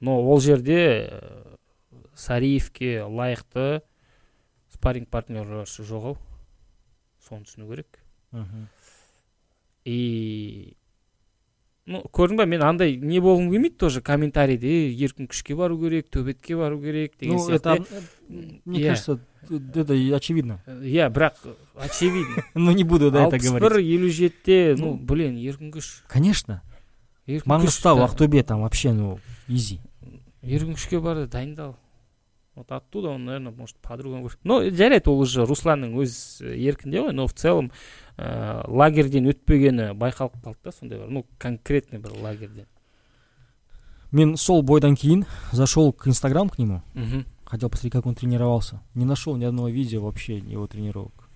Но 0.00 0.20
ол 0.22 0.40
жерде 0.40 0.78
ә, 1.10 1.56
сариевке 2.14 3.02
лайықты 3.02 3.82
спарринг 4.70 5.10
партнері 5.10 5.64
жоқ 5.66 6.12
ау. 6.12 6.18
Соны 7.26 7.48
түсіну 7.48 7.70
керек. 7.70 7.98
Мгм. 8.34 8.68
и 9.84 10.76
ну 11.86 12.00
көрдің 12.12 12.36
ба 12.40 12.46
мен 12.46 12.62
андай 12.64 12.96
не 12.96 13.20
болғым 13.20 13.50
келмейді 13.52 13.76
тоже 13.76 14.00
комментарийде 14.00 14.66
«Ей, 14.66 14.94
еркін 15.04 15.26
күшке 15.28 15.54
бару 15.54 15.76
керек 15.78 16.08
төбетке 16.10 16.56
бару 16.56 16.80
керек 16.80 17.12
деген 17.20 17.36
Ну, 17.36 17.46
сияқты 17.46 17.82
это, 17.82 17.84
мне 18.64 18.80
Иә. 18.80 18.88
кажется, 18.88 19.20
это 19.50 19.92
очевидно. 20.16 20.62
иә 20.66 21.10
бірақ 21.12 21.34
очевидно 21.76 22.42
Но 22.54 22.72
не 22.72 22.84
буду, 22.84 23.10
да, 23.10 23.26
это 23.26 23.36
алпыс 23.36 23.50
бір 23.52 23.60
говорить. 23.60 23.86
елу 23.86 24.08
жетіде 24.08 24.76
ну 24.78 24.86
Ну, 24.86 24.96
блин 24.96 25.36
еркін 25.36 25.70
күш 25.72 26.04
Конечно. 26.08 26.62
Маңғыстау, 27.26 28.00
Ақтөбе 28.04 28.42
там 28.42 28.62
вообще, 28.62 28.92
ну, 28.92 29.18
изи. 29.48 29.80
еркін 30.42 30.74
күшке 30.74 31.00
барды 31.00 31.26
дайындал 31.26 31.76
вот 32.55 32.71
оттуда 32.71 33.09
он 33.09 33.25
наверное 33.25 33.51
может 33.51 33.77
по 33.77 33.97
другому 33.97 34.29
ну 34.43 34.61
жарайды 34.69 35.09
ол 35.09 35.19
уже 35.19 35.45
русланның 35.45 35.95
өз 35.99 36.41
еркінде 36.41 37.05
ғой 37.07 37.13
но 37.13 37.27
в 37.27 37.33
целом 37.33 37.71
ә, 38.17 38.65
лагерьден 38.67 39.29
өтпегені 39.31 39.93
байқалып 39.93 40.37
қалды 40.43 40.59
да 40.63 40.71
сондай 40.71 40.99
бір 40.99 41.09
ну 41.09 41.25
конкретный 41.37 41.99
бір 41.99 42.13
лагерьден 42.21 42.67
Мен 44.11 44.37
сол 44.37 44.63
бойдан 44.63 44.95
кейін 44.97 45.25
зашел 45.51 45.93
к 45.93 46.07
Инстаграм 46.07 46.49
к 46.49 46.57
нему, 46.57 46.81
мхм 46.95 47.25
хотел 47.49 47.69
посмотреть, 47.69 47.93
как 47.93 48.05
он 48.05 48.15
тренировался. 48.15 48.81
Не 48.93 49.05
нашел 49.05 49.35
ни 49.35 49.43
одного 49.43 49.69
видео 49.69 50.01
вообще 50.01 50.37
его 50.37 50.67
тренировок. 50.67 51.29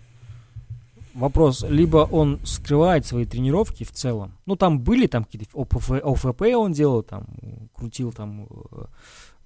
Вопрос, 1.15 1.63
либо 1.67 1.97
он 1.97 2.39
скрывает 2.43 3.05
свои 3.05 3.25
тренировки 3.25 3.83
в 3.83 3.91
целом. 3.91 4.33
Ну, 4.45 4.55
там 4.55 4.79
были 4.79 5.07
там 5.07 5.25
какие-то 5.25 5.47
ОПФ, 5.53 5.91
ОФП 5.91 6.41
он 6.55 6.73
делал, 6.73 7.03
там, 7.03 7.27
э, 7.41 7.67
крутил 7.73 8.11
там, 8.11 8.47
э, 8.49 8.85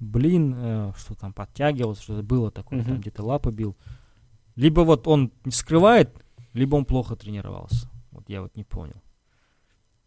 блин, 0.03 0.55
э, 0.57 0.93
что 0.99 1.15
там, 1.15 1.33
подтягивался, 1.33 2.03
что-то 2.03 2.23
было 2.23 2.51
такое, 2.51 2.81
Мгм. 2.81 2.89
там 2.89 3.01
где-то 3.01 3.23
лапы 3.25 3.51
бил. 3.51 3.77
Либо 4.57 4.81
вот 4.81 5.07
он 5.09 5.31
скрывает, 5.51 6.11
либо 6.53 6.77
он 6.77 6.85
плохо 6.85 7.17
тренировался. 7.17 7.89
Вот 8.11 8.29
я 8.29 8.43
вот 8.43 8.57
не 8.57 8.65
понял. 8.65 9.01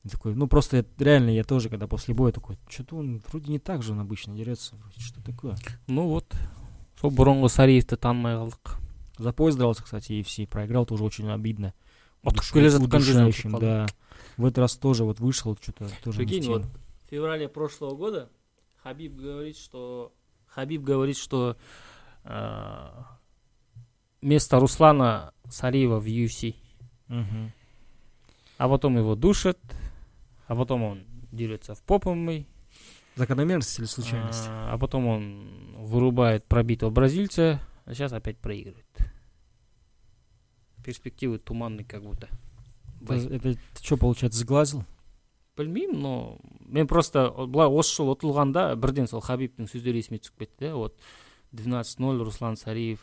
И 0.04 0.10
такой, 0.10 0.36
ну 0.36 0.48
просто 0.48 0.78
я- 0.78 0.86
реально 1.00 1.32
я 1.32 1.44
тоже, 1.44 1.70
когда 1.70 1.88
после 1.88 2.14
боя 2.14 2.32
такой, 2.32 2.58
что-то 2.70 2.98
он 2.98 3.22
вроде 3.30 3.52
не 3.52 3.58
так 3.60 3.82
же 3.82 3.94
он 3.94 4.00
обычно 4.00 4.36
дерется, 4.36 4.76
вроде 4.76 5.00
что 5.00 5.22
такое. 5.24 5.56
ну 5.88 6.08
вот 6.10 6.26
сол 7.02 7.10
бұрынғы 7.12 7.50
сариевті 7.50 7.96
танымай 7.98 8.36
қалдық 8.36 8.78
За 9.18 9.32
пояс 9.32 9.56
дрался, 9.56 9.82
кстати, 9.84 10.12
и 10.14 10.24
все 10.24 10.46
проиграл, 10.46 10.86
тоже 10.86 11.04
очень 11.04 11.30
обидно. 11.32 11.74
ұтып 12.26 12.54
келе 12.54 12.70
жатқан 12.70 13.60
да. 13.60 13.88
В 14.38 14.46
этот 14.46 14.58
раз 14.60 14.76
тоже 14.78 15.04
вот 15.06 15.20
вышел, 15.20 15.56
что-то 15.62 15.88
тоже 16.04 16.18
Прикинь, 16.18 16.48
вот 16.48 16.66
в 16.66 17.10
феврале 17.10 17.48
прошлого 17.48 17.96
года 17.96 18.30
Хабиб 18.86 19.16
говорит, 19.16 19.58
что 19.58 20.14
Хабиб 20.46 20.84
говорит, 20.84 21.18
что 21.18 21.58
э, 22.24 22.90
место 24.22 24.60
Руслана 24.60 25.34
Сариева 25.50 26.00
в 26.00 26.06
UFC, 26.06 26.54
Мгм. 27.08 27.52
а 28.60 28.70
потом 28.70 28.96
его 29.00 29.16
душат, 29.16 29.58
а 30.46 30.56
потом 30.56 30.84
он 30.84 31.04
дерется 31.32 31.74
в 31.74 31.82
попомый, 31.82 32.46
Закономерность 33.16 33.80
или 33.80 33.88
случайность? 33.88 34.46
а, 34.48 34.74
а 34.74 34.78
потом 34.78 35.08
он 35.08 35.76
вырубает 35.80 36.46
пробитого 36.46 36.92
бразильца, 36.92 37.60
а 37.86 37.94
сейчас 37.96 38.14
опять 38.14 38.38
проигрывает. 38.38 38.86
Перспективы 40.84 41.40
туманные 41.40 41.86
как 41.86 42.04
будто. 42.04 42.30
Это, 43.02 43.34
это 43.50 43.58
что, 43.82 43.98
получается, 43.98 44.42
сглазил? 44.42 44.86
білмеймін 45.57 46.01
но 46.01 46.39
мен 46.67 46.87
просто 46.87 47.29
былай 47.47 47.69
осы 47.69 47.97
жолы 48.01 48.15
ұтылғанда 48.17 48.75
бірден 48.81 49.07
сол 49.11 49.21
хабибтің 49.21 49.69
сөздері 49.69 50.01
есіме 50.01 50.19
түсіп 50.23 50.39
кетті 50.45 50.71
да 50.71 50.75
вот 50.77 50.97
12-0 51.53 52.23
руслан 52.25 52.57
сариев 52.57 53.01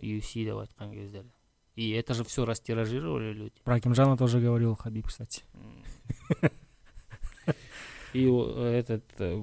UFC 0.00 0.44
деп 0.44 0.56
айтқан 0.64 0.92
кездері 0.94 1.28
и 1.76 1.90
это 1.92 2.12
же 2.14 2.24
все 2.24 2.44
растиражировали 2.44 3.32
люди 3.32 3.54
Про 3.64 3.80
Кимжана 3.80 4.16
тоже 4.16 4.40
говорил 4.40 4.74
Хабиб, 4.74 5.06
кстати. 5.06 5.42
и 8.12 8.26
о, 8.26 8.44
этот 8.68 9.04
э, 9.20 9.40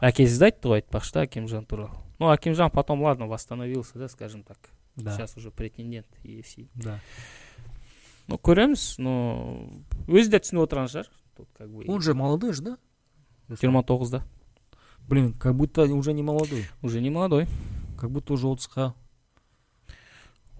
әкесі 0.00 0.38
де 0.40 0.46
айтты 0.48 0.68
ғой 0.70 0.80
айтпақшы 0.80 1.12
да 1.14 1.24
акимжан 1.28 1.66
туралы 1.68 1.92
ну 2.18 2.30
акимжан 2.30 2.70
потом 2.70 3.02
ладно 3.02 3.26
восстановился 3.26 3.98
да 3.98 4.08
скажем 4.08 4.42
так 4.44 4.58
Да. 4.96 5.12
сейчас 5.16 5.36
уже 5.36 5.50
претендент 5.50 6.06
UFC 6.24 6.68
Да. 6.74 7.00
Ну 8.29 8.37
көреміз 8.37 8.83
но 9.01 9.13
өзі 10.07 10.29
де 10.35 10.39
түсініп 10.39 10.67
отырған 10.67 10.89
шығар 10.93 11.09
тут 11.35 11.47
как 11.57 11.69
бы 11.73 11.83
Он 11.87 12.01
же 12.01 12.13
молодой 12.13 12.53
же, 12.53 12.61
да? 12.61 12.77
жиырма 13.49 13.81
тоғызда 13.83 14.21
Блин, 15.09 15.33
как 15.33 15.55
будто 15.55 15.83
уже 15.89 16.13
не 16.13 16.21
молодой. 16.21 16.65
уже 16.83 17.01
не 17.01 17.09
молодой 17.09 17.47
Как 17.97 18.11
будто 18.11 18.33
уже 18.33 18.45
отысқа 18.47 18.93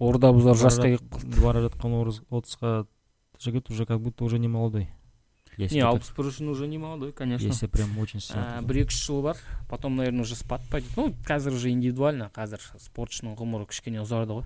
орда 0.00 0.30
бұзар 0.32 0.56
жасқа 0.56 0.96
бара 1.42 1.60
жатқан 1.68 1.92
отысқа 2.30 2.86
жігіт 3.38 3.70
уже 3.70 3.86
как 3.86 4.00
будто 4.00 4.24
уже 4.24 4.38
не 4.38 4.48
молодой. 4.48 4.88
Не 5.58 5.80
алпыс 5.84 6.10
бір 6.16 6.30
үшін 6.30 6.48
уже 6.50 6.66
не 6.66 6.78
молодой 6.78 7.12
конечно 7.12 7.46
если 7.48 7.66
прям 7.66 7.98
очень 7.98 8.20
сильно. 8.20 8.60
бір 8.62 8.84
екі 8.84 8.88
үш 8.94 9.00
жыл 9.06 9.20
бар 9.22 9.36
потом 9.68 9.96
наверное 9.96 10.22
уже 10.22 10.36
спад 10.36 10.62
пойдет 10.70 10.90
ну 10.96 11.12
қазір 11.26 11.52
уже 11.52 11.70
индивидуально 11.70 12.30
қазір 12.34 12.60
спортшының 12.80 13.36
ғұмыры 13.36 13.66
кішкене 13.68 14.00
ұзарды 14.00 14.40
ғой 14.40 14.44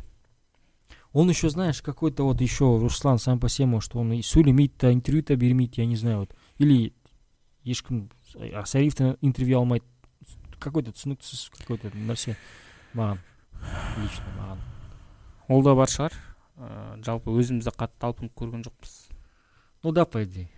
Он 1.13 1.29
еще, 1.29 1.49
знаешь, 1.49 1.81
какой-то 1.81 2.23
вот 2.23 2.41
еще 2.41 2.77
Руслан 2.77 3.17
сам 3.19 3.39
по 3.39 3.49
себе, 3.49 3.65
может, 3.67 3.95
он 3.95 4.13
и 4.13 4.21
сөйлемейді 4.21 4.91
интервью-то 4.93 5.35
бермейді, 5.35 5.81
я 5.81 5.87
не 5.87 5.95
знаю, 5.95 6.19
вот. 6.19 6.35
Или 6.59 6.93
ешкім 7.65 8.09
Асариевтен 8.55 9.17
интервью 9.21 9.57
алмайды. 9.59 9.85
Какой-то 10.59 10.91
түсініксіз 10.91 11.49
какой-то 11.57 11.89
нәрсе 11.95 12.35
маған 12.93 13.17
лично 13.97 14.27
маған 14.37 14.59
ол 15.47 15.63
да 15.63 15.73
бар 15.73 15.87
шығар 15.87 16.13
ә, 16.59 16.99
жалпы 17.03 17.31
өзіміз 17.31 17.63
де 17.63 17.71
қатты 17.71 17.95
талпынып 17.99 18.33
көрген 18.35 18.63
жоқпыз 18.67 19.09
ну 19.83 19.91
да 19.95 20.03
по 20.05 20.23
идее 20.23 20.49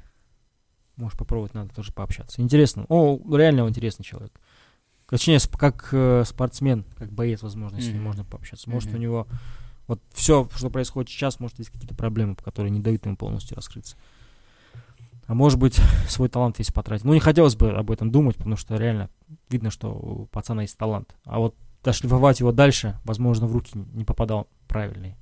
может 0.97 1.19
попробовать 1.19 1.53
надо 1.53 1.73
тоже 1.75 1.93
пообщаться 1.93 2.41
интересно 2.41 2.85
о 2.89 3.19
реально 3.37 3.63
он 3.63 3.69
интересный 3.69 4.03
человек 4.03 4.33
точнее 5.07 5.37
сп- 5.37 5.57
как 5.57 5.89
э, 5.93 6.23
спортсмен 6.25 6.83
как 6.97 7.11
боец 7.11 7.43
возможно 7.43 7.79
с 7.79 7.85
ним 7.85 7.97
Мгм. 7.97 8.03
можно 8.05 8.25
пообщаться 8.25 8.69
может 8.71 8.89
Мгм. 8.89 8.97
у 8.97 9.01
него 9.01 9.27
вот 9.86 10.00
все 10.12 10.48
что 10.54 10.70
происходит 10.70 11.10
сейчас 11.10 11.40
может 11.40 11.58
есть 11.58 11.70
какие-то 11.70 11.94
проблемы 11.94 12.36
которые 12.36 12.70
не 12.70 12.80
дают 12.80 13.04
ему 13.06 13.16
полностью 13.16 13.56
раскрыться 13.56 13.96
а 15.26 15.34
может 15.34 15.58
быть 15.58 15.78
свой 16.08 16.28
талант 16.28 16.58
весь 16.58 16.70
потратить 16.70 17.04
ну 17.04 17.14
не 17.14 17.20
хотелось 17.20 17.56
бы 17.56 17.70
об 17.70 17.90
этом 17.90 18.10
думать 18.10 18.36
потому 18.36 18.56
что 18.56 18.76
реально 18.76 19.10
видно 19.48 19.70
что 19.70 19.92
у 19.92 20.26
пацана 20.26 20.62
есть 20.62 20.76
талант 20.76 21.16
а 21.24 21.38
вот 21.38 21.54
дошлифовать 21.82 22.40
его 22.40 22.52
дальше 22.52 22.98
возможно 23.04 23.46
в 23.46 23.52
руки 23.52 23.70
не 23.94 24.04
попадал 24.04 24.48
правильный 24.68 25.16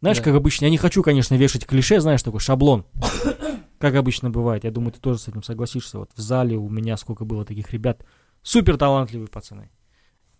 знаешь, 0.00 0.18
Да. 0.18 0.24
как 0.24 0.34
обычно, 0.34 0.66
я 0.66 0.70
не 0.70 0.76
хочу, 0.76 1.02
конечно, 1.02 1.34
вешать 1.34 1.66
клише, 1.66 2.00
знаешь, 2.00 2.22
такой 2.22 2.40
шаблон. 2.40 2.84
Как 3.78 3.94
обычно 3.94 4.30
бывает. 4.30 4.64
Я 4.64 4.70
думаю, 4.70 4.92
ты 4.92 5.00
тоже 5.00 5.18
с 5.18 5.28
этим 5.28 5.42
согласишься. 5.42 5.98
Вот 5.98 6.10
в 6.14 6.20
зале 6.20 6.56
у 6.56 6.68
меня 6.68 6.96
сколько 6.96 7.24
было 7.24 7.44
таких 7.44 7.72
ребят. 7.72 8.04
Супер 8.42 8.76
талантливые 8.76 9.28
пацаны. 9.28 9.70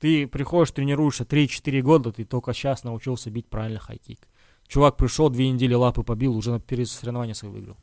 Ты 0.00 0.26
приходишь, 0.26 0.72
тренируешься 0.72 1.24
3-4 1.24 1.80
года, 1.82 2.12
ты 2.12 2.24
только 2.24 2.52
сейчас 2.52 2.84
научился 2.84 3.30
бить 3.30 3.46
правильно 3.48 3.78
хайкик. 3.78 4.20
Чувак 4.68 4.96
пришел, 4.96 5.30
две 5.30 5.48
недели 5.50 5.74
лапы 5.74 6.02
побил, 6.02 6.36
уже 6.36 6.50
на 6.50 6.60
перед 6.60 6.88
соревнования 6.88 7.34
свои 7.34 7.50
выиграл. 7.50 7.76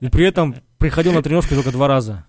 И 0.00 0.08
при 0.08 0.26
этом 0.26 0.56
приходил 0.78 1.12
на 1.12 1.22
тренировки 1.22 1.54
только 1.54 1.72
два 1.72 1.88
раза. 1.88 2.26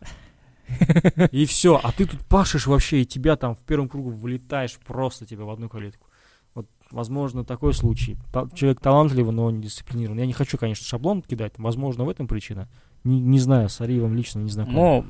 И 1.31 1.45
все. 1.45 1.79
А 1.81 1.91
ты 1.91 2.05
тут 2.05 2.25
пашешь 2.27 2.67
вообще, 2.67 3.01
и 3.01 3.05
тебя 3.05 3.35
там 3.37 3.55
в 3.55 3.59
первом 3.59 3.89
кругу 3.89 4.09
вылетаешь 4.09 4.77
просто 4.85 5.25
тебя 5.25 5.45
в 5.45 5.49
одну 5.49 5.69
калитку. 5.69 6.07
Вот, 6.53 6.67
возможно, 6.91 7.43
такой 7.45 7.73
случай. 7.73 8.17
Человек 8.53 8.81
талантливый, 8.81 9.33
но 9.33 9.49
не 9.51 9.61
дисциплинирован. 9.61 10.19
Я 10.19 10.25
не 10.25 10.33
хочу, 10.33 10.57
конечно, 10.57 10.85
шаблон 10.85 11.21
кидать. 11.21 11.53
Возможно, 11.57 12.03
в 12.03 12.09
этом 12.09 12.27
причина. 12.27 12.67
Не, 13.03 13.19
не 13.19 13.39
знаю, 13.39 13.69
с 13.69 13.79
Ариевым 13.79 14.15
лично 14.15 14.39
не 14.39 14.49
знаком. 14.49 14.73
но 14.73 15.05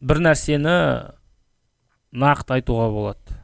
бір 0.00 0.20
нәрсені 0.22 0.74
нақты 2.11 2.59
айтуға 2.59 2.89
болады 2.91 3.39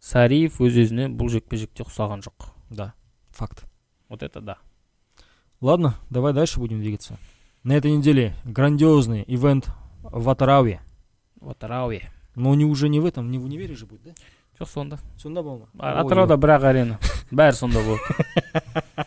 сариев 0.00 0.60
өз 0.60 0.76
өзіне 0.84 1.08
бұл 1.08 1.28
жекпе 1.28 1.56
жекте 1.56 1.82
ұқсаған 1.84 2.22
жоқ 2.24 2.50
Да, 2.70 2.92
факт. 3.30 3.64
вот 4.08 4.22
это 4.22 4.40
да 4.40 4.58
Ладно, 5.60 5.94
давай 6.08 6.32
дальше 6.32 6.58
будем 6.58 6.80
двигаться. 6.80 7.18
На 7.64 7.72
этой 7.74 7.90
неделе 7.92 8.34
грандиозный 8.44 9.24
ивент 9.26 9.68
в 10.02 10.28
Атарауе. 10.30 10.80
атырауе 11.46 12.10
Но 12.34 12.54
не 12.54 12.64
уже 12.64 12.88
не 12.88 12.98
в 13.00 13.04
этом, 13.04 13.30
не 13.30 13.38
в 13.38 13.44
универе 13.44 13.74
же 13.76 13.84
будет, 13.86 14.02
да? 14.02 14.10
жоқ 14.58 14.68
сонда 14.68 14.98
Сонда 15.18 15.42
болма. 15.42 15.68
А- 15.78 16.00
атырауда 16.00 16.36
бір 16.36 16.48
ақ 16.56 16.64
арена 16.64 16.98
бәрі 17.30 17.52
сонда 17.52 17.80
болады 17.84 18.02
А, 18.96 19.04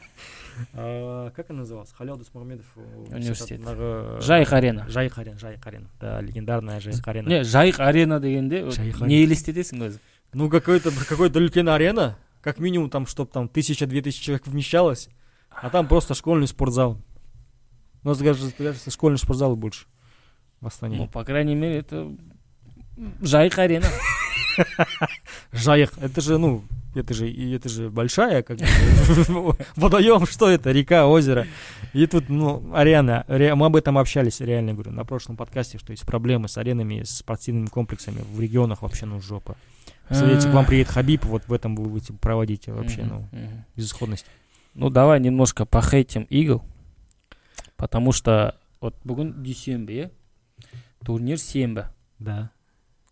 как 0.73 1.51
она 1.51 1.61
называлась? 1.61 1.93
Халел 1.93 2.17
Дусмагомедов 2.17 2.67
Университет. 2.77 3.61
университет. 3.61 3.61
жайық 4.23 4.53
арена 4.53 4.87
Жайық 4.89 5.19
арена, 5.21 5.37
Жайық 5.39 5.67
арена. 5.67 5.89
Да, 6.01 6.21
легендарная 6.21 6.81
Жайық 6.81 7.09
арена. 7.09 7.29
не 7.29 7.41
жайық 7.43 7.81
арена 7.81 8.21
дегенде 8.21 8.63
не 9.07 9.23
елестетесің 9.25 9.83
өзі 9.89 9.99
Ну, 10.35 10.51
какой-то 10.51 10.91
какой-то 11.09 11.39
үлкен 11.41 11.69
арена, 11.71 12.17
как 12.43 12.59
минимум 12.59 12.91
там, 12.91 13.07
чтоб 13.07 13.31
там 13.33 13.49
тысяча-две 13.49 14.03
тысячи 14.03 14.23
человек 14.25 14.47
вмещалось, 14.47 15.09
а 15.51 15.71
там 15.71 15.89
просто 15.89 16.15
школьный 16.15 16.47
спортзал. 16.47 16.99
У 18.05 18.09
нас, 18.09 18.19
кажется, 18.19 18.91
школьный 18.91 19.19
спортзал 19.19 19.57
больше 19.57 19.87
в 20.61 20.67
Астане. 20.67 20.97
ну 20.99 21.07
по 21.09 21.25
крайней 21.25 21.55
мере 21.55 21.79
это 21.79 22.15
жайық 23.23 23.59
арена 23.59 23.87
Жайық, 25.53 25.93
это 26.01 26.21
же, 26.21 26.37
ну, 26.39 26.63
это 26.98 27.14
же, 27.14 27.30
и 27.30 27.56
это 27.56 27.70
же 27.70 27.90
большая, 27.90 28.44
как 28.44 28.58
бы, 28.58 28.66
водоем, 29.76 30.26
что 30.26 30.50
это, 30.50 30.72
река, 30.72 31.08
озеро. 31.08 31.46
И 31.94 32.06
тут, 32.08 32.30
ну, 32.30 32.72
арена, 32.74 33.24
ре- 33.28 33.56
мы 33.56 33.66
об 33.68 33.76
этом 33.76 33.98
общались, 33.98 34.40
реально 34.42 34.74
говорю, 34.74 34.92
на 34.92 35.06
прошлом 35.06 35.38
подкасте, 35.38 35.78
что 35.80 35.92
есть 35.92 36.06
проблемы 36.06 36.48
с 36.48 36.58
аренами, 36.58 37.04
с 37.04 37.18
спортивными 37.18 37.68
комплексами 37.68 38.22
в 38.34 38.40
регионах 38.40 38.82
вообще, 38.82 39.06
ну, 39.06 39.22
жопа. 39.22 39.56
Представляете, 40.08 40.50
к 40.50 40.54
вам 40.54 40.66
приедет 40.66 40.92
Хабиб, 40.92 41.26
вот 41.26 41.48
в 41.48 41.54
этом 41.54 41.76
вы 41.76 41.86
будете 41.90 42.14
проводить 42.14 42.68
вообще, 42.68 43.02
Мгм, 43.04 43.10
ну, 43.32 43.40
мгм. 43.40 43.66
безысходность. 43.76 44.26
ну 44.76 44.90
давай 44.90 45.20
немножко 45.20 45.66
похейтим 45.66 46.24
игл 46.32 46.64
потому 47.78 48.12
что 48.12 48.56
вот 48.82 48.96
бүгін 49.06 49.34
дүйсенбі 49.44 49.94
иә 49.94 50.10
турнир 51.06 51.38
сенбі 51.40 51.84
Да. 52.20 52.50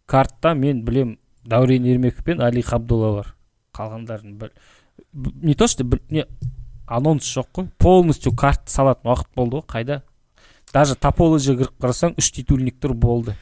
картта 0.05 0.53
мен 0.53 0.81
білем 0.83 1.17
дәурен 1.45 1.85
ермеков 1.85 2.23
пен 2.25 2.41
али 2.41 2.61
қабдолла 2.61 3.13
бар 3.15 3.34
қалғандарын 3.75 4.37
бір 4.37 4.51
б- 5.13 5.31
не 5.41 5.53
то 5.55 5.67
что 5.67 5.83
бір- 5.83 6.01
не 6.09 6.25
анонс 6.87 7.23
жоқ 7.37 7.47
қой 7.53 7.69
полностью 7.77 8.33
картты 8.33 8.69
салатын 8.71 9.11
уақыт 9.11 9.27
болды 9.35 9.57
ғой 9.57 9.65
қайда 9.65 10.01
даже 10.73 10.95
топология 10.95 11.55
кіріп 11.55 11.77
қарасаң 11.79 12.17
үш 12.17 12.31
титульник 12.31 12.79
тұр 12.79 12.93
болды 12.93 13.35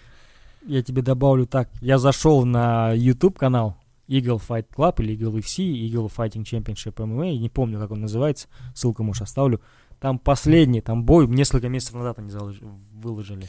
Я 0.68 0.84
тебе 0.84 1.02
добавлю 1.02 1.46
так. 1.48 1.70
Я 1.82 1.98
зашел 1.98 2.44
на 2.46 2.94
YouTube 2.94 3.38
канал 3.40 3.78
Eagle 4.10 4.42
Fight 4.46 4.66
Club 4.76 5.02
или 5.02 5.16
Eagle 5.18 5.40
FC, 5.40 5.64
Eagle 5.64 6.12
Fighting 6.14 6.44
Championship 6.44 6.96
MMA, 6.96 7.38
не 7.38 7.48
помню, 7.50 7.80
как 7.80 7.92
он 7.92 8.02
называется, 8.02 8.48
ссылку, 8.76 9.02
может, 9.04 9.24
оставлю. 9.24 9.62
Там 10.02 10.20
последний, 10.20 10.82
там 10.82 11.06
бой 11.06 11.28
несколько 11.28 11.70
месяцев 11.70 11.96
назад 11.96 12.20
они 12.20 12.30
залож- 12.30 12.62
выложили. 12.94 13.48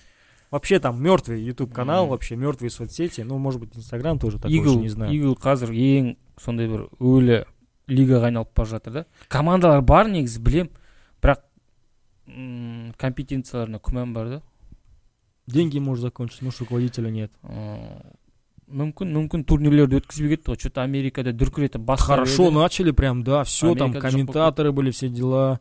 Вообще 0.55 0.81
там 0.81 1.01
мертвый 1.01 1.41
YouTube 1.43 1.73
канал, 1.73 2.03
Мгм. 2.05 2.11
вообще 2.11 2.35
мертвые 2.37 2.71
соцсети, 2.71 3.21
ну, 3.21 3.39
может 3.39 3.61
быть, 3.61 3.77
Инстаграм 3.77 4.19
тоже 4.19 4.39
такой 4.39 4.51
же, 4.51 4.57
игл 4.61 4.81
не 4.81 4.89
знаю. 4.89 5.13
игл 5.15 5.35
қазір 5.35 5.71
ең 5.71 6.17
сондай 6.41 6.67
бір 6.67 6.89
өлі 6.99 7.45
лигаға 7.89 8.27
айналып 8.27 8.49
бара 8.57 8.67
жатыр 8.69 8.93
да 8.93 9.05
командалар 9.29 9.81
бар 9.83 10.09
негізі 10.09 10.41
білем 10.41 10.71
бірақ 11.23 11.39
м, 12.27 12.93
компетенцияларына 12.99 13.79
күмән 13.81 14.13
бар 14.13 14.29
да 14.29 14.43
Деньги 15.47 15.79
может 15.81 16.03
закончить, 16.03 16.43
может, 16.43 16.61
руководителя 16.61 17.11
нет. 17.11 17.33
М, 17.43 18.03
мүмкін 18.71 19.11
мүмкін 19.17 19.43
турнирлерді 19.45 19.97
өткізбей 19.99 20.37
кетті 20.37 20.53
ғой 20.53 20.57
че 20.57 20.71
то 20.71 20.83
америкада 20.83 21.33
дүркіретіп 21.33 21.81
бастап 21.83 22.07
Хорошо 22.07 22.45
еді. 22.49 22.55
начали 22.55 22.91
прям, 22.93 23.23
да, 23.25 23.43
все, 23.43 23.75
там 23.75 23.91
Америка 23.91 24.11
же 24.11 24.17
комментаторы 24.19 24.71
были, 24.73 24.91
все 24.93 25.09
дела, 25.09 25.59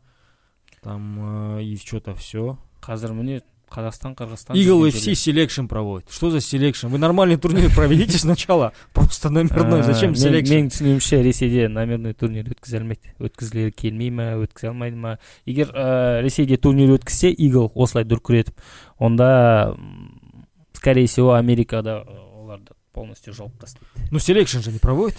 там, 0.84 1.58
э, 1.58 1.64
и 1.64 1.76
что-то 1.78 2.14
все. 2.16 2.58
қазір 2.82 3.14
міне 3.14 3.42
қазақстан 3.74 4.16
қырғызстан 4.18 4.56
Eagle 4.58 4.90
жүрген 4.90 4.98
FC 4.98 5.14
селекшн 5.16 5.68
проводит. 5.68 6.10
Что 6.10 6.32
за 6.32 6.42
селекшн? 6.42 6.88
Вы 6.88 6.98
нормальный 6.98 7.38
турнир 7.38 7.70
проведите 7.76 8.18
сначала. 8.18 8.74
Просто 8.94 9.30
номерной. 9.30 9.82
Ә, 9.82 9.84
Зачем 9.84 10.12
мен- 10.12 10.16
селекшн? 10.16 10.54
менің 10.54 10.70
түсінуімше 10.74 11.22
ресейде 11.22 11.68
номерной 11.70 12.14
турнир 12.14 12.46
өткізе 12.50 12.80
алмайды 12.80 13.14
өткізгілері 13.20 13.72
келмей 13.72 14.10
ма 14.10 14.24
өткізе 14.42 14.70
алмайды 14.72 14.98
ма 14.98 15.20
егер 15.46 15.70
ә, 15.70 16.22
ресейде 16.24 16.58
турнир 16.58 16.90
өткізсе 16.98 17.30
игл 17.30 17.72
осылай 17.76 18.06
дүркіретіп 18.06 18.56
онда 18.98 19.76
м, 19.78 20.46
скорее 20.74 21.06
всего 21.06 21.34
америкада 21.36 22.04
ә, 22.08 22.42
оларды 22.42 22.74
полностью 22.92 23.34
жауып 23.36 23.54
тастайды 23.60 23.86
Ну 24.10 24.18
селекшн 24.18 24.60
же 24.62 24.72
не 24.72 24.80
проводит. 24.80 25.18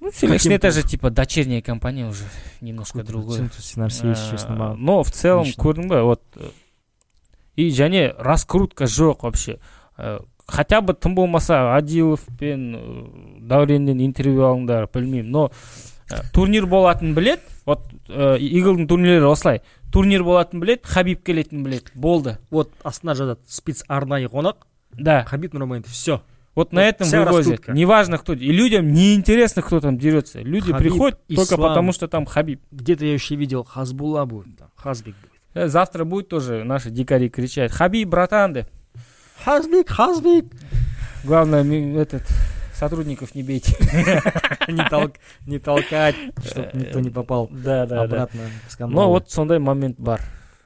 ну 0.00 0.10
селекшн 0.10 0.50
это 0.50 0.66
Каким- 0.68 0.82
же 0.82 0.88
типа 0.88 1.10
дочерняя 1.10 1.62
компания 1.62 2.08
уже 2.08 2.24
немножко 2.60 3.04
другое 3.04 3.48
Нарсей, 3.76 4.10
Ә, 4.10 4.30
честно, 4.32 4.56
мало. 4.56 4.74
но 4.74 5.04
в 5.04 5.12
целом 5.12 5.44
Лично. 5.46 5.62
көрдің 5.62 5.86
ба 5.86 6.02
вот 6.02 6.22
ә, 6.34 6.50
и 7.56 7.68
және 7.70 8.14
раскрутка 8.18 8.84
жоқ 8.84 9.18
вообще 9.22 9.58
Ә, 9.98 10.24
хотя 10.46 10.80
бы 10.80 10.94
тым 10.94 11.14
болмаса 11.14 11.76
адилов 11.76 12.20
пен 12.38 12.74
ә, 12.74 12.80
дәуреннен 13.46 14.00
интервью 14.00 14.42
алыңдар 14.48 14.88
білмеймін 14.92 15.28
но 15.30 15.50
ә, 16.10 16.22
турнир 16.32 16.64
болатынын 16.66 17.14
білет 17.14 17.40
вот 17.66 17.84
ә, 18.08 18.38
иглдың 18.40 18.88
турнирлері 18.88 19.28
осылай 19.30 19.60
турнир 19.92 20.24
болатынын 20.24 20.62
білет 20.64 20.86
хабиб 20.86 21.22
келетінін 21.22 21.62
білет 21.64 21.92
болды 21.94 22.38
Вот 22.50 22.70
Астана 22.82 23.14
жазады 23.14 23.40
спец 23.46 23.84
арнайы 23.86 24.26
қонақ 24.32 24.56
да 24.96 25.24
Хабиб 25.24 25.52
Нурмагомедов. 25.52 25.92
Все. 25.92 26.22
вот 26.54 26.72
на 26.72 26.80
Вот 26.80 26.86
этом 26.88 27.06
вся 27.06 27.20
вывозят 27.24 27.50
раскрутка. 27.52 27.72
неважно 27.72 28.16
кто 28.18 28.32
и 28.32 28.50
людям 28.50 28.92
неинтересно 28.94 29.60
кто 29.62 29.78
там 29.80 29.98
дерется 29.98 30.40
люди 30.40 30.72
Хабиб, 30.72 30.78
приходят 30.78 31.20
только 31.28 31.54
Ислам. 31.54 31.68
потому 31.68 31.92
что 31.92 32.08
там 32.08 32.24
хабиб 32.24 32.62
Где-то 32.70 33.04
я 33.04 33.12
еще 33.12 33.36
видел 33.36 33.62
Хазбула 33.62 34.24
будет. 34.24 34.56
Там. 34.56 34.68
Хазбик 34.74 35.14
будет. 35.20 35.32
Э, 35.53 35.67
завтра 35.67 36.03
будет 36.05 36.29
тоже 36.29 36.63
наши 36.63 36.89
дикари 36.89 37.29
кричать 37.29 37.71
хабиб 37.71 38.09
братан 38.09 38.53
деп 38.53 38.67
Хазбик, 39.43 39.89
Хазбик. 39.89 40.45
Главное, 41.23 41.63
этот 42.01 42.23
сотрудников 42.73 43.35
не 43.35 43.43
бейте. 43.43 43.75
Не, 44.67 44.81
толк- 44.89 45.17
не 45.45 45.59
толкать, 45.59 46.15
чтобы 46.43 46.69
никто 46.73 46.99
не 46.99 47.09
попал 47.09 47.47
Да, 47.51 47.85
да, 47.85 47.95
да. 47.95 48.03
обратно. 48.03 48.41
Но 48.79 49.09
вот 49.09 49.31
сондай 49.31 49.59
момент 49.59 49.99
бар. 49.99 50.21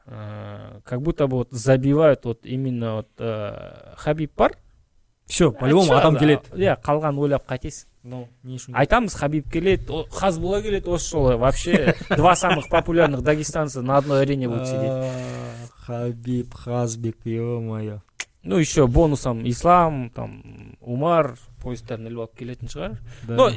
Э, 0.08 0.80
Как 0.86 1.02
будто 1.02 1.28
бы 1.28 1.38
вот 1.38 1.52
забивают 1.52 2.26
вот 2.26 2.46
именно 2.46 2.96
вот 2.96 3.10
э, 3.20 3.94
Хабиб 3.98 4.32
бар. 4.36 4.54
все, 5.28 5.52
по-любому 5.52 5.94
адам 5.94 6.18
келеді. 6.18 6.42
Иә, 6.56 6.76
қалған 6.84 7.18
ойлап 7.20 7.46
қайтесің. 7.48 7.86
Ну, 8.04 8.28
не 8.44 8.58
шу- 8.58 8.72
Айтамыз, 8.74 9.14
Хабиб 9.14 9.50
келеді, 9.50 10.06
Хазбула 10.12 10.62
келеді 10.62 10.90
осы 10.90 11.12
жолы. 11.12 11.38
Вообще, 11.38 11.96
два 12.10 12.36
самых 12.36 12.70
популярных 12.70 13.22
дагестанца 13.22 13.82
на 13.82 13.98
одной 13.98 14.22
арене 14.22 14.50
будут 14.50 14.68
сидеть. 14.68 15.12
Хабиб, 15.86 16.54
Хазбик, 16.54 17.18
ё-моё. 17.26 18.02
Ну, 18.44 18.58
еще 18.58 18.88
бонусом 18.88 19.48
Ислам, 19.48 20.10
там, 20.10 20.76
Умар, 20.82 21.38
поездарына 21.62 22.10
іліп 22.10 22.24
алып 22.24 22.40
келетін 22.40 22.72
шығар. 22.74 22.96
Да. 23.28 23.36
Но 23.36 23.50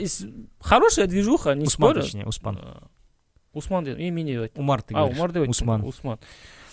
хорошая 0.60 1.06
движуха, 1.06 1.54
не 1.54 1.64
Усман, 1.64 1.92
спорю. 1.92 2.02
точнее, 2.02 2.26
Успан. 2.26 2.58
Э, 2.58 2.82
Усман 3.54 3.84
деп, 3.84 3.96
мен 3.98 4.14
не 4.14 4.32
деп 4.34 4.42
айттым. 4.42 4.62
Умар 4.62 4.84
А. 4.92 5.04
Умар 5.06 5.32
деп 5.32 5.42
айттым. 5.42 5.50
Усман. 5.50 5.84
Усман. 5.84 6.18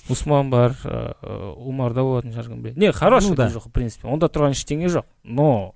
Усман 0.10 0.50
бар, 0.50 0.76
э, 0.84 1.14
э, 1.22 1.54
Умарда 1.56 2.02
болатын 2.02 2.34
шығар 2.34 2.48
кім 2.48 2.62
біледі. 2.64 2.80
Не, 2.80 2.92
да. 3.36 3.46
движуха, 3.46 3.70
в 3.70 3.72
принципе. 3.72 4.08
Онда 4.08 4.28
тұрған 4.28 4.52
ештеңе 4.52 4.90
жоқ. 4.90 5.04
Но 5.24 5.74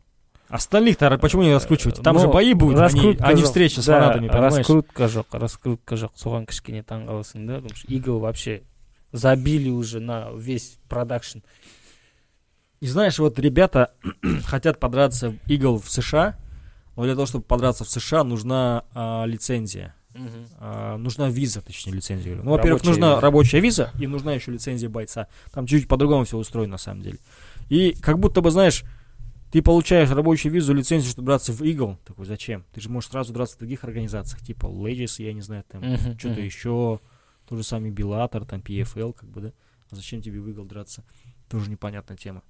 Остальных-то 0.50 1.18
почему 1.18 1.44
не 1.44 1.54
раскручиваете? 1.54 2.02
Там 2.02 2.16
Ну, 2.16 2.22
же 2.22 2.28
бои 2.28 2.54
будут, 2.54 2.78
а 2.78 2.84
раскрутка 2.84 3.26
а 3.26 3.34
не 3.34 3.44
встреча 3.44 3.82
с 3.82 3.86
Да, 3.86 4.00
фанатами, 4.00 4.28
понимаешь? 4.28 4.54
раскрутка 4.58 5.04
жоқ, 5.06 5.26
раскрутка 5.32 5.96
жоқ. 5.96 6.12
Соған 6.16 6.46
кішкене 6.46 6.84
таң 6.84 7.08
қаласың 7.08 7.46
да. 7.48 7.56
Потому 7.56 7.76
что 7.76 7.88
Игл 7.88 8.20
вообще 8.20 8.62
забили 9.12 9.70
уже 9.70 10.00
на 10.00 10.30
весь 10.36 10.78
продакшн. 10.88 11.40
И 12.80 12.88
знаешь, 12.88 13.18
вот 13.18 13.40
ребята 13.40 13.94
хотят 14.46 14.80
подраться 14.80 15.32
в 15.32 15.38
Игл 15.48 15.80
в 15.80 15.90
США, 15.90 16.38
но 16.96 17.04
для 17.04 17.14
того, 17.14 17.26
чтобы 17.26 17.44
подраться 17.44 17.84
в 17.84 17.90
США, 17.90 18.24
нужна 18.24 18.84
а, 18.94 19.26
лицензия. 19.26 19.96
А, 20.60 20.98
нужна 20.98 21.30
виза, 21.30 21.62
точнее, 21.62 21.94
лицензия. 21.94 22.36
Ну, 22.36 22.52
во-первых, 22.52 22.84
нужна 22.84 23.12
виза. 23.12 23.22
рабочая 23.22 23.60
виза 23.60 23.92
и 24.00 24.08
нужна 24.08 24.34
еще 24.34 24.52
лицензия 24.52 24.90
бойца. 24.90 25.28
Там 25.52 25.66
чуть-чуть 25.66 25.90
по-другому 25.90 26.24
все 26.26 26.38
устроено, 26.38 26.74
на 26.74 26.78
самом 26.78 27.02
деле. 27.02 27.18
И 27.70 27.96
как 28.02 28.20
будто 28.20 28.42
бы, 28.42 28.52
знаешь, 28.52 28.84
Ты 29.56 29.62
получаешь 29.62 30.10
рабочую 30.10 30.52
визу, 30.52 30.74
лицензию, 30.74 31.10
чтобы 31.10 31.28
драться 31.28 31.54
в 31.54 31.62
Eagle. 31.62 31.96
Такой, 32.04 32.26
зачем? 32.26 32.66
Ты 32.74 32.82
же 32.82 32.90
можешь 32.90 33.10
сразу 33.10 33.32
драться 33.32 33.56
в 33.56 33.60
других 33.60 33.86
организациях, 33.86 34.42
типа 34.42 34.66
Legis, 34.66 35.24
я 35.24 35.32
не 35.32 35.40
знаю, 35.40 35.64
там, 35.66 35.80
Мгм, 35.82 36.20
что-то 36.20 36.36
мгм. 36.36 36.44
еще, 36.44 37.00
тот 37.48 37.60
же 37.60 37.64
самый 37.64 37.92
Bellator, 37.92 38.46
там, 38.46 38.60
PFL, 38.60 39.14
как 39.14 39.30
бы, 39.30 39.40
да? 39.40 39.54
А 39.90 39.96
зачем 39.96 40.22
тебе 40.22 40.42
в 40.42 40.50
Eagle 40.50 40.68
драться? 40.68 41.06
Тоже 41.48 41.70
непонятная 41.70 42.18
тема. 42.18 42.44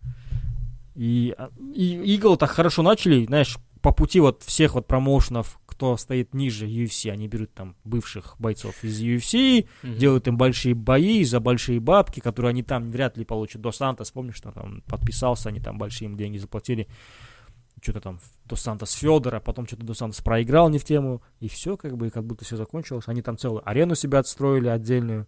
И, 0.96 1.36
а, 1.38 1.52
и 1.76 2.18
Eagle 2.18 2.38
так 2.38 2.50
хорошо 2.50 2.82
начали, 2.82 3.28
знаешь, 3.28 3.60
по 3.84 3.92
пути 3.92 4.20
вот 4.20 4.42
всех 4.42 4.74
вот 4.74 4.88
промоушенов, 4.88 5.60
кто 5.76 5.98
стоит 5.98 6.34
ниже 6.34 6.68
UFC, 6.68 7.10
они 7.12 7.28
берут 7.28 7.54
там 7.54 7.76
бывших 7.84 8.36
бойцов 8.40 8.82
из 8.84 9.02
UFC, 9.02 9.68
Мгм. 9.84 9.98
делают 9.98 10.28
им 10.28 10.38
большие 10.38 10.74
бои 10.74 11.24
за 11.26 11.42
большие 11.42 11.82
бабки, 11.82 12.22
которые 12.22 12.52
они 12.52 12.64
там 12.64 12.90
вряд 12.90 13.18
ли 13.18 13.26
получат. 13.26 13.62
До 13.62 13.72
Сантос, 13.74 14.12
помнишь, 14.12 14.36
что 14.38 14.52
там 14.54 14.82
подписался, 14.88 15.50
они 15.50 15.60
там 15.60 15.78
большие 15.78 16.06
им 16.10 16.16
деньги 16.16 16.38
заплатили. 16.38 16.88
Что-то 17.82 18.00
там 18.00 18.20
До 18.46 18.56
Сантос 18.56 18.94
Федора, 18.94 19.42
потом 19.42 19.68
что-то 19.68 19.84
До 19.86 19.94
Сантос 19.94 20.22
проиграл 20.22 20.70
не 20.70 20.80
в 20.80 20.86
тему, 20.86 21.22
и 21.42 21.50
все, 21.50 21.76
как 21.76 21.98
бы, 21.98 22.08
и 22.08 22.10
как 22.10 22.24
будто 22.24 22.46
все 22.46 22.56
закончилось. 22.56 23.04
Они 23.08 23.22
там 23.22 23.38
целую 23.38 23.68
арену 23.70 23.96
себя 23.96 24.20
отстроили 24.20 24.70
отдельную. 24.70 25.28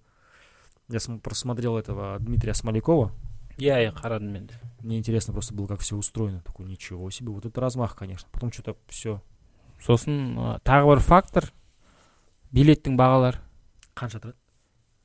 Я 0.88 1.02
см- 1.02 1.22
просмотрел 1.22 1.76
этого 1.78 2.18
Дмитрия 2.20 2.54
Смолякова. 2.54 3.12
қарадым 3.60 4.32
мен 4.32 4.48
де 4.48 4.54
Мне 4.82 4.98
интересно 5.00 5.34
просто 5.34 5.54
было, 5.54 5.68
как 5.68 5.82
все 5.82 5.98
устроено. 5.98 6.40
Такой, 6.42 6.66
ничего 6.68 7.10
себе, 7.12 7.32
вот 7.32 7.46
это 7.46 7.60
размах, 7.60 7.96
конечно. 7.98 8.30
Потом 8.32 8.52
что-то 8.54 8.78
все. 8.88 9.22
Сосын 9.84 10.38
ы, 10.38 10.60
тағы 10.66 10.88
бір 10.94 11.00
фактор. 11.04 11.52
Билеттің 12.54 12.96
бағалары. 12.98 13.40
Қанша 13.96 14.20
тұрады? 14.24 14.36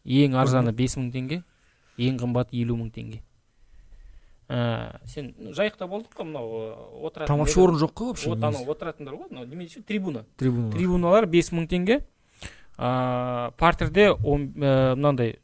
ең 0.04 0.34
арзаны 0.34 0.72
бес 0.74 0.96
мың 0.98 1.12
теңге 1.14 1.42
ең 1.98 2.16
қымбаты 2.18 2.56
елу 2.58 2.76
мың 2.76 2.90
теңге. 2.94 3.20
Ә, 4.52 4.98
сен 5.06 5.30
жайықта 5.54 5.86
болдық 5.88 6.12
қой 6.18 6.26
мынау 6.26 7.04
отыратын 7.06 7.28
Там 7.30 7.38
вообще 7.38 7.60
нелер- 7.60 7.68
орын 7.70 7.78
жоқ 7.80 7.92
қой 7.94 8.06
вообще. 8.10 8.28
вот 8.28 8.42
анау 8.42 8.66
отыратындар 8.70 9.14
ғой 9.14 9.30
мынау 9.30 9.46
неме 9.46 9.64
десе 9.66 9.80
трибуна. 9.82 10.24
Трибуналар. 10.36 11.26
бес 11.26 11.52
мың 11.52 11.68
теңге. 11.68 12.02
Ыыы 12.78 13.52
партерде 13.56 14.10
ә, 14.10 14.94
мынандай 14.96 15.30
ә, 15.30 15.38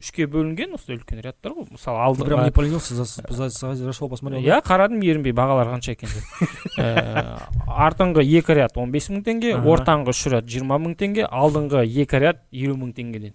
үшке 0.00 0.26
бөлінген 0.26 0.74
осылай 0.74 0.96
үлкен 0.98 1.20
рядтар 1.20 1.52
ғой 1.52 1.66
мысалы 1.70 2.16
Ты 2.16 2.24
прям 2.24 2.38
алды 2.40 2.48
не 2.48 2.52
поленился, 2.56 2.94
за- 2.94 3.04
за- 3.04 3.48
за- 3.50 3.74
зашел, 3.74 4.08
посмотрел. 4.08 4.40
иә 4.40 4.62
қарадым 4.64 5.00
ерінбей 5.04 5.32
бағалар 5.32 5.68
қанша 5.74 5.92
екен 5.92 6.08
деп 6.08 6.78
Ә, 6.78 7.36
артыңғы 7.66 8.24
екі 8.24 8.54
ряд 8.56 8.76
он 8.76 8.90
бес 8.90 9.10
мың 9.10 9.22
теңге 9.24 9.54
ортаңғы 9.60 10.08
үш 10.14 10.26
ряд 10.32 10.48
жиырма 10.48 10.78
мың 10.80 10.96
теңге 10.96 11.26
алдыңғы 11.28 11.84
екі 11.84 12.18
ряд 12.18 12.40
елу 12.50 12.76
мың 12.80 12.94
теңгеден 12.96 13.34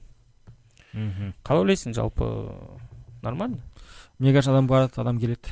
Мгм. 0.93 1.33
қалай 1.43 1.61
ойлайсың 1.65 1.93
жалпы 1.93 2.49
нормально 3.21 3.59
Мне 4.17 4.31
кажется, 4.31 4.51
адам 4.51 4.65
барат, 4.67 4.97
адам 4.97 5.19
келет. 5.19 5.49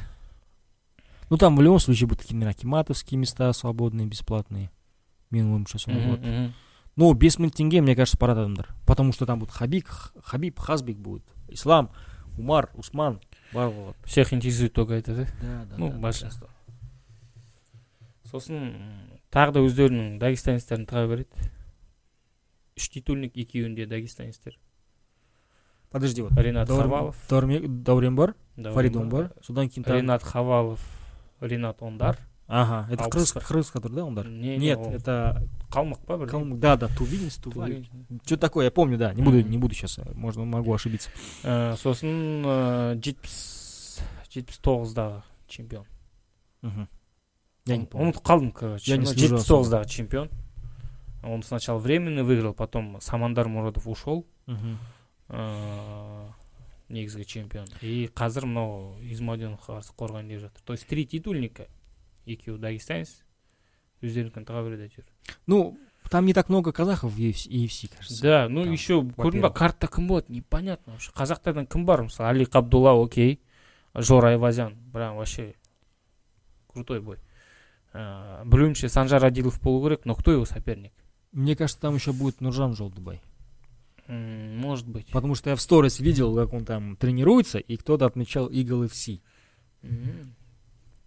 Ну, 1.30 1.36
там 1.38 1.58
в 1.58 1.62
любом 1.62 1.80
случае 1.80 2.08
будут 2.08 2.22
какие-то 2.24 2.48
акиматовские 2.50 3.20
места 3.20 3.52
свободные, 3.52 4.08
бесплатные. 4.08 4.70
Минимум 5.32 5.68
сейчас 5.68 5.86
он 5.90 6.00
вот. 6.00 6.20
Мгм. 6.96 7.04
Ну, 7.06 7.14
без 7.14 7.38
мың 7.40 7.50
тенге, 7.52 7.82
мне 7.82 7.96
кажется, 7.96 8.18
барат 8.20 8.38
адамдар. 8.38 8.70
Потому 8.86 9.12
что 9.14 9.26
там 9.26 9.40
будет 9.40 9.52
Хабиб, 9.52 9.88
Х- 9.88 10.12
Хабиб, 10.24 10.60
Хазбик 10.60 10.98
будет. 10.98 11.24
Ислам, 11.50 11.90
Умар, 12.38 12.70
Усман. 12.76 13.20
барлығы 13.54 13.86
вот. 13.86 13.96
всех 14.06 14.34
интересует 14.34 14.74
только 14.74 14.94
это 14.94 15.16
да 15.16 15.24
Да, 15.42 15.66
да, 15.66 15.76
ну 15.78 15.92
да, 15.92 15.98
большинство 15.98 16.48
сосын 18.26 18.74
тағы 19.32 19.52
да 19.54 19.60
өздерінің 19.62 20.18
дагестанецтерін 20.18 20.88
таға 20.90 21.08
береді 21.12 21.50
үш 22.76 22.88
титульник 22.90 23.38
екеуінде 23.38 23.86
дагестанецтер 23.86 24.58
Подожди, 25.92 26.22
вот. 26.24 26.32
ренат 26.36 26.68
Даурен- 26.68 26.82
хавалов 26.90 27.16
Даурен 27.30 28.16
бар, 28.16 28.34
Фарид 28.58 28.98
бар, 29.10 29.32
содан 29.44 29.70
кейін 29.70 29.86
ренат 29.86 30.24
хавалов 30.24 30.82
ренат 31.42 31.84
ондар 31.84 32.18
Ага, 32.51 32.87
это 32.91 33.05
Алпыс 33.05 33.33
Крыс, 33.33 33.35
бір. 33.35 33.43
Крыс, 33.45 33.71
который, 33.71 33.93
да, 33.93 34.05
он 34.07 34.15
дар? 34.15 34.27
Не, 34.27 34.57
не, 34.57 34.69
Нет, 34.69 34.79
ол 34.79 34.91
это... 34.93 35.43
қалмақ 35.71 35.99
па 36.07 36.17
бір 36.17 36.29
Калм- 36.29 36.57
Да, 36.59 36.77
да, 36.77 36.89
Тувинец, 36.89 37.37
Туваль. 37.37 37.87
Что 38.25 38.37
такое, 38.39 38.65
я 38.65 38.71
помню, 38.71 38.97
да. 38.97 39.13
Не 39.13 39.23
буду, 39.23 39.39
Мгм. 39.39 39.51
не 39.51 39.59
буду 39.59 39.75
сейчас, 39.75 39.99
можно, 40.15 40.45
могу 40.47 40.73
ошибиться. 40.73 41.11
Ә, 41.45 41.77
сосын 41.77 42.43
ә, 42.47 42.95
жетпіс 43.03 44.01
жетпіс 44.33 44.61
тоғыздағы 44.61 45.23
чемпион 45.47 45.85
Мгм. 46.63 46.89
Я 47.67 47.77
не 47.77 47.85
Ұмыт- 47.85 47.89
помню. 47.89 48.13
ұмытып 48.13 48.23
қалдым 48.23 48.53
короче 48.53 48.91
Я 48.91 48.97
не 48.97 49.05
Ну, 49.05 49.13
слежу 49.13 49.37
жетпіс 49.37 49.45
особо. 49.45 49.63
тоғыздағы 49.69 49.89
чемпион 49.89 50.31
он 51.23 51.43
сначала 51.43 51.79
временно 51.79 52.23
выиграл 52.25 52.55
потом 52.55 52.99
самандар 53.03 53.47
мурадов 53.49 53.87
ушел 53.87 54.25
Мгм. 54.47 54.79
ыыы 55.29 56.33
негізгі 56.89 57.25
чемпион 57.25 57.67
и 57.83 58.09
қазір 58.15 58.47
мынау 58.49 58.97
измаденовқа 59.05 59.77
қарсы 59.77 59.93
қорғайын 59.95 60.29
деп 60.29 60.41
жатыр 60.41 60.63
то 60.65 60.73
есть 60.73 60.87
три 60.87 61.05
титульника 61.05 61.67
екеуі 62.27 62.59
дагестанец 62.59 63.23
өздерінікін 64.03 64.45
таға 64.47 64.63
береді 64.65 64.83
әйтеуір 64.89 65.07
Ну, 65.47 65.79
там 66.11 66.25
не 66.27 66.33
так 66.33 66.49
много 66.49 66.73
казахов 66.73 67.13
в 67.13 67.19
UFC, 67.21 67.49
UFC, 67.51 67.89
кажется. 67.95 68.23
да 68.23 68.49
ну 68.49 68.65
Там, 68.65 68.73
еще 68.73 68.95
көрдің 69.01 69.17
ба 69.17 69.25
во-первых. 69.25 69.55
картта 69.55 69.87
кім 69.89 70.09
болады 70.09 70.27
непонятно 70.33 70.93
вообще 70.95 71.11
қазақтардан 71.13 71.67
кім 71.67 71.85
бар 71.87 72.03
мысалы 72.03 72.29
али 72.31 72.45
қабдулла 72.47 72.95
окей 73.03 73.41
жора 73.95 74.29
айвазян 74.31 74.77
прям 74.93 75.17
вообще 75.17 75.55
крутой 76.73 77.01
бой 77.01 77.19
ыыы 77.95 78.45
білуімше 78.45 78.89
санжар 78.89 79.25
адилов 79.25 79.61
болу 79.63 79.83
керек 79.89 80.05
но 80.05 80.15
кто 80.15 80.33
его 80.33 80.45
соперник 80.45 80.93
Мне 81.33 81.57
кажется, 81.57 81.81
там 81.81 81.95
еще 81.95 82.13
будет 82.13 82.41
Нуржан 82.41 82.75
Жолдубай. 82.75 83.21
М, 84.07 84.57
может 84.57 84.87
быть 84.89 85.09
Потому 85.13 85.35
что 85.35 85.51
я 85.51 85.57
в 85.57 85.61
сторис 85.61 86.01
видел, 86.01 86.35
как 86.35 86.55
он 86.55 86.65
там 86.65 86.97
тренируется, 86.97 87.59
и 87.59 87.77
кто-то 87.77 88.07
отмечал 88.07 88.49
Eagle 88.49 88.87
FC. 88.89 89.21
М. 89.83 90.35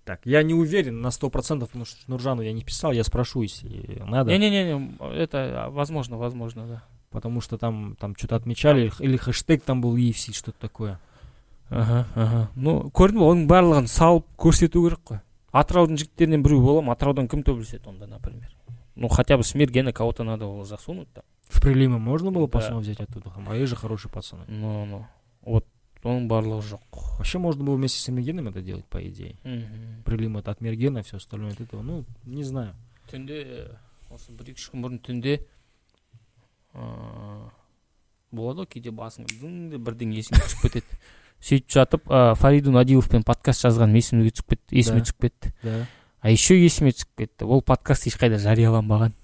Так, 0.06 0.22
я 0.26 0.42
не 0.44 0.54
уверен 0.54 1.02
на 1.02 1.08
100%, 1.08 1.60
потому 1.60 1.86
что 1.86 1.98
Нуржану 2.08 2.42
я 2.42 2.54
не 2.54 2.64
писал, 2.64 2.92
я 2.92 3.04
спрошу, 3.04 3.44
если 3.44 4.02
надо. 4.06 4.32
Не-не-не, 4.32 4.98
это 5.16 5.66
а, 5.66 5.70
возможно, 5.70 6.18
возможно, 6.18 6.68
да. 6.68 6.84
Потому 7.12 7.40
что 7.42 7.58
там, 7.58 7.96
там 8.00 8.16
что-то 8.16 8.36
отмечали, 8.38 8.92
или 9.00 9.18
хэштег 9.18 9.64
там 9.64 9.82
был 9.82 9.96
UFC, 9.96 10.34
что-то 10.34 10.60
такое. 10.60 11.00
аха 11.70 12.06
аха 12.16 12.50
ну 12.56 12.90
көрдің 12.92 13.20
ба 13.22 13.28
оның 13.32 13.46
барлығын 13.48 13.86
салып 13.88 14.26
көрсету 14.36 14.82
керек 14.84 15.00
қой 15.08 15.20
атыраудың 15.56 15.96
жігіттерінен 16.02 16.44
біреу 16.44 16.60
бола 16.66 16.82
ма 16.84 16.92
атыраудан 16.98 17.30
кім 17.32 17.44
төбелеседі 17.48 17.88
онда 17.88 18.08
например 18.12 18.50
ну 18.96 19.08
хотя 19.08 19.38
бы 19.38 19.44
смергена 19.48 19.94
кого 19.94 20.12
то 20.12 20.24
надо 20.26 20.46
было 20.52 20.66
засунуть 20.66 21.08
там 21.14 21.24
В 21.48 21.62
прилимы 21.62 21.98
можно 21.98 22.30
было 22.32 22.48
Да. 22.48 22.60
пацанов 22.60 22.82
взять 22.84 23.00
оттуда? 23.00 23.30
Там, 23.30 23.48
а 23.50 23.56
есть 23.56 23.70
же 23.70 23.78
хорошие 23.78 24.12
пацаны. 24.12 24.44
ну 24.50 24.86
ну 24.86 25.06
вот 25.44 25.66
оның 26.05 26.29
барлығы 26.29 26.63
жоқ 26.77 27.03
Вообще 27.19 27.39
можно 27.39 27.65
было 27.65 27.75
вместе 27.77 27.99
с 28.01 28.09
Эмергеном 28.09 28.49
это 28.49 28.61
делать, 28.63 28.85
по 28.87 28.99
идее. 29.07 29.37
мхм 29.45 30.03
Прилим 30.05 30.37
это 30.37 30.51
от 30.51 30.61
Мергена, 30.61 31.03
все 31.03 31.17
остальное 31.17 31.53
от 31.53 31.61
этого. 31.61 31.83
Ну, 31.83 32.05
не 32.25 32.45
знаю. 32.45 32.75
түнде 33.11 33.71
осы 34.11 34.33
бір 34.33 34.51
екі 34.51 34.61
үш 34.61 34.71
күн 34.73 34.83
бұрын 34.83 34.99
түнде 35.03 35.41
ыыы 36.75 37.51
болады 38.33 38.65
ғой 38.65 38.69
кейде 38.75 38.91
басыңа 38.91 39.29
дың 39.41 39.79
бірдеңе 39.87 40.19
есіңе 40.21 40.41
түсіп 40.43 40.65
кетеді 40.67 40.99
сөйтіп 41.47 41.71
жатып 41.73 42.09
ә, 42.11 42.35
фаридун 42.35 42.77
адиловпен 42.81 43.23
подкаст 43.27 43.63
жазғаным 43.65 43.97
есіме 44.01 44.27
түсіп 44.31 44.51
кетті 44.55 44.77
есіме 44.83 45.05
түсіп 45.07 45.21
кетті 45.27 45.53
Да. 45.63 45.87
а 46.21 46.31
еще 46.35 46.59
есіме 46.59 46.91
түсіп 46.93 47.15
кетті 47.23 47.45
ол 47.47 47.63
подкаст 47.63 48.07
ешқайда 48.11 48.39
жарияланбаған 48.43 49.15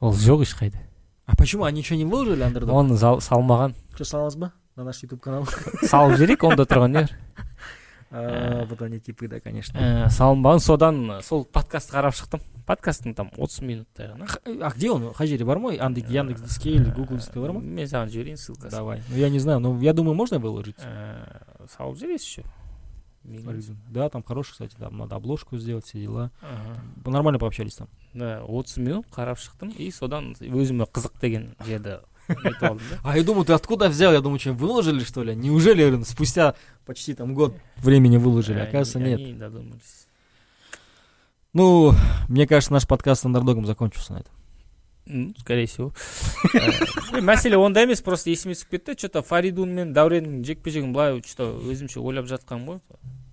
ол 0.00 0.12
жоқ 0.14 0.44
ешқайда 0.46 0.78
А 1.24 1.36
почему 1.36 1.64
они 1.64 1.80
еще 1.80 1.96
не 1.96 2.04
выложили 2.04 2.42
андердог? 2.42 2.70
оны 2.74 2.96
салмаған 2.98 3.74
Что, 3.94 4.04
саламыз 4.04 4.36
ба? 4.36 4.52
На 4.76 4.84
наш 4.84 5.02
YouTube 5.02 5.20
канал. 5.20 5.46
салып 5.90 6.16
жіберейік 6.16 6.44
онда 6.48 6.64
тұрған 6.64 6.88
не 6.96 7.02
бар 7.04 7.18
А, 8.14 8.66
Вот 8.68 8.82
они 8.82 8.98
типы, 9.00 9.26
да, 9.26 9.40
конечно. 9.40 9.78
ә, 9.78 10.08
салынбаған 10.12 10.60
содан 10.60 10.98
сол 11.24 11.46
подкастты 11.46 11.94
қарап 11.96 12.12
шықтым 12.12 12.40
подкасттың 12.68 13.14
там 13.16 13.30
отыз 13.38 13.62
минуттай 13.62 14.08
ғана 14.12 14.26
Х- 14.28 14.40
А 14.44 14.70
где 14.70 14.90
он? 14.90 15.14
Хажири 15.14 15.44
Бармой? 15.44 15.76
Андек, 15.76 16.10
Яндекс 16.10 16.42
Диске 16.42 16.70
или 16.72 16.92
Google 16.92 17.16
Диске 17.16 17.40
бар 17.40 17.52
ма? 17.52 17.60
мен 17.60 17.88
саған 17.88 18.10
жіберейін 18.12 18.36
ссылкасын 18.36 18.70
Давай. 18.70 19.00
Ну, 19.08 19.16
я 19.16 19.30
не 19.30 19.38
знаю, 19.40 19.60
но 19.60 19.80
я 19.80 19.94
думаю, 19.94 20.14
можно 20.14 20.36
выложить. 20.38 20.76
Салып 21.72 21.96
жібересіз 21.96 22.26
еще. 22.26 22.44
Да, 23.90 24.08
там 24.10 24.22
хороший, 24.22 24.52
кстати, 24.52 24.74
там 24.78 24.98
надо 24.98 25.16
обложку 25.16 25.56
сделать, 25.56 25.86
все 25.86 25.98
дела. 26.00 26.30
Нормально 27.06 27.38
пообщались 27.38 27.76
там. 27.76 27.88
да 28.12 28.42
отыз 28.44 28.76
минут 28.76 29.06
қарап 29.10 29.38
шықтым 29.38 29.70
и 29.70 29.90
содан 29.90 30.34
өзіме 30.38 30.84
қызық 30.84 31.16
деген 31.20 31.54
жерді 31.64 32.00
нетіп 32.31 32.63
алдым 32.63 32.81
да 32.91 32.99
А 33.03 33.17
я 33.17 33.23
думаю, 33.23 33.45
ты 33.45 33.53
откуда 33.53 33.87
взял? 33.89 34.11
Я 34.13 34.21
думаю, 34.21 34.39
что 34.39 34.53
выложили, 34.53 35.03
что 35.03 35.23
ли? 35.23 35.35
Неужели 35.35 35.81
я 35.81 35.87
говорю, 35.89 36.05
спустя 36.05 36.55
почти 36.85 37.13
там 37.13 37.33
год 37.33 37.55
времени 37.77 38.17
выложили? 38.17 38.59
Э, 38.59 38.63
Оказывается, 38.63 38.99
они- 38.99 39.09
нет. 39.11 39.19
они 39.19 39.33
додумались 39.33 40.07
Ну, 41.53 41.93
мне 42.27 42.45
кажется, 42.47 42.73
наш 42.73 42.85
подкаст 42.87 43.21
с 43.21 43.25
андердогом 43.25 43.65
закончился 43.65 44.13
на 44.13 44.17
этом. 44.19 44.33
М, 45.07 45.33
скорее 45.39 45.65
всего 45.67 45.93
Ә, 46.53 47.21
мәселе 47.21 47.55
онда 47.55 47.81
емес 47.87 48.01
просто 48.01 48.29
есіме 48.29 48.53
түсіп 48.53 48.69
кетті 48.75 48.95
че 48.95 49.07
то 49.07 49.21
фаридун 49.23 49.71
мен 49.73 49.93
дәуреннің 49.95 50.43
жекпе 50.43 50.67
жегін 50.69 50.91
былай 50.91 51.21
че 51.23 51.31
то 51.37 51.45
өзімше 51.63 52.03
ойлап 52.03 52.25
жатқаным 52.27 52.65
ғой 52.67 52.79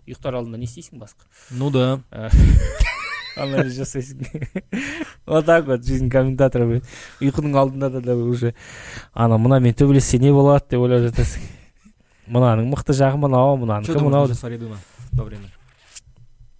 ұйықтар 0.07 0.39
алдында 0.39 0.57
не 0.57 0.67
істейсің 0.71 1.03
басқа 1.03 1.27
Ну 1.51 1.71
да. 1.75 1.99
анализ 3.39 3.75
жасайсың 3.79 4.23
вот 5.27 5.47
так 5.47 5.67
вот 5.67 5.85
жизнь 5.85 6.09
комментатора 6.11 6.67
блин. 6.67 6.83
ұйқының 7.21 7.57
алдында 7.59 7.91
да, 7.91 8.01
да 8.01 8.15
уже 8.17 8.55
ана 9.13 9.39
мынамен 9.39 9.75
төбелессе 9.75 10.19
не 10.19 10.31
болады 10.33 10.65
деп 10.71 10.81
ойлап 10.81 11.03
жатасың 11.09 11.43
мынаның 12.29 12.71
мықты 12.71 12.95
жағы 12.95 13.17
мынау 13.19 13.57
Что 13.57 13.65
мынанікі 13.67 13.93
думаешь 13.93 14.05
мынау 14.07 14.27
насчет 14.29 14.39
Фаридуна 14.41 14.77
во 15.13 15.25
время? 15.25 15.49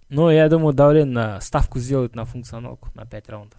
Но 0.09 0.31
я 0.31 0.47
думаю, 0.49 0.73
Даурен 0.73 1.13
на 1.13 1.41
ставку 1.41 1.79
сделает 1.79 2.13
на 2.15 2.25
функционалку 2.25 2.89
на 2.93 3.05
5 3.07 3.29
раундов. 3.29 3.57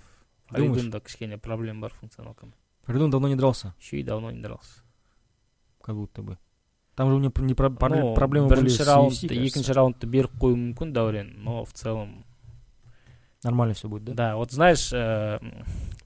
Думаешь? 0.53 0.73
Фаридунда 0.75 1.01
кішкене 1.01 1.39
проблем 1.39 1.81
бар 1.81 1.93
функционалками. 1.93 2.53
Фаридун 2.87 3.11
давно 3.11 3.27
не 3.29 3.35
дрался, 3.35 3.75
Еще 3.81 3.97
и 3.99 4.03
давно 4.05 4.31
не 4.31 4.41
дрался. 4.41 4.83
как 5.83 5.97
будто 5.97 6.23
бы. 6.23 6.39
Там 6.95 7.09
же 7.11 7.17
у 7.17 7.19
него 7.19 7.33
не 7.39 7.55
про- 7.55 7.69
Ну, 7.69 7.77
пробле- 7.77 8.15
проблемы 8.15 8.47
были 8.49 8.61
бірінші 8.61 8.83
с 8.85 8.87
раундты 8.89 9.27
UFC, 9.27 9.29
кажется. 9.29 9.47
екінші 9.59 9.73
раундты 9.73 10.07
беріп 10.07 10.31
қоюы 10.41 10.55
мүмкін 10.57 10.93
Даурен 10.93 11.35
но 11.43 11.65
в 11.65 11.73
целом 11.73 12.25
Нормально 13.44 13.74
все 13.74 13.88
будет, 13.88 14.04
да? 14.06 14.14
да 14.14 14.36
вот 14.36 14.52
знаешь 14.52 14.92
э, 14.94 15.40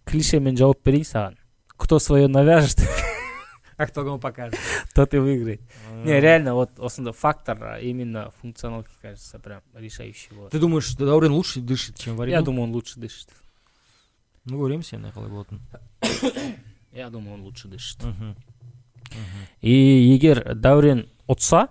клишемен 0.06 0.56
жауап 0.58 0.80
берейін 0.86 1.04
саған 1.04 1.36
кто 1.76 2.00
свое 2.00 2.28
навяжет 2.28 2.80
А 3.78 3.88
кто 3.88 4.06
кому 4.06 4.20
покажет? 4.20 4.58
тот 4.96 5.14
и 5.14 5.18
выиграет 5.18 5.62
не 6.06 6.20
реально 6.22 6.54
вот 6.56 6.72
осындай 6.80 7.14
фактор 7.14 7.62
а, 7.62 7.80
именно 7.80 8.32
функционалки 8.40 8.90
кажется 9.02 9.38
прям 9.40 9.62
решающий 9.74 10.34
вот 10.34 10.52
Ты 10.52 10.60
думаешь, 10.60 10.86
что 10.86 11.06
Даурен 11.06 11.34
лучше 11.34 11.60
дышит, 11.60 11.98
чем 11.98 12.16
Фаридун? 12.16 12.40
я 12.40 12.42
думаю 12.42 12.64
он 12.64 12.72
лучше 12.72 13.00
дышит 13.00 13.28
Ну, 14.46 14.58
говорим 14.60 14.82
себе 14.82 15.00
на 15.00 15.12
болотын. 15.12 15.60
я 16.94 17.10
думаю 17.10 17.34
он 17.34 17.42
лучше 17.42 17.68
дышит 17.68 18.00
и 19.60 19.72
егер 19.72 20.56
Даурен 20.56 21.10
ұтса 21.28 21.68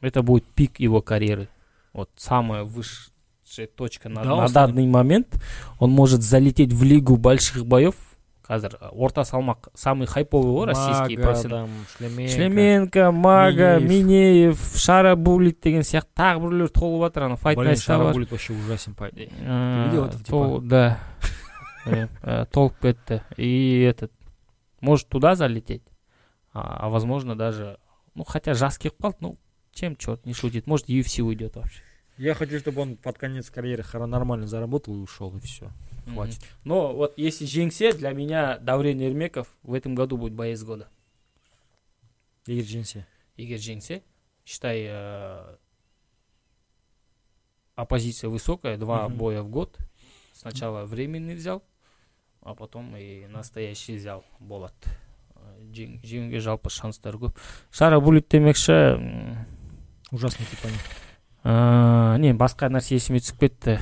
это 0.00 0.22
будет 0.22 0.44
пик 0.46 0.80
его 0.80 1.02
карьеры 1.02 1.48
вот 1.92 2.10
самая 2.16 2.64
высшая 3.49 3.67
точка 3.67 4.09
на, 4.09 4.23
Да, 4.23 4.29
на 4.29 4.35
он 4.35 4.47
станет- 4.47 4.75
данный 4.75 4.87
момент 4.87 5.41
он 5.79 5.91
может 5.91 6.21
залететь 6.23 6.73
в 6.73 6.83
лигу 6.83 7.15
больших 7.17 7.65
боев 7.65 7.95
қазір 8.47 8.77
орта 8.91 9.21
салмақ 9.21 9.69
самый 9.73 10.05
хайповый 10.07 10.51
ғой 10.53 10.65
российский 10.67 11.17
Мага, 11.17 11.23
профессионал 11.27 11.65
там, 11.65 11.69
Шлеменко. 11.97 12.31
шлеменко 12.33 13.11
мага 13.11 13.79
Минеев. 13.79 13.89
минеев 13.89 14.73
шара 14.77 15.15
булит 15.15 15.61
деген 15.61 15.81
сияқты 15.81 16.13
тағы 16.15 16.39
біреулер 16.41 16.69
толып 16.69 17.01
жатыр 17.07 17.23
ана 17.23 17.35
файт 17.37 17.57
Блин, 17.57 17.69
Найтста 17.69 17.85
Шара 17.93 18.03
бар 18.03 18.13
будет 18.13 18.29
вообще 18.31 18.53
ужасен 18.53 18.93
парень. 18.93 19.29
Э, 19.41 19.85
видел 19.89 20.05
этого 20.05 20.23
типа? 20.23 20.35
тол- 20.35 20.61
да 20.61 20.99
Э, 21.87 22.07
э, 22.23 22.45
толып 22.51 22.79
кетті 22.81 23.21
и 23.37 23.81
этот 23.81 24.11
может 24.81 25.07
туда 25.09 25.33
залететь 25.35 25.83
а, 26.53 26.85
а 26.85 26.89
возможно 26.89 27.35
даже 27.35 27.77
ну 28.13 28.23
хотя 28.23 28.53
жас 28.53 28.77
келіп 28.77 28.99
қалды 29.01 29.15
ну 29.21 29.37
чем 29.73 29.95
черт 29.95 30.23
не 30.25 30.33
шутит 30.33 30.67
может 30.67 30.87
UFC 30.89 31.21
уйдет 31.21 31.55
вообще 31.55 31.81
Я 32.20 32.34
хочу, 32.34 32.58
чтобы 32.58 32.82
он 32.82 32.96
под 32.96 33.16
конец 33.16 33.48
карьеры 33.50 33.82
нормально 34.06 34.46
заработал 34.46 34.94
и 34.94 34.98
ушел, 34.98 35.34
и 35.36 35.40
все. 35.40 35.70
Хватит. 36.06 36.36
Мгм. 36.38 36.46
но 36.64 36.92
вот 36.94 37.14
если 37.16 37.46
жеңсе 37.46 37.92
для 37.94 38.10
меня 38.12 38.58
Даурен 38.58 38.98
Ермеков 39.00 39.46
в 39.62 39.72
этом 39.74 39.94
году 39.94 40.16
будет 40.18 40.32
боец 40.34 40.62
года 40.62 40.88
Егер 42.46 42.64
жеңсе. 42.64 43.04
егер 43.36 43.58
жеңсе 43.58 44.02
считай 44.44 44.86
э, 44.88 45.56
оппозиция 47.74 48.28
высокая 48.30 48.76
два 48.76 49.08
Мгм. 49.08 49.18
боя 49.18 49.42
в 49.42 49.48
год 49.48 49.78
сначала 50.32 50.84
временный 50.84 51.34
взял 51.36 51.62
а 52.42 52.54
потом 52.54 52.96
и 52.96 53.26
настоящий 53.26 53.96
взял 53.96 54.24
болат 54.40 54.74
жең- 55.72 56.00
жеңуге 56.02 56.40
жалпы 56.40 56.70
шанстар 56.70 57.16
көп 57.16 57.36
шара 57.70 58.00
булит 58.00 58.28
демекші 58.28 59.46
Ужасный 60.12 60.44
тип 60.50 60.58
э, 61.44 62.16
не 62.18 62.34
басқа 62.34 62.70
нәрсе 62.72 62.98
есіме 62.98 63.22
түсіп 63.22 63.40
кетті 63.40 63.78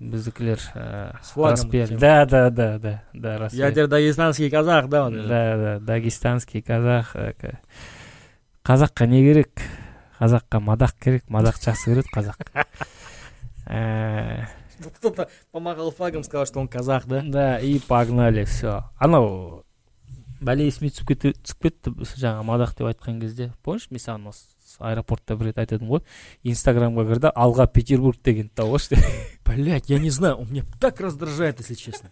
біздікілер 0.00 0.60
э, 0.74 1.98
да 1.98 2.24
да 2.26 2.50
да 2.50 2.78
да 2.78 3.02
да 3.12 3.38
распиар. 3.38 3.70
Ядер 3.70 3.88
дагестанский 3.88 4.50
казах, 4.50 4.88
да? 4.88 5.06
он? 5.06 5.28
да 5.28 5.56
да 5.56 5.78
дагестанский 5.80 6.62
казах 6.62 7.16
э, 7.16 7.34
қазаққа 8.64 9.06
не 9.06 9.22
керек 9.22 9.62
қазаққа 10.20 10.60
мадақ 10.60 10.98
керек 11.00 11.24
мадақ 11.28 11.60
жақсы 11.60 11.92
көреді 11.92 12.12
қазақ 12.14 12.38
Э, 13.66 14.44
Кто-то 14.98 15.30
помахал 15.52 15.90
флагом, 15.90 16.22
сказал, 16.22 16.46
что 16.46 16.60
он 16.60 16.68
казах, 16.68 17.06
да? 17.06 17.22
да 17.22 17.58
и 17.58 17.78
погнали 17.78 18.44
все 18.44 18.84
анау 18.98 19.64
бәле 20.44 20.66
есіме 20.68 20.90
түсіп 20.92 21.08
кетті 21.08 21.32
түсіп 21.38 21.62
кетті 21.64 21.92
жаңа 22.20 22.42
мадақ 22.44 22.74
деп 22.76 22.90
айтқан 22.90 23.22
кезде 23.22 23.52
помнишь 23.64 23.86
мен 23.94 24.02
саған 24.02 24.28
осы 24.28 24.50
аэропортта 24.79 25.35
бір 25.35 25.49
рет 25.51 25.57
айтып 25.57 25.81
едім 25.81 25.89
ғой 25.95 26.03
инстаграмға 26.43 27.05
кір 27.09 27.19
да 27.19 27.31
алға 27.35 27.67
петербург 27.67 28.17
деген 28.23 28.49
тауып 28.49 28.79
алшы 28.79 28.95
деп 28.95 29.05
Блять, 29.49 29.89
я 29.89 29.97
не 29.97 30.11
знаю, 30.11 30.35
он 30.35 30.51
меня 30.51 30.63
так 30.79 30.99
раздражает, 31.01 31.59
если 31.59 31.73
честно. 31.73 32.09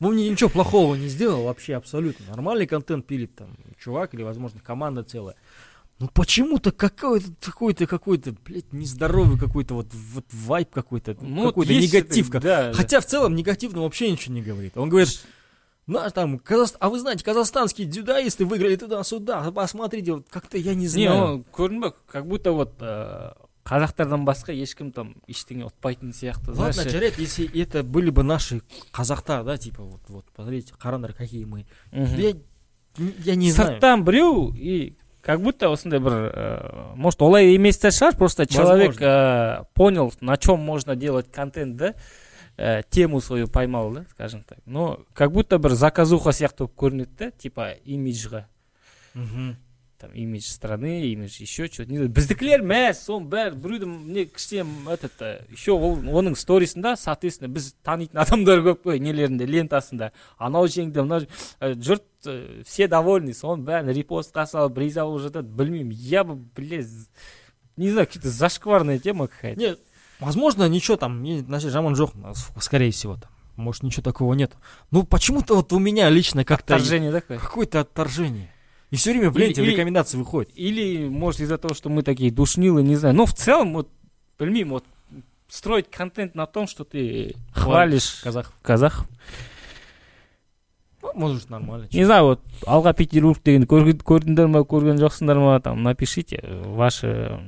Он 0.00 0.14
мне 0.14 0.28
ничего 0.28 0.50
плохого 0.50 0.96
не 0.96 1.08
сделал 1.08 1.44
вообще 1.44 1.76
абсолютно. 1.76 2.26
Нормальный 2.26 2.66
контент 2.66 3.06
пилит 3.06 3.34
там 3.34 3.56
чувак 3.82 4.12
или, 4.12 4.22
возможно, 4.22 4.60
команда 4.60 5.02
целая. 5.02 5.34
Ну 5.98 6.08
почему-то 6.12 6.72
какой-то 6.72 7.30
какой-то 7.40 7.86
какой-то, 7.86 8.34
блядь, 8.44 8.72
нездоровый 8.72 9.38
какой-то 9.38 9.74
вот, 9.74 9.86
вот 9.94 10.26
вайп 10.32 10.70
какой-то, 10.72 11.16
Ну, 11.20 11.42
вот 11.44 11.48
какой-то 11.50 11.72
есть 11.72 11.92
негатив. 11.92 12.28
это, 12.30 12.40
да, 12.40 12.62
да. 12.68 12.72
Хотя 12.74 13.00
в 13.00 13.06
целом 13.06 13.34
негативно 13.34 13.82
вообще 13.82 14.10
ничего 14.10 14.34
не 14.34 14.42
говорит. 14.42 14.76
Он 14.76 14.88
говорит, 14.90 15.24
наш 15.88 16.12
там, 16.12 16.38
Казах- 16.38 16.76
а 16.80 16.88
вы 16.88 16.98
знаете, 16.98 17.24
казахстанские 17.24 17.86
дзюдоисты 17.86 18.44
выиграли 18.44 18.76
туда-сюда, 18.76 19.50
посмотрите, 19.52 20.12
вот 20.12 20.26
как-то 20.30 20.58
я 20.58 20.74
не 20.74 20.82
не 20.82 20.88
знаю. 20.88 21.12
ол 21.12 21.44
көрдің 21.52 21.80
ба 21.80 21.94
как 22.06 22.26
будто 22.26 22.52
вот 22.52 22.74
э, 22.80 23.32
қазақтардан 23.64 24.24
басқа 24.24 24.52
ешкім 24.52 24.92
там 24.92 25.14
ештеңе 25.26 25.64
ұтпайтын 25.64 26.12
сияқты 26.12 26.52
Ладно, 26.52 26.72
знаешь 26.72 26.92
жарайды, 26.92 27.22
если 27.22 27.48
это 27.60 27.82
были 27.82 28.10
бы 28.10 28.22
наши 28.22 28.62
казахта, 28.92 29.42
да, 29.42 29.56
типа 29.56 29.82
вот, 29.82 30.00
вот, 30.08 30.24
посмотрите, 30.36 30.74
Харандар, 30.78 31.12
какие 31.14 31.44
мы. 31.44 31.66
Мгм. 31.90 32.16
Я, 32.16 32.34
я 33.24 33.34
не 33.34 33.50
знаю. 33.50 33.72
сырттан 33.72 34.04
біреу 34.04 34.54
и 34.54 34.94
как 35.22 35.40
будто 35.40 35.72
осындай 35.72 35.98
бір 35.98 36.12
э, 36.12 36.94
может 36.96 37.22
олай 37.22 37.54
емес 37.54 37.78
те 37.78 37.88
шығар 37.88 38.16
просто 38.16 38.46
человек 38.46 39.00
э, 39.00 39.64
понял 39.74 40.12
на 40.20 40.36
чем 40.36 40.60
можно 40.60 40.94
делать 40.94 41.32
контент 41.32 41.76
да 41.76 41.94
э, 42.59 42.83
тему 42.89 43.21
свою 43.21 43.47
поймал 43.47 43.91
да 43.93 44.05
скажем 44.11 44.43
так. 44.43 44.59
Но 44.65 44.99
как 45.13 45.31
будто 45.31 45.57
бір 45.57 45.73
заказуха 45.73 46.29
сияқты 46.35 46.67
болып 46.67 46.75
көрінеді 46.75 47.17
да 47.17 47.31
типа 47.31 47.73
имиджға 47.85 48.45
Мгм. 49.15 49.57
там 49.99 50.11
имидж 50.13 50.45
страны 50.45 51.11
имидж 51.11 51.41
еще 51.41 51.67
что 51.67 51.85
то 51.85 51.91
біздікілер 51.91 52.61
мә 52.63 52.93
соның 52.95 53.25
бәрі 53.27 53.57
біреудің 53.59 53.95
не 54.07 54.25
кішкене 54.31 54.93
этот 54.93 55.19
э, 55.19 55.41
еще 55.51 55.73
ол 55.75 55.99
оның 55.99 56.37
сторисында 56.39 56.95
соответственно 56.95 57.51
біз 57.51 57.73
танитын 57.83 58.21
адамдар 58.23 58.63
көп 58.63 58.85
қой 58.87 58.99
нелерінде 59.03 59.45
лентасында 59.45 60.13
анау 60.37 60.71
жеңді 60.71 61.03
мынау 61.03 61.27
э, 61.59 61.73
жұрт 61.75 62.07
э, 62.31 62.63
все 62.63 62.87
довольны. 62.87 63.35
Соның 63.35 63.65
бәрін 63.67 63.91
репостқа 63.91 64.47
салып 64.47 64.79
риза 64.79 65.03
болып 65.03 65.27
жатады 65.27 65.51
білмеймін 65.51 65.91
я 65.91 66.23
бы 66.23 66.35
блядь 66.35 66.87
не 67.75 67.91
знаю 67.91 68.07
какая-то 68.07 68.29
зашкварная 68.29 68.99
тема 68.99 69.27
какая-то. 69.27 69.59
Нет, 69.59 69.79
возможно, 70.20 70.68
ничего 70.68 70.96
там, 70.96 71.22
не- 71.22 71.40
значит, 71.40 71.70
Жаман 71.72 71.94
Жох, 71.96 72.10
а, 72.24 72.34
с- 72.34 72.50
скорее 72.60 72.90
всего, 72.90 73.14
там. 73.16 73.30
Может, 73.56 73.82
ничего 73.84 74.02
такого 74.02 74.34
нет. 74.34 74.52
Ну, 74.90 75.04
почему-то 75.04 75.54
вот 75.56 75.72
у 75.72 75.78
меня 75.78 76.10
лично 76.10 76.44
как-то 76.44 76.74
Отторжение 76.74 77.12
такое 77.12 77.38
какое-то 77.38 77.80
отторжение. 77.80 78.50
И 78.90 78.96
все 78.96 79.10
время 79.12 79.30
в 79.30 79.36
Или- 79.36 79.46
ленте 79.46 79.62
или- 79.62 79.70
рекомендации 79.72 80.18
выходит. 80.18 80.50
или 80.56 81.08
может 81.08 81.40
из-за 81.40 81.58
того 81.58 81.74
что 81.74 81.88
мы 81.88 82.02
такие 82.02 82.30
душнилы 82.30 82.82
не 82.82 82.96
знаю 82.96 83.14
но 83.14 83.26
в 83.26 83.32
целом 83.32 83.72
вот 83.74 83.88
білмеймін 84.38 84.70
вот 84.70 84.84
строить 85.48 85.90
контент 85.90 86.34
на 86.34 86.46
том 86.46 86.66
что 86.68 86.84
ты 86.84 87.34
хвалишь 87.52 88.20
Казах. 88.24 88.52
казах 88.62 89.04
Ну, 91.02 91.10
может, 91.14 91.50
нормально. 91.50 91.86
Не 91.92 92.04
знаю, 92.04 92.24
вот 92.24 92.40
Алға 92.66 92.94
Петербург 92.94 93.38
дегенді 93.44 93.66
көрген- 93.66 94.02
көрдіңдер 94.02 94.46
ма, 94.48 94.60
көрген 94.60 94.96
жоқсыңдар 94.98 95.36
ма, 95.38 95.60
там 95.60 95.82
напишите 95.82 96.40
э, 96.42 96.62
ваше 96.74 97.40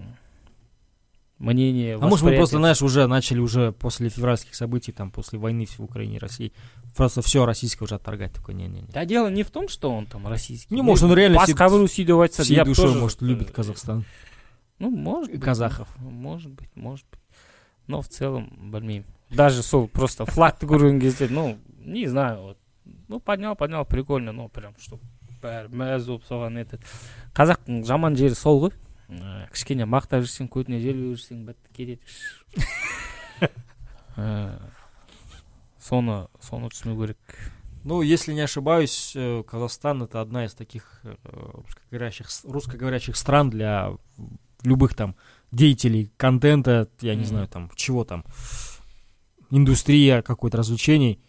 мнение. 1.40 1.96
А 1.96 1.98
может, 1.98 2.04
мы 2.04 2.12
восприятие. 2.12 2.38
просто, 2.38 2.56
знаешь, 2.58 2.82
уже 2.82 3.06
начали 3.06 3.40
уже 3.40 3.72
после 3.72 4.08
февральских 4.08 4.54
событий, 4.54 4.92
там, 4.92 5.10
после 5.10 5.38
войны 5.38 5.66
в 5.66 5.80
Украине 5.80 6.16
и 6.16 6.18
России, 6.18 6.52
просто 6.96 7.20
все 7.22 7.44
российское 7.44 7.84
уже 7.84 7.96
отторгать. 7.96 8.32
Такой, 8.32 8.54
не-не-не. 8.54 8.88
Да 8.88 9.04
дело 9.04 9.28
не 9.28 9.42
в 9.42 9.50
том, 9.50 9.68
что 9.68 9.90
он 9.90 10.06
там 10.06 10.26
российский. 10.28 10.74
Не, 10.74 10.82
может, 10.82 11.04
он 11.04 11.14
реально 11.14 11.36
басқа 11.38 11.68
всей- 11.68 11.70
біреу 11.70 11.88
сөйтіп 11.88 12.20
айтса 12.22 12.42
Всей 12.42 12.56
я 12.56 12.64
бы 12.64 12.70
душой, 12.70 12.86
тоже, 12.86 12.98
может, 13.00 13.22
э, 13.22 13.26
любит 13.26 13.50
Казахстан. 13.50 14.04
Ну, 14.78 14.90
может 14.90 15.30
И 15.30 15.32
быть. 15.36 15.42
казахов. 15.44 15.88
Может 15.98 16.52
быть, 16.52 16.68
может 16.74 17.06
быть. 17.10 17.20
Но 17.86 18.00
в 18.02 18.08
целом, 18.08 18.50
білмеймін. 18.72 19.04
Даже 19.30 19.62
сол 19.62 19.88
просто 19.88 20.24
флагты 20.24 20.66
көрген 20.66 21.00
кезде, 21.00 21.28
ну, 21.30 21.56
не 21.80 22.06
знаю, 22.08 22.42
вот, 22.42 22.58
ну, 23.08 23.20
поднял, 23.20 23.56
поднял, 23.56 23.84
прикольно, 23.84 24.32
ну, 24.32 24.48
прям, 24.48 24.74
что 24.78 24.98
бәрі 25.42 25.68
мәз 25.70 26.06
болып 26.06 26.24
соған 26.28 26.58
этот 26.58 26.80
қазақтың 27.34 27.84
жаман 27.86 28.16
жері 28.16 28.34
сол 28.34 28.60
ғой 28.60 28.70
Ә, 28.70 28.72
кішкене 29.52 29.84
мақтап 29.86 30.22
жүрсең 30.26 30.48
көтіне 30.50 30.80
желбеп 30.82 31.16
жүрсең 31.18 31.44
бітті 31.46 31.72
кетеді 31.76 32.00
Ә, 34.16 34.58
соны 35.78 36.26
соны 36.40 36.70
түсіну 36.72 36.96
керек 37.00 37.18
Ну, 37.84 38.02
если 38.02 38.32
не 38.32 38.40
ошибаюсь, 38.40 39.12
э, 39.14 39.44
Казахстан 39.46 40.02
это 40.02 40.20
одна 40.20 40.44
из 40.44 40.54
таких 40.54 41.00
э, 41.04 41.14
русскоговорящих, 41.22 42.28
с- 42.30 42.44
русскоговорящих 42.44 43.14
стран 43.16 43.48
для 43.50 43.92
любых 44.64 44.94
там 44.94 45.14
деятелей 45.52 46.10
контента, 46.16 46.88
я 47.00 47.14
не 47.14 47.20
Мгм. 47.20 47.28
знаю, 47.28 47.46
там, 47.48 47.70
чего 47.76 48.04
там, 48.04 48.24
индустрия 49.50 50.22
какой-то 50.22 50.56
развлечений. 50.58 51.20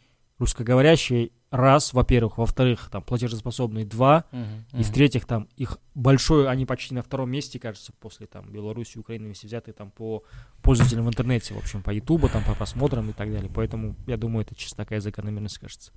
русскоговорящие 0.41 1.32
раз, 1.49 1.93
во-первых, 1.93 2.38
во-вторых, 2.38 2.89
там 2.91 3.01
платежеспособные 3.01 3.86
два, 3.86 4.26
и 4.74 4.84
в-третьих, 4.84 5.26
там 5.26 5.47
их 5.55 5.78
большой, 5.95 6.49
они 6.49 6.66
почти 6.66 6.93
на 6.93 7.01
втором 7.01 7.32
месте, 7.32 7.58
кажется, 7.60 7.93
после 7.99 8.28
там 8.28 8.49
Беларуси, 8.51 8.97
Украины, 8.97 9.26
вместе 9.26 9.47
взятые 9.47 9.74
там 9.74 9.89
по 9.91 10.24
пользователям 10.62 11.05
в 11.05 11.10
интернете, 11.10 11.53
в 11.53 11.58
общем, 11.58 11.82
по 11.82 11.91
Ютубу, 11.91 12.30
там 12.30 12.43
по 12.43 12.53
просмотрам 12.53 13.10
и 13.10 13.14
так 13.14 13.32
далее. 13.32 13.49
Поэтому 13.53 13.95
я 14.08 14.18
думаю, 14.18 14.45
это 14.45 14.55
чисто 14.55 14.76
такая 14.78 14.99
закономерность, 14.99 15.58
кажется. 15.58 15.91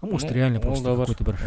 А 0.00 0.06
может, 0.06 0.28
Ну, 0.28 0.34
реально 0.34 0.58
ол 0.58 0.62
просто 0.64 0.84
да 0.84 0.96
бар. 0.96 1.06
какой-то 1.06 1.24
бір 1.24 1.38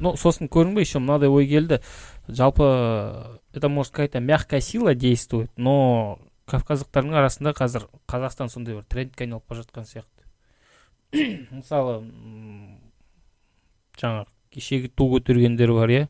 ну 0.00 0.14
сосын 0.16 0.48
көрдің 0.48 0.74
бе 0.74 0.80
еще 0.82 0.98
мынадай 0.98 1.28
ой 1.28 1.46
келді 1.48 1.80
жалпы 2.28 3.40
это 3.54 3.68
может 3.68 3.92
какая-то 3.92 4.20
мягкая 4.20 4.60
сила 4.60 4.94
действует 4.94 5.50
но 5.56 6.18
кавказдықтардың 6.46 7.14
арасында 7.14 7.52
қазір 7.56 7.88
қазақстан 8.06 8.48
сондай 8.52 8.74
бір 8.74 8.84
трендке 8.84 9.24
айналып 9.24 9.48
бара 9.48 9.62
жатқан 9.62 9.88
сияқты 9.88 10.13
мысалы 11.51 11.99
жаңағы 13.99 14.25
кешегі 14.55 14.89
ту 14.95 15.09
көтергендер 15.15 15.73
бар 15.75 15.93
иә 15.99 16.07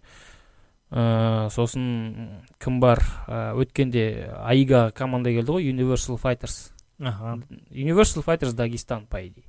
Ә, 0.95 1.49
сосын 1.49 2.43
кім 2.61 2.77
бар 2.79 3.01
Ә, 3.27 3.55
өткенде 3.57 4.29
аига 4.45 4.91
команда 4.95 5.31
келді 5.33 5.55
ғой 5.57 5.65
universal 5.71 6.19
fighters 6.21 6.71
Ага. 6.99 7.39
universal 7.71 8.23
fighters 8.23 8.53
дагестан 8.55 9.07
по 9.07 9.17
идее 9.25 9.43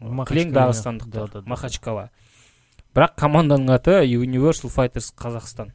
Махачкала, 0.00 0.26
кілең 0.28 0.52
да, 0.52 0.60
дағыстандықтар 0.66 1.30
да, 1.30 1.40
да. 1.40 1.48
махачкала 1.48 2.08
бірақ 2.92 3.14
команданың 3.16 3.70
аты 3.72 3.94
universal 4.10 4.68
fighters 4.68 5.12
қазақстан 5.16 5.70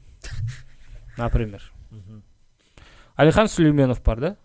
например 1.18 1.64
Мгм. 1.90 2.22
әлихан 3.18 3.48
сүлейменов 3.48 4.04
бар 4.04 4.20
да. 4.20 4.36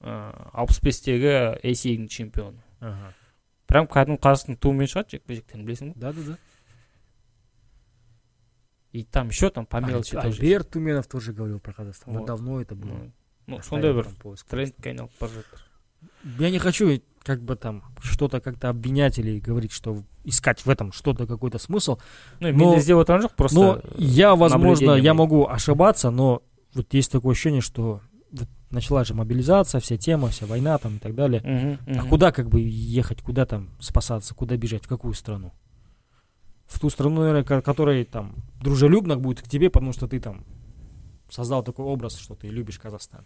Ә, 0.00 0.50
алпыс 0.54 0.78
бестегі 0.80 1.58
ACA-дің 1.64 2.06
чемпионы. 2.08 2.62
прям 3.67 3.85
кәдімгі 3.87 4.19
қазақстың 4.19 4.57
туымен 4.57 4.87
шығады 4.89 5.11
жекпе 5.17 5.35
жектен 5.35 5.65
білесің 5.65 5.93
ба 5.93 5.99
Да, 5.99 6.13
да, 6.13 6.21
да. 6.31 6.37
и 8.91 9.03
там 9.03 9.27
еще 9.29 9.49
там 9.49 9.65
по 9.65 9.77
мелочи 9.77 10.15
Аль- 10.15 10.21
тоже 10.23 10.35
есть. 10.35 10.41
Альберт 10.41 10.69
Туменов 10.71 11.07
тоже 11.07 11.31
говорил 11.33 11.59
про 11.59 11.73
Казахстан. 11.73 12.13
но 12.13 12.19
Вот. 12.21 12.25
давно 12.27 12.61
это 12.61 12.75
было. 12.75 12.89
Ну, 12.89 13.11
ну 13.47 13.57
Постоянно 13.57 13.63
сондай 13.63 13.93
бір 13.93 14.03
там 14.05 14.15
поиск. 14.15 14.47
трендке 14.47 14.89
айналып 14.89 15.11
бара 15.19 15.29
жатыр 15.31 15.59
Я 16.39 16.49
не 16.49 16.59
хочу 16.59 17.01
как 17.23 17.41
бы 17.43 17.55
там 17.55 17.83
что-то 18.01 18.39
как-то 18.41 18.69
обвинять 18.69 19.19
или 19.19 19.39
говорить, 19.39 19.71
что 19.71 20.03
искать 20.23 20.65
в 20.65 20.69
этом 20.69 20.91
что-то 20.91 21.27
какой-то 21.27 21.59
смысл. 21.59 21.97
ну 22.39 22.51
Но- 22.51 22.57
мен 22.71 22.79
іздеп 22.79 22.97
отырған 22.97 23.21
жоқ 23.25 23.35
просто 23.35 23.55
но 23.59 23.81
я, 23.97 24.35
возможно, 24.35 24.85
наблюдение 24.87 25.03
я 25.03 25.13
мои. 25.13 25.19
могу 25.19 25.47
ошибаться, 25.47 26.09
но 26.09 26.41
вот 26.73 26.93
есть 26.93 27.11
такое 27.11 27.33
ощущение, 27.33 27.61
что 27.61 28.01
вот 28.74 28.80
началась 28.82 29.06
же 29.08 29.14
мобилизация, 29.14 29.80
вся 29.80 29.96
тема, 29.96 30.28
вся 30.28 30.46
война 30.46 30.76
там 30.78 30.96
и 30.96 30.98
так 30.98 31.14
далее. 31.14 31.40
Мгм, 31.42 31.78
А 31.86 32.00
мгм. 32.00 32.08
куда 32.08 32.32
как 32.32 32.48
бы 32.48 32.60
ехать, 32.60 33.22
куда 33.22 33.46
там 33.46 33.70
спасаться, 33.80 34.34
куда 34.34 34.56
бежать, 34.56 34.84
в 34.84 34.88
какую 34.88 35.14
страну? 35.14 35.52
В 36.66 36.80
ту 36.80 36.90
страну, 36.90 37.20
наверное, 37.20 37.44
ко- 37.44 37.60
которая 37.62 38.04
там 38.04 38.34
дружелюбно 38.60 39.16
будет 39.16 39.42
к 39.42 39.48
тебе, 39.48 39.70
потому 39.70 39.92
что 39.92 40.08
ты 40.08 40.18
там 40.18 40.44
создал 41.30 41.62
такой 41.62 41.84
образ, 41.84 42.16
что 42.18 42.34
ты 42.34 42.48
любишь 42.48 42.78
Казахстан. 42.78 43.24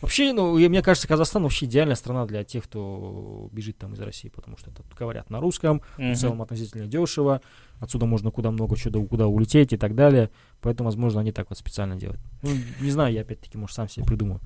Вообще, 0.00 0.32
ну, 0.32 0.58
и 0.58 0.68
мне 0.68 0.82
кажется, 0.82 1.08
Казахстан 1.08 1.42
вообще 1.44 1.66
идеальная 1.66 1.94
страна 1.94 2.26
для 2.26 2.42
тех, 2.44 2.64
кто 2.64 3.48
бежит 3.52 3.78
там 3.78 3.94
из 3.94 4.00
России, 4.00 4.28
потому 4.28 4.58
что 4.58 4.70
тут 4.70 4.86
говорят 4.98 5.30
на 5.30 5.40
русском, 5.40 5.80
в 5.96 6.00
Мгм. 6.00 6.14
целом 6.14 6.42
относительно 6.42 6.86
дешево, 6.86 7.40
отсюда 7.80 8.06
можно 8.06 8.30
куда 8.30 8.50
много 8.50 8.76
чего, 8.76 9.04
куда 9.06 9.26
улететь 9.28 9.72
и 9.72 9.76
так 9.76 9.94
далее, 9.94 10.30
поэтому, 10.60 10.88
возможно, 10.88 11.20
они 11.20 11.32
так 11.32 11.48
вот 11.50 11.58
специально 11.58 11.96
делают. 11.96 12.20
Ну, 12.42 12.50
не 12.80 12.90
знаю, 12.90 13.14
я 13.14 13.20
опять-таки, 13.22 13.56
может, 13.56 13.76
сам 13.76 13.88
себе 13.88 14.04
придумаю. 14.04 14.40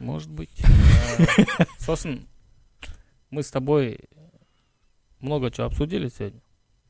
Может 0.00 0.30
быть. 0.30 0.50
Э, 1.18 1.64
Сосын, 1.78 2.26
мы 3.30 3.42
с 3.42 3.50
тобой 3.50 4.00
много 5.20 5.50
чего 5.50 5.66
обсудили 5.66 6.08
сегодня, 6.08 6.40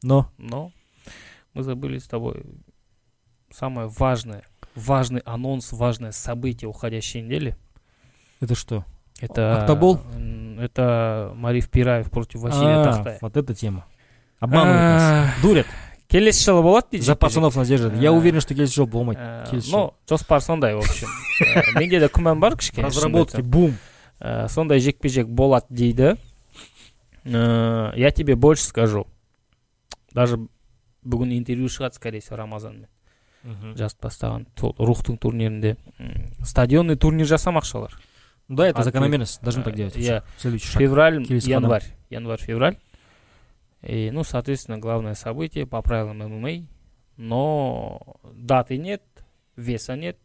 Но, 0.03 0.31
но 0.39 0.71
мы 1.53 1.63
забыли 1.65 1.99
с 1.99 2.07
тобой 2.07 2.45
самое 3.51 3.89
важное, 3.89 4.45
важный 4.77 5.21
анонс, 5.25 5.73
важное 5.73 6.13
событие 6.13 6.69
уходящей 6.69 7.23
недели. 7.23 7.57
это 8.41 8.55
что? 8.55 8.85
Это 9.21 9.61
Октобол? 9.63 10.01
м, 10.15 10.61
Это 10.61 11.33
Мариф 11.35 11.69
Пираев 11.71 12.11
против 12.11 12.41
Василия 12.41 12.83
А, 12.83 12.85
Тахтаева. 12.85 13.19
вот 13.23 13.37
эта 13.37 13.55
тема. 13.55 13.87
Обманывают 14.39 14.81
нас. 14.81 15.03
А, 15.03 15.43
Дурят. 15.43 15.67
Келесі 16.11 16.45
жылы 16.51 16.63
болады 16.63 16.87
дейді 16.93 17.05
За 17.07 17.15
пацанов 17.15 17.57
надежда. 17.57 17.95
Я 17.97 18.11
А. 18.11 18.13
уверен, 18.13 18.41
что 18.41 18.55
келесі 18.55 18.75
жол 18.75 18.87
болмайды. 18.87 19.21
Э, 19.21 19.51
келесі 19.51 19.71
ну 19.73 19.93
жоспар 20.09 20.43
сондай 20.43 20.75
в 20.75 20.79
общем 20.79 21.09
Э, 21.41 21.79
менде 21.79 22.01
де 22.01 22.07
күмән 22.07 22.39
бар 22.41 22.57
кішкене 22.57 22.87
Разработки, 22.89 23.41
бум. 23.43 23.77
Э, 24.21 24.49
сондай 24.49 24.81
жекпе 24.81 25.09
жек 25.09 25.27
болады 25.29 25.67
дейді 25.71 26.17
Э, 27.25 27.93
я 27.97 28.11
тебе 28.11 28.35
больше 28.35 28.65
скажу 28.65 29.07
даже 30.13 30.39
бүгін 31.05 31.33
интервью 31.39 31.69
шығады 31.69 31.95
скорее 31.95 32.21
всего 32.21 32.37
рамазанмен 32.37 32.89
жазып 33.77 34.01
тастаған 34.05 34.47
сол 34.59 34.75
рухтың 34.79 35.17
турнирінде 35.19 35.77
стадионный 36.45 36.97
турнир 36.97 37.27
жасамақшылар 37.27 37.93
Да, 38.49 38.67
это 38.67 38.83
закономерность. 38.83 39.41
Должны 39.43 39.61
э, 39.61 39.65
так 39.65 39.75
делать. 39.77 39.95
шаг. 39.95 40.25
февраль 40.83 41.23
январь 41.29 41.85
январь 42.11 42.41
февраль 42.41 42.77
и 43.83 44.11
ну 44.11 44.24
соответственно 44.24 44.78
главное 44.78 45.14
событие 45.14 45.66
по 45.66 45.81
правилам 45.83 46.18
ММА 46.18 46.66
но 47.16 48.16
даты 48.35 48.76
нет 48.78 49.03
веса 49.57 49.97
нет 49.97 50.18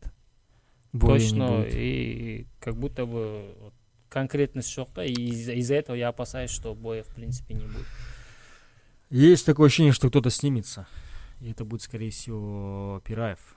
Боя 0.94 1.14
не 1.14 1.20
точно 1.20 1.48
будет. 1.58 1.74
и 1.76 2.48
как 2.60 2.78
будто 2.78 3.06
бы 3.06 3.56
вот 3.62 3.74
конкретность 4.10 4.78
та 4.94 5.04
и 5.04 5.12
из- 5.14 5.50
из-за 5.50 5.76
этого 5.76 5.96
я 5.96 6.10
опасаюсь 6.10 6.52
что 6.52 6.74
боя 6.74 7.04
в 7.04 7.14
принципе 7.16 7.54
не 7.54 7.66
будет 7.66 7.86
Есть 9.10 9.46
такое 9.46 9.68
ощущение, 9.68 9.94
что 9.94 10.10
кто-то 10.10 10.30
снимется. 10.30 10.88
И 11.42 11.52
это 11.52 11.64
будет, 11.64 11.82
скорее 11.84 12.10
всего, 12.10 13.02
Пираев. 13.06 13.56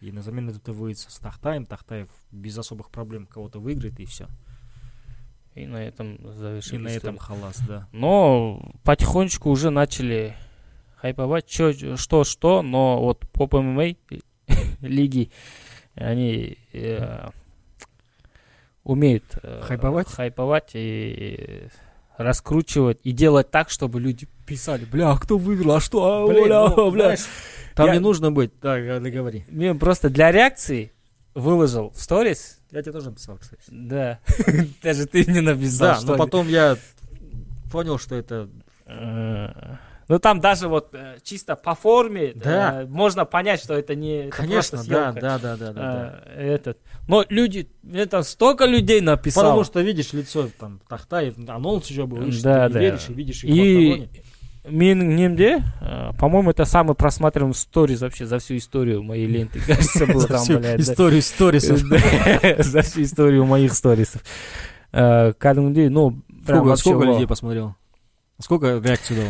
И 0.00 0.10
на 0.12 0.22
замену 0.22 0.50
это 0.52 0.72
выйдет 0.72 1.00
с 1.00 1.18
Тахтаем. 1.18 1.66
Тахтаев 1.66 2.08
без 2.30 2.56
особых 2.56 2.90
проблем 2.90 3.26
кого-то 3.26 3.60
выиграет, 3.60 4.00
и 4.00 4.06
все. 4.06 4.28
И 5.54 5.66
на 5.66 5.76
этом 5.86 6.14
И 6.16 6.32
завершили 6.32 6.78
на 6.78 6.88
этом 6.88 7.18
халас, 7.18 7.58
да. 7.68 7.86
но 7.92 8.72
потихонечку 8.84 9.50
уже 9.50 9.70
начали 9.70 10.34
хайповать 10.96 11.46
чё- 11.46 11.96
что 11.96 12.24
что 12.24 12.62
но 12.62 13.00
вот 13.02 13.26
по 13.32 13.48
ММА 13.60 13.94
лиги 14.80 15.30
они 15.94 16.56
э, 16.72 17.28
умеют 18.84 19.24
э, 19.42 19.60
Хайповать? 19.62 20.08
хайповать 20.08 20.70
и 20.74 21.68
раскручивать 22.16 22.98
и 23.04 23.12
делать 23.12 23.50
так, 23.50 23.70
чтобы 23.70 24.00
люди 24.00 24.28
писали, 24.46 24.84
бля, 24.84 25.10
а 25.10 25.16
кто 25.18 25.38
выиграл, 25.38 25.72
а 25.76 25.80
что, 25.80 26.04
а, 26.24 26.26
Блин, 26.28 26.44
бля, 26.44 26.68
ну, 26.68 26.90
бля». 26.90 27.04
знаешь, 27.04 27.26
Там 27.74 27.86
Я- 27.86 27.94
не 27.94 27.98
нужно 28.00 28.30
быть. 28.30 28.52
Договори. 28.60 29.44
Мен 29.48 29.78
просто 29.78 30.10
для 30.10 30.30
реакции 30.30 30.92
выложил 31.34 31.90
в 31.90 32.00
сторис, 32.00 32.58
Я 32.70 32.82
тебе 32.82 32.92
тоже 32.92 33.10
написал, 33.10 33.38
кстати. 33.38 33.62
да, 33.68 34.18
даже 34.82 35.06
ты 35.06 35.24
мне 35.26 35.40
написал, 35.40 35.88
Да, 35.88 35.94
что 35.96 36.06
но 36.12 36.18
потом 36.18 36.48
я 36.48 36.76
понял, 37.70 37.98
что 37.98 38.14
это... 38.16 38.48
Э, 38.86 39.76
Ну 40.08 40.18
там 40.18 40.40
даже 40.40 40.68
вот 40.68 40.94
э, 40.94 41.18
чисто 41.22 41.56
по 41.56 41.74
форме 41.74 42.32
Да. 42.34 42.82
э, 42.82 42.86
можно 42.86 43.24
понять, 43.24 43.60
что 43.62 43.74
это 43.74 43.94
не 43.94 44.26
это 44.26 44.36
Конечно, 44.36 44.78
просто 44.78 44.90
да, 44.90 45.12
да, 45.12 45.38
да, 45.38 45.56
да, 45.56 45.72
да, 45.72 45.72
да. 45.72 46.22
Этот. 46.34 46.78
Но 47.08 47.24
люди, 47.30 47.68
это 47.92 48.22
столько 48.22 48.66
людей 48.66 49.00
написало. 49.00 49.44
Потому 49.44 49.64
что 49.64 49.80
видишь 49.80 50.12
лицо 50.12 50.50
там 50.58 50.80
Тахтаев, 50.88 51.34
анонс 51.48 51.86
еще 51.86 52.06
был, 52.06 52.18
Да, 52.42 52.68
ты 52.68 52.68
не 52.68 52.74
да. 52.74 52.80
веришь 52.80 53.08
и 53.08 53.14
видишь 53.14 53.44
их 53.44 53.54
И 53.54 54.10
менің 54.67 55.15
немде, 55.15 55.63
э, 55.81 56.11
по-моему, 56.19 56.51
это 56.51 56.65
самый 56.65 56.93
просматриваемый 56.95 57.55
сторис 57.55 58.01
вообще 58.01 58.25
за 58.25 58.39
всю 58.39 58.57
историю 58.57 59.01
моей 59.03 59.25
ленты. 59.27 59.59
Кажется, 59.65 60.05
был 60.05 60.19
За 60.19 60.27
там, 60.27 60.39
всю 60.39 60.59
блядь. 60.59 60.75
да. 60.77 60.81
историю 60.83 61.21
сторисов. 61.21 61.81
Да, 61.89 61.97
За 62.63 62.81
всю 62.81 63.03
историю 63.03 63.45
моих 63.45 63.73
сторисов. 63.73 64.21
Э, 64.91 65.33
Кәдімгідей, 65.39 65.89
ну, 65.89 66.11
прям 66.45 66.59
Сколько, 66.59 66.63
вообще 66.67 66.81
сколько 66.89 66.97
вау. 67.05 67.13
людей 67.13 67.27
посмотрел? 67.27 67.75
Сколько 68.39 68.77
реакций 68.79 69.15
дал? 69.15 69.25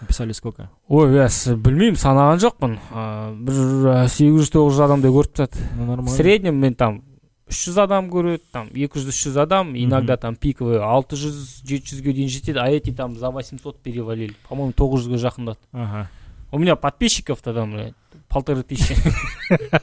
Написали 0.00 0.32
сколько? 0.32 0.68
ой 0.88 1.08
бәс 1.16 1.54
білмеймін 1.56 1.96
санаған 1.96 2.40
жоқпын 2.42 2.74
Э, 2.92 3.32
бір 3.40 4.08
сегіз 4.12 4.42
жүз 4.42 4.50
тоғыз 4.52 4.74
жүз 4.76 4.84
адамдай 4.84 5.10
көріп 5.10 5.32
тастады 5.32 5.64
Ну, 5.78 5.84
в 5.84 5.86
нормально. 5.88 6.10
среднем 6.10 6.56
мен 6.60 6.74
там 6.74 7.02
үш 7.50 7.58
жүз 7.68 7.78
адам 7.84 8.08
көреді 8.12 8.42
там 8.52 8.68
екі 8.72 8.98
жүз 9.02 9.08
үш 9.12 9.18
жүз 9.26 9.36
адам 9.42 9.74
иногда 9.76 10.16
там 10.16 10.36
пиковый 10.36 10.78
алты 10.80 11.16
жүз 11.16 11.62
жеті 11.68 11.92
жүзге 11.94 12.12
дейін 12.16 12.28
жетеді 12.32 12.58
а 12.62 12.68
эти 12.72 12.90
там 12.92 13.16
за 13.16 13.30
800 13.30 13.76
перевалили 13.82 14.34
по 14.48 14.54
моему 14.54 14.72
тоғыз 14.72 15.04
жүзге 15.04 15.20
жақындады 15.20 15.58
Ага. 15.72 16.08
у 16.52 16.58
меня 16.58 16.76
подписчиков 16.76 17.42
то 17.42 17.52
там 17.52 17.72
блядь, 17.72 17.94
полторы 18.28 18.62
тысячи 18.62 18.94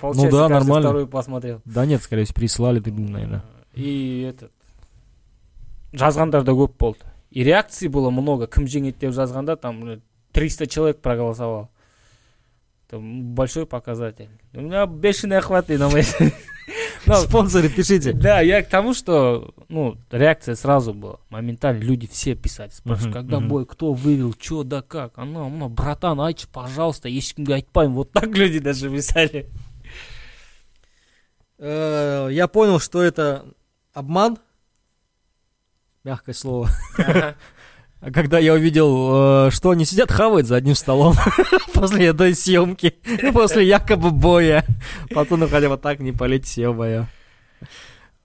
Получается, 0.00 0.24
Ну 0.24 0.30
да, 0.30 0.48
каждый 0.48 0.52
нормально. 0.52 0.88
второй 0.88 1.06
посмотрел 1.06 1.60
Да 1.64 1.86
нет, 1.86 2.02
скорее 2.02 2.24
всего, 2.24 2.34
прислали, 2.34 2.80
ты, 2.80 2.90
наверное. 2.92 3.42
и 3.74 4.20
этот 4.28 4.50
жазғандар 5.92 6.42
да 6.44 6.52
көп 6.52 6.72
болды 6.78 6.98
и 7.30 7.42
реакций 7.44 7.88
было 7.88 8.10
много 8.10 8.46
кім 8.46 8.66
жеңеді 8.66 8.98
деп 9.00 9.12
жазғанда 9.14 9.56
там 9.56 9.80
блядь, 9.80 10.00
300 10.32 10.66
человек 10.66 11.00
проголосовал 11.00 11.68
это 12.87 12.99
большой 12.99 13.65
показатель 13.65 14.29
у 14.53 14.61
меня 14.61 14.85
бешеный 14.85 15.37
охват 15.37 15.69
и 15.69 15.77
на 15.77 15.89
Ну, 15.89 17.15
Спонсоры, 17.15 17.69
пишите. 17.69 18.13
Да, 18.13 18.41
я 18.41 18.63
к 18.63 18.69
тому, 18.69 18.93
что, 18.93 19.53
ну, 19.69 19.97
реакция 20.09 20.55
сразу 20.55 20.93
была. 20.93 21.19
Моментально 21.29 21.81
люди 21.81 22.07
все 22.07 22.35
писали, 22.35 22.69
спрашивают, 22.69 23.13
когда 23.13 23.39
бой, 23.39 23.65
кто 23.65 23.93
вывел, 23.93 24.33
что, 24.39 24.63
да 24.63 24.81
как. 24.81 25.17
Ана, 25.17 25.47
мына, 25.47 25.69
братан, 25.69 26.19
айтшы, 26.19 26.47
пожалуйста, 26.47 27.07
ешкімге 27.07 27.55
айтпаймын. 27.55 27.95
Вот 27.95 28.11
так 28.11 28.27
люди 28.35 28.59
даже 28.59 28.89
писали. 28.89 29.49
Э, 31.59 32.29
Я 32.31 32.47
понял, 32.47 32.79
что 32.79 33.01
это 33.01 33.45
обман. 33.93 34.37
Мягкое 36.03 36.33
слово. 36.33 36.69
А 37.99 38.11
Когда 38.11 38.37
я 38.37 38.53
увидел, 38.53 39.47
э, 39.47 39.51
что 39.51 39.71
они 39.71 39.83
сидят, 39.83 40.11
хавают 40.11 40.45
за 40.47 40.55
одним 40.55 40.75
столом 40.75 41.15
после 41.73 42.07
этой 42.07 42.35
съемки, 42.35 42.95
после 43.33 43.67
якобы 43.67 44.11
боя. 44.11 44.63
Потом 45.09 45.47
хотя 45.49 45.67
бы 45.69 45.77
так 45.77 45.99
не 45.99 46.11
полетите, 46.11 46.61
ё-моё. 46.61 47.05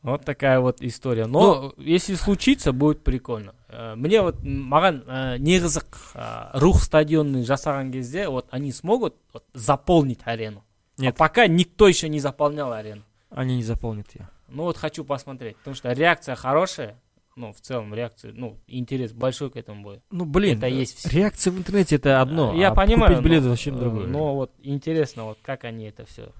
Вот 0.03 0.25
такая 0.25 0.59
вот 0.59 0.83
история. 0.83 1.27
Но 1.27 1.73
если 1.79 2.17
случится, 2.17 2.73
будет 2.73 3.05
прикольно. 3.05 3.55
Э, 3.69 3.95
Мне 3.95 4.21
вот 4.21 4.43
маған 4.43 5.05
э, 5.07 5.39
не 5.39 5.59
қызық 5.59 5.87
э, 6.15 6.59
рух 6.59 6.83
стадионный 6.83 7.43
жасаған 7.43 7.93
кезде 7.93 8.29
вот 8.29 8.49
они 8.51 8.73
смогут 8.73 9.15
вот 9.33 9.45
заполнить 9.55 10.21
арену. 10.25 10.65
Нет. 10.99 11.15
А 11.15 11.19
пока 11.19 11.47
никто 11.47 11.89
еще 11.89 12.09
не 12.09 12.21
заполнял 12.21 12.73
арену. 12.73 13.03
Они 13.31 13.57
не 13.57 13.63
заполнят 13.63 14.07
ее. 14.15 14.29
Ну 14.49 14.65
вот 14.65 14.77
хочу 14.77 15.05
посмотреть, 15.05 15.57
потому 15.57 15.77
что 15.77 15.93
реакция 15.93 16.35
хорошая. 16.35 17.01
Ну, 17.35 17.53
в 17.53 17.61
целом 17.61 17.95
реакция, 17.95 18.33
ну, 18.35 18.59
интерес 18.67 19.13
большой 19.13 19.51
к 19.51 19.57
этому 19.57 19.83
бою. 19.83 20.03
Ну, 20.11 20.27
блин, 20.27 20.59
Это 20.59 20.67
есть 20.67 20.99
всё. 20.99 21.09
реакция 21.11 21.51
в 21.51 21.57
интернете 21.59 21.97
это 21.97 22.21
одно, 22.21 22.55
Я 22.55 22.69
а 22.71 22.75
понимаю, 22.75 23.11
купить 23.15 23.25
билеты 23.25 23.49
вообще 23.49 23.71
э, 23.71 23.75
другое. 23.75 24.07
Но 24.07 24.35
вот 24.35 24.53
интересно, 24.63 25.25
вот 25.25 25.39
как 25.43 25.65
они 25.65 25.87
это 25.87 26.05
все 26.05 26.31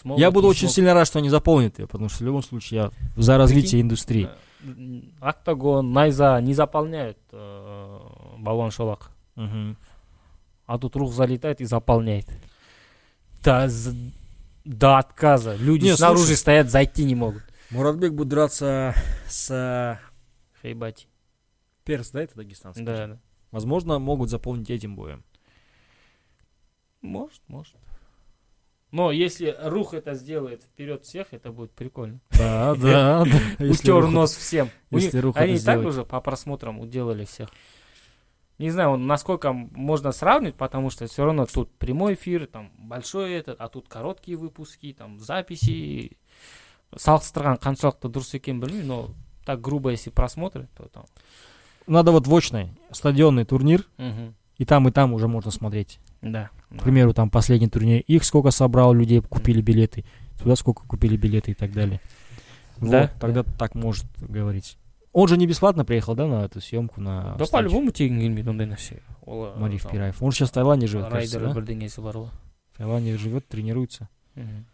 смогут. 0.00 0.20
я 0.20 0.30
буду 0.30 0.48
очень 0.48 0.60
смогут. 0.60 0.74
сильно 0.74 0.94
рад, 0.94 1.06
что 1.06 1.18
они 1.18 1.30
заполнят 1.30 1.78
ее, 1.78 1.86
потому 1.86 2.10
что 2.10 2.18
в 2.24 2.26
любом 2.26 2.42
случае 2.42 2.90
я 3.16 3.22
за 3.22 3.38
развитие 3.38 3.80
индустрии. 3.80 4.28
Э, 4.64 5.00
Октагон, 5.20 5.92
Найза 5.92 6.38
не 6.42 6.52
заполняют 6.52 7.16
э, 7.32 7.98
баллон 8.38 8.70
шолак. 8.70 9.10
Мгм. 9.36 9.78
А 10.66 10.78
тут 10.78 10.94
рух 10.94 11.12
залетает 11.14 11.60
и 11.62 11.64
заполняет. 11.64 12.26
Да, 13.42 13.68
до 14.64 14.98
отказа. 14.98 15.56
Люди 15.56 15.86
Не, 15.86 15.96
снаружи 15.96 16.26
слушай. 16.26 16.36
стоят, 16.38 16.70
зайти 16.70 17.04
не 17.04 17.14
могут. 17.14 17.42
Муратбек 17.72 18.12
будет 18.12 18.28
драться 18.28 18.94
с 19.26 19.98
Хейбати. 20.60 21.08
Перс, 21.84 22.10
да, 22.10 22.22
это 22.22 22.36
дагестанский? 22.36 22.84
Да, 22.84 23.06
да. 23.06 23.18
Возможно, 23.50 23.98
могут 23.98 24.28
заполнить 24.28 24.68
этим 24.70 24.94
боем. 24.94 25.24
Может, 27.00 27.40
может. 27.48 27.74
Но 28.90 29.10
если 29.10 29.56
рух 29.62 29.94
это 29.94 30.12
сделает 30.12 30.62
вперед 30.62 31.04
всех, 31.04 31.28
это 31.32 31.50
будет 31.50 31.72
прикольно. 31.72 32.20
Да, 32.30 32.74
да, 32.74 33.24
да. 33.24 33.64
Утер 33.64 34.06
нос 34.06 34.36
всем. 34.36 34.68
Они 34.90 35.58
так 35.58 35.80
уже 35.84 36.04
по 36.04 36.20
просмотрам 36.20 36.78
уделали 36.78 37.24
всех. 37.24 37.48
Не 38.58 38.70
знаю, 38.70 38.98
насколько 38.98 39.52
можно 39.52 40.12
сравнить, 40.12 40.56
потому 40.56 40.90
что 40.90 41.06
все 41.06 41.24
равно 41.24 41.46
тут 41.46 41.72
прямой 41.78 42.14
эфир, 42.14 42.46
там 42.46 42.70
большой 42.78 43.32
этот, 43.32 43.60
а 43.60 43.68
тут 43.68 43.88
короткие 43.88 44.36
выпуски, 44.36 44.92
там 44.92 45.18
записи 45.18 46.18
салыстырған 46.95 47.59
қаншалықты 47.59 48.09
дұрыс 48.09 48.35
екенін 48.37 48.59
білмеймін 48.61 48.87
но 48.87 49.09
так 49.45 49.61
грубо 49.61 49.91
если 49.91 50.09
просмотры 50.09 50.67
то 50.75 50.87
там 50.87 51.05
Надо 51.87 52.11
вот 52.11 52.27
в 52.27 52.35
очной, 52.35 52.69
стадионный 52.91 53.45
турнир, 53.45 53.85
Мгм. 53.97 54.35
и 54.57 54.65
там, 54.65 54.87
и 54.89 54.91
там 54.91 55.13
уже 55.13 55.27
можно 55.29 55.51
смотреть. 55.51 55.99
да 56.21 56.49
К 56.69 56.83
примеру, 56.83 57.13
там 57.13 57.29
последний 57.29 57.69
турнир, 57.69 58.01
их 58.07 58.25
сколько 58.25 58.51
собрал 58.51 58.93
людей, 58.93 59.21
купили 59.21 59.61
билеты, 59.61 60.03
туда 60.37 60.57
сколько 60.57 60.83
купили 60.85 61.15
билеты 61.15 61.51
и 61.51 61.53
так 61.53 61.71
далее. 61.71 62.01
Да, 62.81 63.01
Вот, 63.03 63.11
тогда 63.21 63.43
так 63.43 63.73
может 63.75 64.05
говорить. 64.19 64.77
Он 65.13 65.27
же 65.29 65.37
не 65.37 65.47
бесплатно 65.47 65.85
приехал, 65.85 66.13
да, 66.13 66.27
на 66.27 66.43
эту 66.43 66.59
съемку 66.59 66.99
на 67.01 67.35
да 67.37 67.45
встречу? 67.45 67.51
по-любому 67.51 67.91
тегін 67.91 68.19
келмейді 68.19 68.49
ондай 68.49 68.67
нәрсе 68.67 68.99
ол 69.25 69.45
ә, 69.45 69.57
Мариф 69.57 69.83
там, 69.83 69.91
Пираев. 69.93 70.21
Он 70.21 70.31
сейчас 70.31 70.49
в 70.49 70.53
Таиланде 70.53 70.87
живет, 70.87 71.07
кажется, 71.09 71.39
райдер 71.39 71.53
да? 71.53 71.59
бірдеңесі 71.61 72.01
бар 72.01 72.15
ғой 72.17 72.29
В 72.73 72.77
Таиланде 72.77 73.17
живет, 73.17 73.47
тренируется. 73.47 74.09
Мгм. 74.35 74.65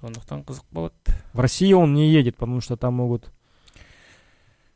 сондықтан 0.00 0.42
қызық 0.44 0.64
болады 0.70 0.94
В 1.32 1.40
Россию 1.40 1.78
он 1.80 1.94
не 1.94 2.10
едет, 2.10 2.36
потому 2.36 2.60
что 2.60 2.76
там 2.76 2.94
могут 2.94 3.30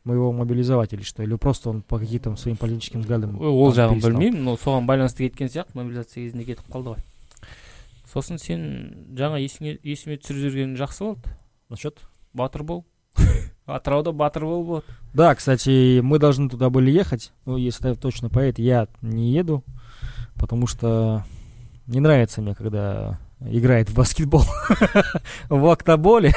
мы 0.05 0.15
его 0.15 0.33
мобилизовать 0.33 0.93
или 0.95 1.03
что, 1.03 1.23
или 1.23 1.35
просто 1.35 1.69
он 1.71 1.83
по 1.83 1.99
каким-то 1.99 2.35
своим 2.37 2.57
политическим 2.57 3.01
взглядам. 3.03 3.39
Ой, 3.39 3.49
ол 3.49 3.73
там 3.73 3.91
жағын 3.91 4.01
перестал. 4.01 4.11
білмеймін 4.13 4.45
но 4.45 4.55
соған 4.57 4.87
байланысты 4.87 5.29
кеткен 5.29 5.49
сияқты 5.49 5.77
мобилизация 5.77 6.25
кезінде 6.25 6.45
кетіп 6.45 6.69
қалды 6.73 6.95
ғой 6.95 7.03
сосын 8.11 8.39
сен 8.39 9.15
жаңа 9.15 9.39
есіңе 9.39 9.77
есіме 9.85 10.17
түсіріп 10.17 10.41
жіберген 10.51 10.77
жақсы 10.77 11.05
болды 11.05 11.31
Насчет? 11.69 11.99
батыр 12.33 12.63
бол 12.63 12.85
атырауда 13.67 14.13
батыр 14.13 14.45
бол 14.47 14.65
болады 14.65 14.87
Да, 15.13 15.35
кстати, 15.35 16.01
мы 16.01 16.19
должны 16.19 16.49
туда 16.49 16.71
были 16.71 16.91
ехать. 16.91 17.33
Ну, 17.45 17.57
если 17.57 17.95
точно 17.95 18.31
поэт, 18.31 18.59
я 18.61 18.87
не 19.03 19.33
еду, 19.33 19.65
потому 20.37 20.67
что 20.69 21.25
не 21.89 21.99
нравится 22.01 22.41
мне, 22.41 22.55
когда 22.55 23.19
играет 23.50 23.90
в 23.90 23.96
баскетбол 23.96 24.44
в 25.50 25.68
октоболе. 25.72 26.34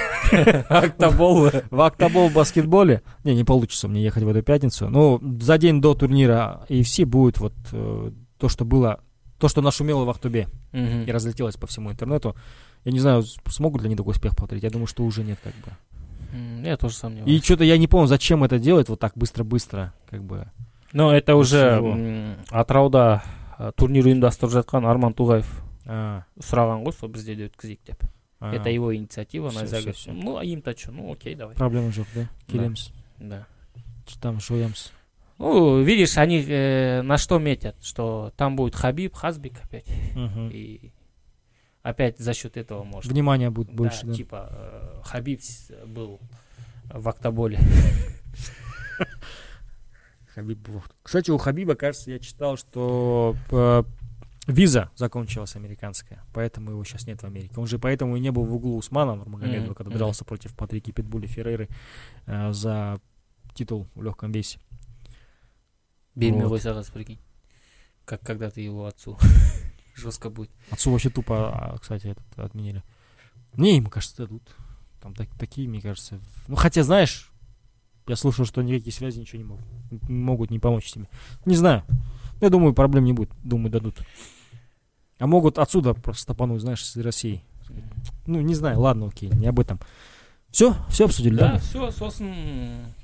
октобол 0.68 1.50
В 1.70 1.80
октобол 1.80 2.28
в 2.28 2.32
баскетболе. 2.34 3.02
Не, 3.24 3.34
не 3.34 3.44
получится 3.44 3.88
мне 3.88 4.02
ехать 4.02 4.22
в 4.24 4.28
эту 4.28 4.42
пятницу. 4.42 4.88
Ну, 4.88 5.20
за 5.40 5.58
день 5.58 5.80
до 5.80 5.94
турнира 5.94 6.64
AFC 6.68 7.04
будет 7.06 7.38
вот 7.38 7.52
э, 7.72 8.10
то, 8.38 8.48
что 8.48 8.64
было, 8.64 9.00
то, 9.38 9.48
что 9.48 9.62
нашумело 9.62 10.04
в 10.04 10.10
Ахтубе 10.10 10.48
и 10.72 11.10
разлетелось 11.10 11.56
по 11.56 11.66
всему 11.66 11.90
интернету. 11.90 12.36
Я 12.84 12.92
не 12.92 13.00
знаю, 13.00 13.22
смогут 13.48 13.82
ли 13.82 13.86
они 13.86 13.96
такой 13.96 14.12
успех 14.12 14.36
повторить. 14.36 14.62
Я 14.64 14.70
думаю, 14.70 14.86
что 14.86 15.04
уже 15.04 15.24
нет, 15.24 15.38
как 15.42 15.54
бы. 15.54 16.66
я 16.66 16.76
тоже 16.76 16.94
И 16.94 16.98
сомневаюсь 16.98 17.44
что-то 17.44 17.64
я 17.64 17.76
не 17.78 17.88
помню, 17.88 18.06
зачем 18.06 18.44
это 18.44 18.58
делать 18.58 18.88
вот 18.88 19.00
так 19.00 19.12
быстро-быстро, 19.16 19.92
как 20.08 20.22
бы. 20.22 20.46
но 20.92 21.14
это 21.14 21.34
уже 21.36 21.76
Чего? 21.78 21.90
м, 21.92 22.36
атырауда 22.50 23.22
ә, 23.58 23.72
турнир 23.76 24.06
ұйымдастырып 24.06 24.52
жатқан 24.54 24.86
арман 24.88 25.12
туғаев 25.12 25.44
А, 25.87 26.23
сұраған 26.39 26.83
ғой 26.85 26.93
сол 26.93 27.09
бізде 27.09 27.35
де 27.35 27.47
өткізейік 27.49 27.79
деп 27.85 28.03
а. 28.39 28.53
это 28.53 28.69
его 28.69 28.95
инициатива 28.95 29.49
Всё, 29.49 29.55
найза 29.59 29.77
всё, 29.77 29.83
говорит, 29.83 29.95
всё. 29.95 30.11
ну 30.13 30.37
а 30.37 30.43
им-то 30.45 30.77
что 30.77 30.91
ну 30.91 31.11
окей 31.11 31.35
давай 31.35 31.55
Проблема 31.55 31.89
жоқ, 31.89 32.07
да? 32.15 32.29
Келеміз. 32.47 32.91
да 33.19 33.45
Там 34.21 34.39
шоямыз. 34.39 34.91
ну 35.39 35.81
видишь 35.81 36.17
они 36.17 36.43
э, 36.47 37.01
на 37.03 37.17
что 37.17 37.39
метят 37.39 37.75
что 37.83 38.31
там 38.37 38.55
будет 38.55 38.75
хабиб 38.75 39.13
хазбик 39.15 39.61
опять 39.63 39.87
Мгм. 40.15 40.49
и 40.51 40.91
опять 41.81 42.17
за 42.19 42.33
счет 42.33 42.55
этого 42.57 42.83
может 42.83 43.11
Внимание 43.11 43.49
будет 43.49 43.71
больше, 43.73 44.05
да. 44.07 44.13
типа 44.13 44.49
э, 44.51 45.01
Хабиб 45.03 45.41
с- 45.41 45.71
был 45.85 46.19
в 46.89 47.09
октоболе 47.09 47.59
Хабиб 50.33 50.57
был. 50.67 50.81
Кстати, 51.03 51.29
у 51.31 51.37
Хабиба, 51.37 51.75
кажется, 51.75 52.09
я 52.11 52.19
читал, 52.19 52.57
что 52.57 53.35
э, 53.51 53.83
виза 54.48 54.90
закончилась 54.96 55.54
американская, 55.54 56.24
поэтому 56.32 56.70
его 56.70 56.82
сейчас 56.84 57.06
нет 57.06 57.22
в 57.22 57.24
Америке. 57.26 57.54
Он 57.56 57.66
же 57.66 57.78
поэтому 57.78 58.16
и 58.16 58.20
не 58.20 58.32
был 58.32 58.44
в 58.44 58.52
углу 58.54 58.76
Усмана 58.76 59.14
Нурмагомедова, 59.14 59.66
Мгм, 59.66 59.74
когда 59.74 59.96
дрался 59.96 60.24
против 60.24 60.56
Патрики 60.56 60.90
Питбули 60.90 61.26
Феррейры 61.26 61.68
э, 62.26 62.52
за 62.52 63.00
титул 63.54 63.86
в 63.94 64.02
легком 64.02 64.32
весе. 64.32 64.58
бермей 66.14 66.44
Вот. 66.44 66.60
қазір 66.60 66.92
прикинь 66.92 67.18
как 68.04 68.22
когда-то 68.22 68.60
его 68.60 68.86
отцу 68.86 69.18
жестко 69.94 70.30
будет 70.30 70.50
Отцу 70.70 70.90
вообще 70.90 71.10
тупо, 71.10 71.50
а, 71.52 71.78
кстати, 71.78 72.06
этот 72.06 72.26
отменили. 72.38 72.82
Не, 73.54 73.76
ему, 73.76 73.90
кажется, 73.90 74.16
дадут. 74.16 74.56
Там 75.00 75.14
так- 75.14 75.28
такие, 75.38 75.68
мне 75.68 75.80
кажется. 75.80 76.20
Ну, 76.46 76.56
хотя, 76.56 76.82
знаешь, 76.82 77.30
я 78.06 78.16
слышал, 78.16 78.46
что 78.46 78.62
никакие 78.62 78.92
связи 78.92 79.20
ничего 79.20 79.38
не 79.38 79.44
могут, 79.44 79.64
могут 80.08 80.50
не 80.50 80.58
помочь 80.58 80.90
тебе. 80.90 81.08
Не 81.44 81.54
знаю. 81.56 81.84
Я 82.40 82.50
думаю, 82.50 82.72
проблем 82.72 83.04
не 83.04 83.12
будет. 83.12 83.30
Думаю, 83.42 83.70
дадут. 83.70 84.00
А 85.18 85.26
могут 85.26 85.58
отсюда 85.58 85.94
просто 85.94 86.22
стопануть, 86.22 86.60
знаешь, 86.60 86.82
из 86.82 86.96
России. 86.96 87.42
Ну, 88.26 88.40
не 88.40 88.54
знаю, 88.54 88.80
ладно, 88.80 89.06
окей, 89.06 89.30
не 89.30 89.46
об 89.46 89.58
этом. 89.58 89.80
Все, 90.50 90.74
все 90.88 91.04
обсудили, 91.04 91.36
да? 91.36 91.52
да 91.52 91.58
все 91.58 91.90
сосын 91.92 92.32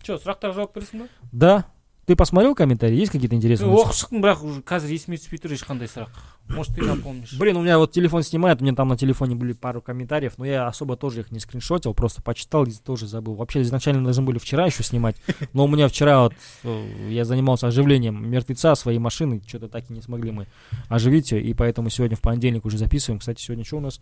че 0.02 0.16
сұрақтарға 0.16 0.54
жауап 0.56 0.76
бересің 0.76 1.04
ба 1.04 1.08
Да 1.32 1.64
Ты 2.09 2.15
посмотрел 2.15 2.55
комментарии? 2.55 2.95
Есть 2.95 3.11
какие-то 3.11 3.35
интересные? 3.35 3.69
оқып 3.69 3.93
шықтым 3.93 4.23
бірақ 4.23 4.39
уже 4.41 4.61
қазір 4.65 4.89
есіме 4.95 5.17
түспей 5.21 5.37
тұр 5.43 5.53
ешқандай 5.53 5.85
сұрақ 5.85 6.09
может 6.49 6.73
ты 6.73 6.81
напомнишь 6.81 7.37
Блин, 7.37 7.57
у 7.57 7.61
меня 7.61 7.77
вот 7.77 7.91
телефон 7.91 8.23
снимает, 8.23 8.61
у 8.61 8.63
меня 8.63 8.73
там 8.73 8.87
на 8.87 8.97
телефоне 8.97 9.35
были 9.35 9.53
пару 9.53 9.79
комментариев, 9.79 10.39
но 10.39 10.45
я 10.45 10.65
особо 10.65 10.97
тоже 10.97 11.19
их 11.19 11.31
не 11.31 11.39
скриншотил, 11.39 11.93
просто 11.93 12.23
почитал 12.23 12.63
и 12.63 12.71
тоже 12.71 13.05
забыл. 13.05 13.35
Вообще 13.35 13.61
изначально 13.61 14.03
должны 14.03 14.23
были 14.23 14.39
вчера 14.39 14.65
еще 14.65 14.81
снимать, 14.81 15.17
но 15.53 15.65
у 15.65 15.67
меня 15.67 15.87
вчера 15.87 16.21
вот 16.21 16.33
э, 16.63 17.09
я 17.11 17.25
занимался 17.25 17.67
оживлением 17.67 18.27
мертвеца 18.27 18.73
своей 18.73 18.97
машины, 18.97 19.43
что-то 19.45 19.67
так 19.67 19.87
и 19.91 19.93
не 19.93 20.01
смогли 20.01 20.31
мы 20.31 20.47
оживить 20.87 21.31
ее, 21.31 21.43
и 21.43 21.53
поэтому 21.53 21.91
сегодня 21.91 22.17
в 22.17 22.21
понедельник 22.21 22.65
уже 22.65 22.79
записываем. 22.79 23.19
Кстати, 23.19 23.39
сегодня 23.39 23.63
что 23.63 23.77
у 23.77 23.81
нас? 23.81 24.01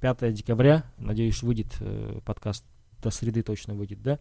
5 0.00 0.34
декабря, 0.34 0.82
надеюсь, 0.98 1.40
выйдет 1.44 1.68
э, 1.78 2.18
подкаст 2.24 2.64
до 3.00 3.10
среды 3.10 3.44
точно 3.44 3.74
выйдет, 3.74 4.02
да? 4.02 4.18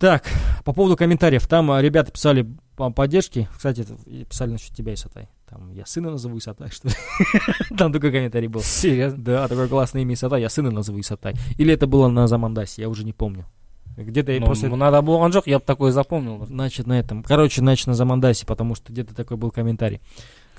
Так, 0.00 0.24
по 0.64 0.72
поводу 0.72 0.96
комментариев. 0.96 1.46
Там 1.46 1.70
а, 1.70 1.82
ребята 1.82 2.10
писали 2.10 2.46
по 2.74 2.88
поддержке. 2.90 3.50
Кстати, 3.54 3.86
и 4.06 4.24
писали 4.24 4.52
насчет 4.52 4.74
тебя, 4.74 4.94
Исатай. 4.94 5.28
Там 5.46 5.70
я 5.74 5.84
сына 5.84 6.10
назову 6.10 6.38
Исатай, 6.38 6.70
что 6.70 6.88
ли? 6.88 6.94
Там 7.76 7.92
такой 7.92 8.10
комментарий 8.10 8.48
был. 8.48 8.62
Серьезно? 8.62 9.22
Да, 9.22 9.46
такое 9.46 9.68
классное 9.68 10.00
имя 10.00 10.14
Исатай, 10.14 10.40
я 10.40 10.48
сына 10.48 10.70
назову 10.70 10.98
Исатай. 11.00 11.34
Или 11.58 11.74
это 11.74 11.86
было 11.86 12.08
на 12.08 12.26
Замандасе, 12.28 12.80
я 12.80 12.88
уже 12.88 13.04
не 13.04 13.12
помню. 13.12 13.44
Где-то 13.98 14.32
я 14.32 14.40
Ну, 14.40 14.46
просто... 14.46 14.68
надо 14.68 15.02
болған 15.02 15.32
жоқ 15.32 15.42
я 15.44 15.58
бы 15.58 15.64
такое 15.66 15.92
запомнил 15.92 16.46
Значит, 16.46 16.86
на 16.86 16.98
этом. 16.98 17.22
Короче, 17.22 17.60
значит, 17.60 17.86
на 17.86 17.92
Замандасе, 17.92 18.46
потому 18.46 18.74
что 18.74 18.94
где-то 18.94 19.14
такой 19.14 19.36
был 19.36 19.50
комментарий. 19.50 20.00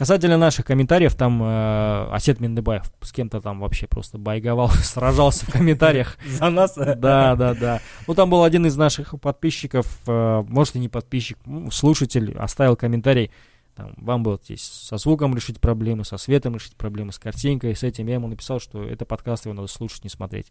Касательно 0.01 0.35
наших 0.39 0.65
комментариев, 0.65 1.13
там 1.13 1.43
э, 1.43 2.07
Асет 2.11 2.39
Миндебаев 2.39 2.91
с 3.01 3.11
кем-то 3.11 3.39
там 3.39 3.59
вообще 3.59 3.85
просто 3.85 4.17
байговал, 4.17 4.69
сражался 4.83 5.45
в 5.45 5.51
комментариях. 5.51 6.17
за 6.25 6.49
нас 6.49 6.73
Да, 6.73 7.35
да, 7.35 7.53
да. 7.53 7.81
Ну, 8.07 8.15
там 8.15 8.31
был 8.31 8.43
один 8.43 8.65
из 8.65 8.75
наших 8.75 9.13
подписчиков, 9.21 9.85
э, 10.07 10.43
может, 10.47 10.75
и 10.75 10.79
не 10.79 10.89
подписчик, 10.89 11.37
слушатель, 11.71 12.35
оставил 12.35 12.75
комментарий. 12.75 13.29
Там, 13.75 13.93
вам 13.97 14.23
было 14.23 14.39
здесь 14.43 14.63
со 14.63 14.97
звуком 14.97 15.35
решить 15.35 15.61
проблемы, 15.61 16.03
со 16.03 16.17
светом 16.17 16.55
решить 16.55 16.75
проблемы, 16.75 17.13
с 17.13 17.19
картинкой, 17.19 17.75
с 17.75 17.83
этим. 17.83 18.07
Я 18.07 18.15
ему 18.15 18.27
написал, 18.27 18.59
что 18.59 18.83
это 18.83 19.05
подкаст, 19.05 19.45
его 19.45 19.53
надо 19.53 19.67
слушать, 19.67 20.03
не 20.03 20.09
смотреть. 20.09 20.47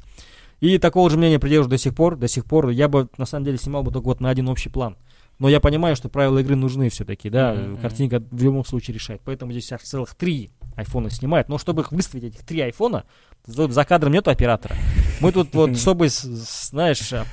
И 0.61 0.79
такого 0.79 1.11
же 1.11 1.19
мнения 1.19 1.41
придерживаюсь 1.41 1.71
до 1.71 1.83
сих 1.83 1.97
пор. 1.97 2.15
До 2.15 2.29
сих 2.29 2.45
пор 2.45 2.69
я 2.69 2.87
бы, 2.87 3.09
на 3.19 3.27
самом 3.27 3.47
деле, 3.47 3.59
снимал 3.59 3.83
бы 3.83 3.91
только 3.91 4.07
вот 4.07 4.21
на 4.21 4.31
один 4.31 4.49
общий 4.49 4.69
план. 4.69 4.97
Но 5.41 5.49
я 5.49 5.59
понимаю, 5.59 5.97
что 5.97 6.11
правила 6.11 6.39
игры 6.39 6.55
нужны 6.55 6.91
все-таки, 6.91 7.31
да, 7.31 7.55
мгм. 7.55 7.79
картинка 7.79 8.23
в 8.31 8.45
любом 8.45 8.65
случае 8.65 8.95
решает. 8.95 9.23
Поэтому 9.25 9.53
здесь 9.53 9.73
аж 9.73 9.81
целых 9.81 10.15
три 10.15 10.51
айфона 10.77 11.09
снимает. 11.11 11.49
Но 11.49 11.57
чтобы 11.57 11.81
их 11.81 11.93
выставить, 11.93 12.25
этих 12.25 12.45
три 12.45 12.61
айфона, 12.61 13.05
за 13.47 13.85
кадром 13.85 14.13
нету 14.13 14.31
оператора. 14.31 14.77
Мы 15.21 15.33
тут 15.33 15.55
вот, 15.55 15.77
чтобы, 15.79 16.09
знаешь, 16.09 17.13
а, 17.15 17.25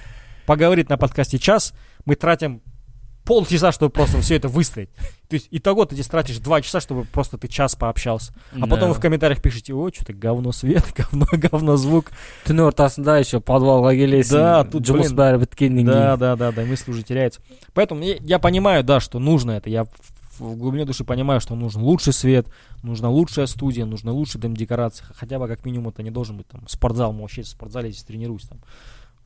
поговорить 0.46 0.90
на 0.90 0.98
подкасте 0.98 1.38
час, 1.38 1.74
мы 2.06 2.16
тратим 2.16 2.62
полчаса, 3.27 3.73
чтобы 3.73 3.91
просто 3.91 4.21
все 4.21 4.37
это 4.37 4.49
выставить. 4.49 4.91
То 5.29 5.35
есть 5.35 5.49
итого 5.51 5.85
ты 5.85 5.95
здесь 5.95 6.09
тратишь 6.09 6.39
два 6.39 6.61
часа, 6.61 6.81
чтобы 6.81 7.05
просто 7.05 7.39
ты 7.39 7.49
час 7.49 7.75
пообщался. 7.75 8.35
А 8.61 8.67
потом 8.67 8.89
вы 8.89 8.95
в 8.95 9.01
комментариях 9.01 9.41
пишете, 9.41 9.75
о, 9.75 9.91
что-то 9.93 10.13
говно 10.13 10.53
свет, 10.53 10.85
говно, 10.97 11.27
говно 11.33 11.77
звук. 11.77 12.11
түн 12.45 12.67
ортасында 12.67 13.17
еще 13.23 13.41
подвалға 13.41 13.95
келесің 13.95 14.43
Да, 14.43 14.65
тут, 14.65 14.85
жұмыс 14.85 15.15
блин, 15.15 15.17
бәрі 15.17 15.39
біткеннен 15.45 15.87
Да, 15.87 15.93
кейін 15.93 16.19
да, 16.19 16.37
да, 16.37 16.53
да, 16.53 16.65
мысль 16.67 16.91
уже 16.91 17.03
теряется. 17.03 17.41
Поэтому 17.75 18.03
я, 18.03 18.17
я 18.21 18.39
понимаю, 18.39 18.83
да, 18.85 19.01
что 19.01 19.19
нужно 19.19 19.53
это. 19.53 19.71
Я 19.71 19.85
в, 19.85 19.91
в 20.41 20.57
глубине 20.57 20.85
души 20.85 21.05
понимаю, 21.05 21.41
что 21.41 21.55
нужен 21.55 21.83
лучший 21.83 22.13
свет, 22.13 22.47
нужна 22.83 23.09
лучшая 23.09 23.47
студия, 23.47 23.87
нужны 23.87 24.11
лучшие 24.11 24.43
там 24.43 24.57
декорации. 24.57 25.05
Хотя 25.15 25.39
бы 25.39 25.47
как 25.47 25.65
минимум 25.65 25.91
это 25.91 26.03
не 26.03 26.11
должен 26.11 26.37
быть 26.37 26.49
там 26.49 26.67
спортзал. 26.69 27.13
Мы 27.13 27.23
вообще 27.23 27.43
в 27.43 27.49
спортзале 27.49 27.91
здесь 27.91 28.05
тренируюсь 28.05 28.49
там. 28.49 28.59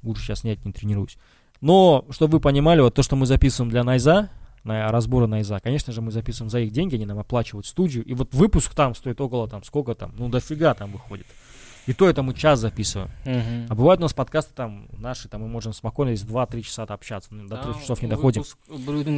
Лучше 0.02 0.22
сейчас 0.22 0.44
нет, 0.44 0.64
не 0.64 0.72
тренируюсь. 0.72 1.16
Но, 1.61 2.05
чтобы 2.09 2.33
вы 2.37 2.39
понимали, 2.39 2.81
вот 2.81 2.95
то, 2.95 3.03
что 3.03 3.15
мы 3.15 3.25
записываем 3.25 3.69
для 3.71 3.83
Найза, 3.83 4.29
на 4.63 4.91
разборы 4.91 5.27
Найза, 5.27 5.59
конечно 5.59 5.93
же, 5.93 6.01
мы 6.01 6.11
записываем 6.11 6.49
за 6.49 6.59
их 6.59 6.71
деньги, 6.71 6.95
они 6.95 7.05
нам 7.05 7.19
оплачивают 7.19 7.65
студию. 7.65 8.03
И 8.03 8.13
вот 8.13 8.33
выпуск 8.33 8.73
там 8.75 8.95
стоит 8.95 9.19
около 9.21 9.47
там, 9.47 9.63
сколько 9.63 9.95
там, 9.95 10.13
ну 10.17 10.29
дофига 10.29 10.73
там 10.73 10.91
выходит. 10.91 11.25
И 11.87 11.93
то 11.93 12.07
это 12.07 12.21
мы 12.21 12.35
час 12.35 12.59
записываем. 12.59 13.09
Мгм. 13.25 13.65
А 13.69 13.75
бывают 13.75 13.99
у 13.99 14.03
нас 14.03 14.13
подкасты 14.13 14.53
там 14.53 14.85
наши, 14.99 15.27
там 15.27 15.41
мы 15.41 15.47
можем 15.47 15.73
спокойно 15.73 16.15
здесь 16.15 16.29
2-3 16.29 16.61
часа 16.61 16.83
общаться, 16.83 17.33
ну, 17.33 17.47
до 17.47 17.57
3 17.57 17.73
Да, 17.73 17.79
часов 17.79 18.01
не 18.03 18.07
доходим. 18.07 18.43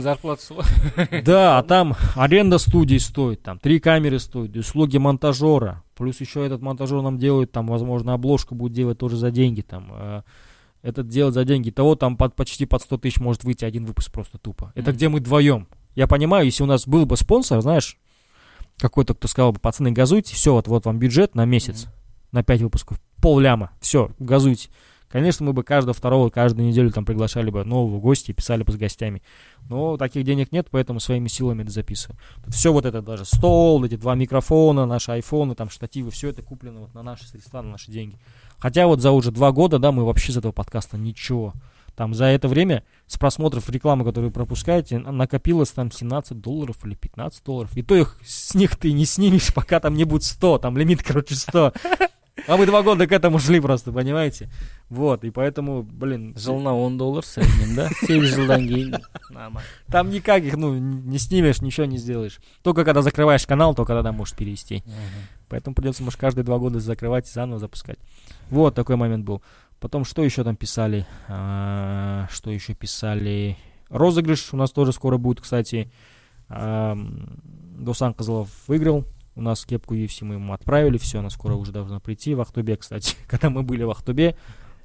зарплатасы 0.02 0.54
ғой 0.54 1.22
Да, 1.24 1.58
а 1.58 1.64
там 1.64 1.96
аренда 2.16 2.58
студии 2.60 2.98
стоит, 2.98 3.44
там 3.44 3.60
три 3.60 3.80
камеры 3.82 4.18
стоят, 4.18 4.56
услуги 4.56 4.98
монтажера, 4.98 5.84
плюс 5.96 6.22
еще 6.22 6.46
этот 6.46 6.62
монтажер 6.62 7.02
нам 7.02 7.18
делает, 7.18 7.52
там, 7.52 7.68
возможно, 7.68 8.14
обложку 8.14 8.56
будет 8.56 8.72
делать 8.72 8.98
тоже 8.98 9.18
за 9.18 9.30
деньги, 9.30 9.60
там, 9.62 10.24
э, 10.84 10.88
этот 10.90 11.08
делать 11.08 11.34
за 11.34 11.46
деньги, 11.46 11.72
того 11.72 11.96
там 11.96 12.18
под, 12.18 12.36
почти 12.36 12.66
под 12.66 12.82
100 12.82 12.98
тысяч 12.98 13.20
может 13.20 13.44
выйти 13.44 13.66
один 13.66 13.86
выпуск 13.86 14.12
просто 14.12 14.38
тупо. 14.38 14.72
Это 14.76 14.90
Мгм. 14.92 14.98
где 14.98 15.10
мы 15.10 15.20
вдвоем. 15.20 15.68
Я 15.96 16.08
понимаю, 16.08 16.46
если 16.46 16.64
у 16.64 16.68
нас 16.68 16.88
был 16.88 17.06
бы 17.06 17.18
спонсор, 17.18 17.62
знаешь, 17.62 17.98
какой-то, 18.78 19.14
кто 19.14 19.28
сказал 19.28 19.52
бы, 19.52 19.60
пацаны, 19.60 19.92
газуйте, 19.92 20.36
все, 20.36 20.54
вот, 20.54 20.68
вот 20.68 20.86
вам 20.86 21.00
бюджет 21.00 21.36
на 21.36 21.46
месяц, 21.46 21.84
Мгм. 21.86 21.92
на 22.34 22.44
5 22.44 22.62
выпусков, 22.62 23.00
пол 23.22 23.40
ляма, 23.40 23.72
все, 23.80 24.12
газуйте. 24.20 24.70
Конечно, 25.10 25.46
мы 25.46 25.54
бы 25.54 25.62
каждого 25.64 25.94
второго, 25.94 26.32
каждую 26.32 26.68
неделю 26.68 26.90
там 26.92 27.06
приглашали 27.06 27.52
бы 27.52 27.64
нового 27.64 28.00
гостя 28.00 28.32
и 28.32 28.36
писали 28.36 28.64
бы 28.64 28.72
с 28.72 28.78
гостями. 28.78 29.22
Но 29.70 29.96
таких 29.96 30.24
денег 30.24 30.52
нет, 30.52 30.70
поэтому 30.72 31.00
своими 31.00 31.28
силами 31.28 31.62
это 31.62 31.70
записываем. 31.70 32.20
Все 32.48 32.74
вот 32.74 32.86
это 32.88 33.04
даже 33.04 33.24
стол, 33.26 33.84
эти 33.86 33.96
два 33.96 34.16
микрофона, 34.16 34.88
наши 34.88 35.12
айфоны, 35.12 35.54
там 35.54 35.70
штативы, 35.70 36.10
все 36.10 36.30
это 36.30 36.42
куплено 36.42 36.80
вот 36.82 36.96
на 36.96 37.04
наши 37.04 37.28
средства, 37.28 37.62
на 37.62 37.74
наши 37.74 37.92
деньги. 37.92 38.18
Хотя 38.64 38.88
вот 38.88 39.02
за 39.02 39.12
уже 39.12 39.32
два 39.32 39.52
года, 39.52 39.78
да, 39.78 39.92
мы 39.92 40.06
вообще 40.06 40.32
с 40.32 40.38
этого 40.38 40.54
подкаста 40.54 40.98
ничего. 40.98 41.54
Там 41.98 42.14
за 42.14 42.28
это 42.28 42.48
время 42.48 42.86
с 43.08 43.18
просмотров 43.18 43.70
рекламы, 43.70 44.06
которую 44.06 44.30
вы 44.30 44.34
пропускаете, 44.34 45.00
накопилось 45.00 45.72
там 45.72 45.92
17 45.92 46.40
долларов 46.40 46.78
или 46.86 46.96
15 46.96 47.44
долларов. 47.44 47.76
И 47.76 47.82
то 47.82 47.94
их 47.94 48.18
с 48.26 48.56
них 48.56 48.78
ты 48.78 48.94
не 48.94 49.04
снимешь, 49.04 49.54
пока 49.54 49.82
там 49.82 49.96
не 49.96 50.06
будет 50.06 50.24
100, 50.24 50.60
там 50.60 50.78
лимит, 50.78 51.04
короче, 51.04 51.36
100. 51.36 51.74
А 52.48 52.58
мы 52.58 52.66
два 52.66 52.82
года 52.82 53.06
к 53.06 53.12
этому 53.12 53.40
шли 53.40 53.60
просто, 53.60 53.92
понимаете? 53.92 54.50
Вот, 54.90 55.24
и 55.24 55.30
поэтому, 55.30 55.84
блин, 55.84 56.36
жылына 56.36 56.74
он 56.74 56.98
доллар 56.98 57.24
среднем 57.26 57.76
да 57.76 57.90
сегіз 58.02 58.34
жылдан 58.36 58.68
кейін 58.68 58.98
там 59.92 60.10
никак 60.10 60.44
их, 60.44 60.58
ну, 60.58 60.74
не 60.74 61.20
снимешь, 61.20 61.62
ничего 61.62 61.86
не 61.86 61.98
сделаешь. 61.98 62.40
Только 62.64 62.86
когда 62.86 63.02
закрываешь 63.02 63.46
канал, 63.46 63.76
только 63.76 63.94
тогда 63.94 64.12
можешь 64.12 64.36
перевести. 64.36 64.84
Поэтому 65.48 65.76
придется, 65.76 66.04
может, 66.04 66.20
каждые 66.20 66.44
два 66.44 66.58
года 66.58 66.80
закрывать 66.80 67.30
и 67.30 67.32
заново 67.32 67.60
запускать. 67.60 68.00
Вот 68.50 68.74
такой 68.76 68.96
момент 68.96 69.26
был. 69.26 69.44
Потом, 69.80 70.06
что 70.06 70.24
еще 70.24 70.44
там 70.44 70.56
писали? 70.56 71.06
А, 71.28 72.28
что 72.32 72.50
еще 72.50 72.74
писали? 72.74 73.58
Розыгрыш 73.90 74.54
у 74.54 74.58
нас 74.58 74.72
тоже 74.72 74.94
скоро 74.94 75.18
будет, 75.18 75.42
кстати. 75.42 75.92
Ам, 76.48 77.40
Дусан 77.78 78.14
Козлов 78.14 78.50
выиграл. 78.68 79.06
У 79.36 79.42
нас 79.42 79.66
кепку 79.66 79.96
UFC 79.96 80.24
мы 80.24 80.36
ему 80.36 80.54
отправили, 80.54 80.98
все, 80.98 81.20
она 81.20 81.30
скоро 81.30 81.54
уже 81.56 81.72
должна 81.72 82.00
прийти 82.00 82.36
в 82.36 82.42
Ахтубе, 82.42 82.78
кстати. 82.78 83.16
Когда 83.28 83.50
мы 83.50 83.64
были 83.64 83.84
в 83.84 83.90
Ахтубе, 83.90 84.36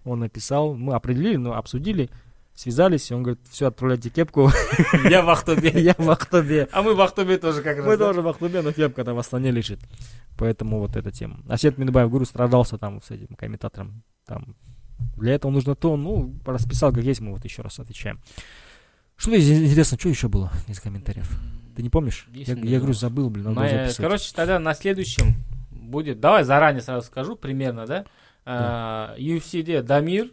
он 0.05 0.21
написал, 0.21 0.75
мы 0.75 0.95
определили, 0.95 1.37
ну, 1.37 1.53
обсудили, 1.53 2.09
связались, 2.55 3.11
и 3.11 3.15
он 3.15 3.23
говорит, 3.23 3.41
все, 3.49 3.67
отправляйте 3.67 4.11
кепку, 4.11 4.51
я 5.09 5.23
в 5.23 5.29
ақтөбе 5.29 5.81
я 5.81 5.95
в 5.99 6.11
Ахтубе. 6.11 6.69
а 6.73 6.83
мы 6.83 6.95
в 6.95 7.01
ақтөбе 7.01 7.39
тоже 7.39 7.63
как 7.63 7.77
раз 7.79 7.87
Мы 7.87 7.97
тоже 7.97 8.23
в 8.23 8.29
Ахтубе, 8.29 8.63
но 8.63 8.73
кепка 8.73 9.05
там 9.05 9.17
в 9.17 9.19
Астане 9.19 9.51
лежит. 9.51 9.81
Поэтому 10.39 10.79
вот 10.79 10.97
эта 10.97 11.11
тема. 11.11 11.41
Асет 11.49 11.79
Минбаев, 11.79 12.09
говорю, 12.09 12.25
страдался 12.25 12.79
там 12.79 13.03
с 13.03 13.11
этим 13.11 13.35
комментатором. 13.37 14.03
Там. 14.25 14.57
Для 15.17 15.35
этого 15.35 15.51
нужно 15.51 15.75
то, 15.75 15.97
ну, 15.97 16.35
расписал, 16.45 16.93
как 16.93 17.05
есть, 17.05 17.21
мы 17.21 17.33
вот 17.33 17.45
еще 17.45 17.63
раз 17.63 17.79
отвечаем. 17.79 18.21
Что 19.18 19.32
из- 19.32 19.50
интересно, 19.50 19.98
что 20.00 20.10
еще 20.10 20.28
было 20.28 20.52
из 20.68 20.80
комментариев? 20.80 21.30
Ты 21.76 21.82
не 21.84 21.90
помнишь? 21.90 22.28
Есть 22.34 22.50
Я, 22.50 22.56
не 22.56 22.70
я 22.70 22.78
говорю, 22.80 22.94
было. 22.94 23.00
забыл, 23.00 23.30
блин, 23.30 23.46
надо 23.46 23.56
На- 23.56 23.62
было 23.62 23.70
э, 23.70 23.78
записывать. 23.86 23.98
короче 24.08 24.34
тогда 24.36 24.60
на 24.60 24.74
следующем 24.74 25.34
будет 25.72 26.20
давай 26.20 26.44
заранее 26.44 26.82
сразу 26.82 27.08
скажу 27.08 27.36
примерно 27.36 27.86
да 27.86 28.06
Э, 28.46 29.16
UFCде 29.18 29.82
дамир 29.82 30.30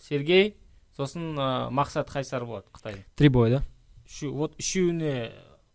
сергей 0.00 0.56
сосын 0.96 1.36
э, 1.38 1.68
мақсат 1.70 2.08
қайсар 2.08 2.44
болады 2.44 2.66
қытайдың 2.72 3.02
Три 3.16 3.28
боя, 3.28 3.58
да? 3.58 3.62
Үшеу- 4.06 4.30
вот 4.32 4.54
үшеуіне 4.60 5.32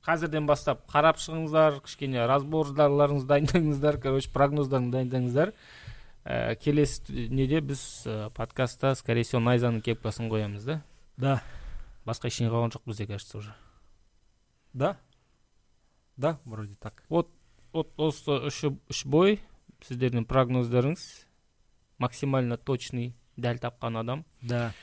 қазірден 0.08 0.46
бастап 0.48 0.86
қарап 0.90 1.18
шығыңыздар 1.20 1.82
кішкене 1.84 2.24
разборларыңызды 2.26 3.28
дайындаңыздар 3.28 4.00
короче 4.02 4.30
прогноздарыңызды 4.32 4.92
дайындаңыздар 4.96 5.52
Ә, 6.24 6.56
келесі 6.56 7.02
т- 7.04 7.14
неде 7.34 7.60
біз 7.62 8.04
ә, 8.06 8.30
подкастта 8.32 8.94
скорее 8.96 9.24
всего 9.24 9.42
найзаның 9.42 9.82
кепкасын 9.82 10.30
қоямыз 10.30 10.64
да 10.64 10.82
Да. 11.18 11.42
басқа 12.06 12.28
ештеңе 12.32 12.50
қалған 12.52 12.72
жоқ 12.76 12.82
бізде 12.86 13.08
кажется 13.08 13.38
уже 13.38 13.54
Да? 14.74 14.98
Да, 16.18 16.40
вроде 16.46 16.76
так. 16.76 17.04
вот 17.10 17.30
осы 17.74 18.32
үш 18.48 18.64
үш 18.90 19.06
бой 19.06 19.40
сіздердің 19.88 20.26
прогноздарыңыз 20.26 21.26
максимально 21.98 22.58
точный 22.58 23.16
дәл 23.38 23.58
тапқан 23.58 23.98
адам 24.00 24.26
Да. 24.42 24.74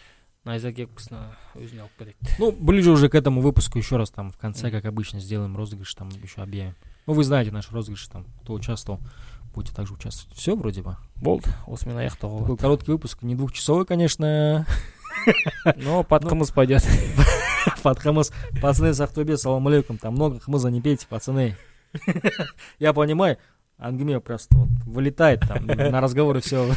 найза 0.44 0.72
кепкасына 0.72 1.36
өзіне 1.54 1.82
алып 1.82 1.96
келеді 1.98 2.16
Ну, 2.38 2.52
ближе 2.52 2.90
уже 2.90 3.08
к 3.08 3.14
этому 3.14 3.40
выпуску 3.42 3.78
еще 3.78 3.96
раз 3.96 4.10
там 4.10 4.30
в 4.30 4.38
конце, 4.38 4.68
Мгм. 4.68 4.76
как 4.76 4.84
обычно, 4.86 5.20
сделаем 5.20 5.56
розыгрыш, 5.56 5.94
там 5.94 6.08
еще 6.08 6.40
объявим. 6.42 6.74
Ну, 7.06 7.12
вы 7.12 7.24
знаете 7.24 7.50
наш 7.50 7.70
розыгрыш, 7.70 8.06
там, 8.08 8.24
кто 8.42 8.54
участвовал, 8.54 9.00
будете 9.54 9.74
также 9.74 9.92
участвовать. 9.94 10.36
Все 10.38 10.56
вроде 10.56 10.82
бы. 10.82 10.96
болды 11.16 11.50
осымен 11.66 11.98
аяқтауға 11.98 12.38
Такой 12.38 12.46
болады 12.46 12.60
короткий 12.62 12.92
выпуск, 12.92 13.22
не 13.22 13.34
двухчасовой, 13.34 13.84
конечно. 13.84 14.64
но 15.77 16.03
под 16.03 16.25
қымыз 16.25 16.53
пойдет 16.53 16.83
Под 17.83 17.99
хмыз. 17.99 18.31
Пацаны 18.61 18.93
с 18.93 19.01
Ахтубе, 19.01 19.37
салам 19.37 19.67
алейкум. 19.67 19.97
Там 19.97 20.13
много 20.13 20.39
хмыза 20.39 20.69
не 20.69 20.81
пейте, 20.81 21.07
пацаны. 21.07 21.55
Я 22.79 22.93
понимаю, 22.93 23.37
Ангме 23.77 24.19
просто 24.19 24.55
вот 24.57 24.69
вылетает 24.85 25.41
там 25.41 25.65
на 25.65 26.01
разговоры 26.01 26.41
все. 26.41 26.71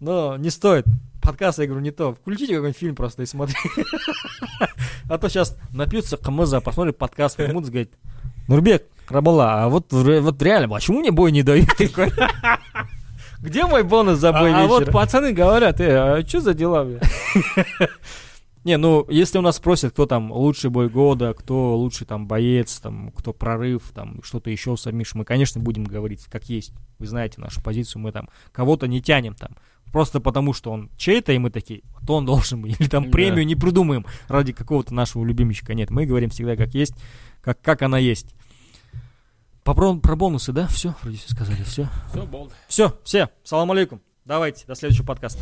Но 0.00 0.36
не 0.36 0.50
стоит. 0.50 0.86
Подкаст, 1.22 1.60
я 1.60 1.66
говорю, 1.66 1.82
не 1.82 1.92
то. 1.92 2.14
Включите 2.14 2.54
какой-нибудь 2.54 2.76
фильм 2.76 2.96
просто 2.96 3.22
и 3.22 3.26
смотрите. 3.26 3.60
А 5.08 5.18
то 5.18 5.28
сейчас 5.28 5.56
напьются 5.70 6.16
хмыза, 6.16 6.60
посмотрят 6.60 6.98
подкаст, 6.98 7.38
будут 7.38 7.70
говорить, 7.70 7.92
Нурбек, 8.48 8.88
Крабала, 9.06 9.62
а 9.62 9.68
вот, 9.68 9.92
вот 9.92 10.42
реально, 10.42 10.68
почему 10.68 10.98
мне 11.00 11.12
бой 11.12 11.30
не 11.30 11.42
дают? 11.44 11.68
Где 13.42 13.66
мой 13.66 13.82
бонус 13.82 14.18
за 14.18 14.32
бой 14.32 14.52
А, 14.52 14.64
а 14.64 14.66
вот 14.66 14.80
вечера? 14.80 14.92
пацаны 14.92 15.32
говорят, 15.32 15.80
э, 15.80 15.96
а 16.20 16.26
что 16.26 16.40
за 16.40 16.54
дела, 16.54 16.84
бля? 16.84 17.00
Не, 18.64 18.76
ну, 18.76 19.04
если 19.10 19.38
у 19.38 19.40
нас 19.40 19.56
спросят, 19.56 19.92
кто 19.92 20.06
там 20.06 20.30
лучший 20.30 20.70
бой 20.70 20.88
года, 20.88 21.34
кто 21.34 21.76
лучший 21.76 22.06
там 22.06 22.28
боец, 22.28 22.78
там, 22.78 23.10
кто 23.10 23.32
прорыв, 23.32 23.90
там, 23.92 24.22
что-то 24.22 24.50
еще 24.50 24.76
submission, 24.76 25.18
мы, 25.18 25.24
конечно, 25.24 25.60
будем 25.60 25.82
говорить, 25.82 26.26
как 26.30 26.44
есть. 26.48 26.72
Вы 27.00 27.06
знаете 27.08 27.40
нашу 27.40 27.60
позицию, 27.60 28.02
мы 28.02 28.12
там 28.12 28.28
кого-то 28.52 28.86
не 28.86 29.02
тянем 29.02 29.34
там. 29.34 29.56
Просто 29.90 30.20
потому, 30.20 30.52
что 30.52 30.70
он 30.70 30.90
чей-то, 30.96 31.32
и 31.32 31.38
мы 31.38 31.50
такие, 31.50 31.82
вот 32.00 32.08
он 32.10 32.24
должен 32.24 32.62
быть. 32.62 32.78
Или 32.80 32.86
там 32.88 33.04
Да. 33.06 33.10
премию 33.10 33.44
не 33.44 33.56
придумаем 33.56 34.06
ради 34.28 34.52
какого-то 34.52 34.94
нашего 34.94 35.24
любимчика. 35.24 35.74
Нет, 35.74 35.90
мы 35.90 36.06
говорим 36.06 36.30
всегда 36.30 36.54
как 36.54 36.72
есть, 36.72 36.94
как, 37.40 37.60
как 37.60 37.82
она 37.82 37.98
есть. 37.98 38.36
По, 39.64 39.74
про, 39.74 40.16
бонусы, 40.16 40.52
да? 40.52 40.66
Все, 40.66 40.94
вроде 41.02 41.18
все 41.18 41.28
сказали, 41.30 41.62
все. 41.62 41.88
Все, 42.10 42.26
болды. 42.26 42.54
Все, 42.66 42.98
все, 43.04 43.28
салам 43.44 43.70
алейкум. 43.70 44.00
Давайте, 44.24 44.66
до 44.66 44.74
следующего 44.74 45.06
подкаста. 45.06 45.40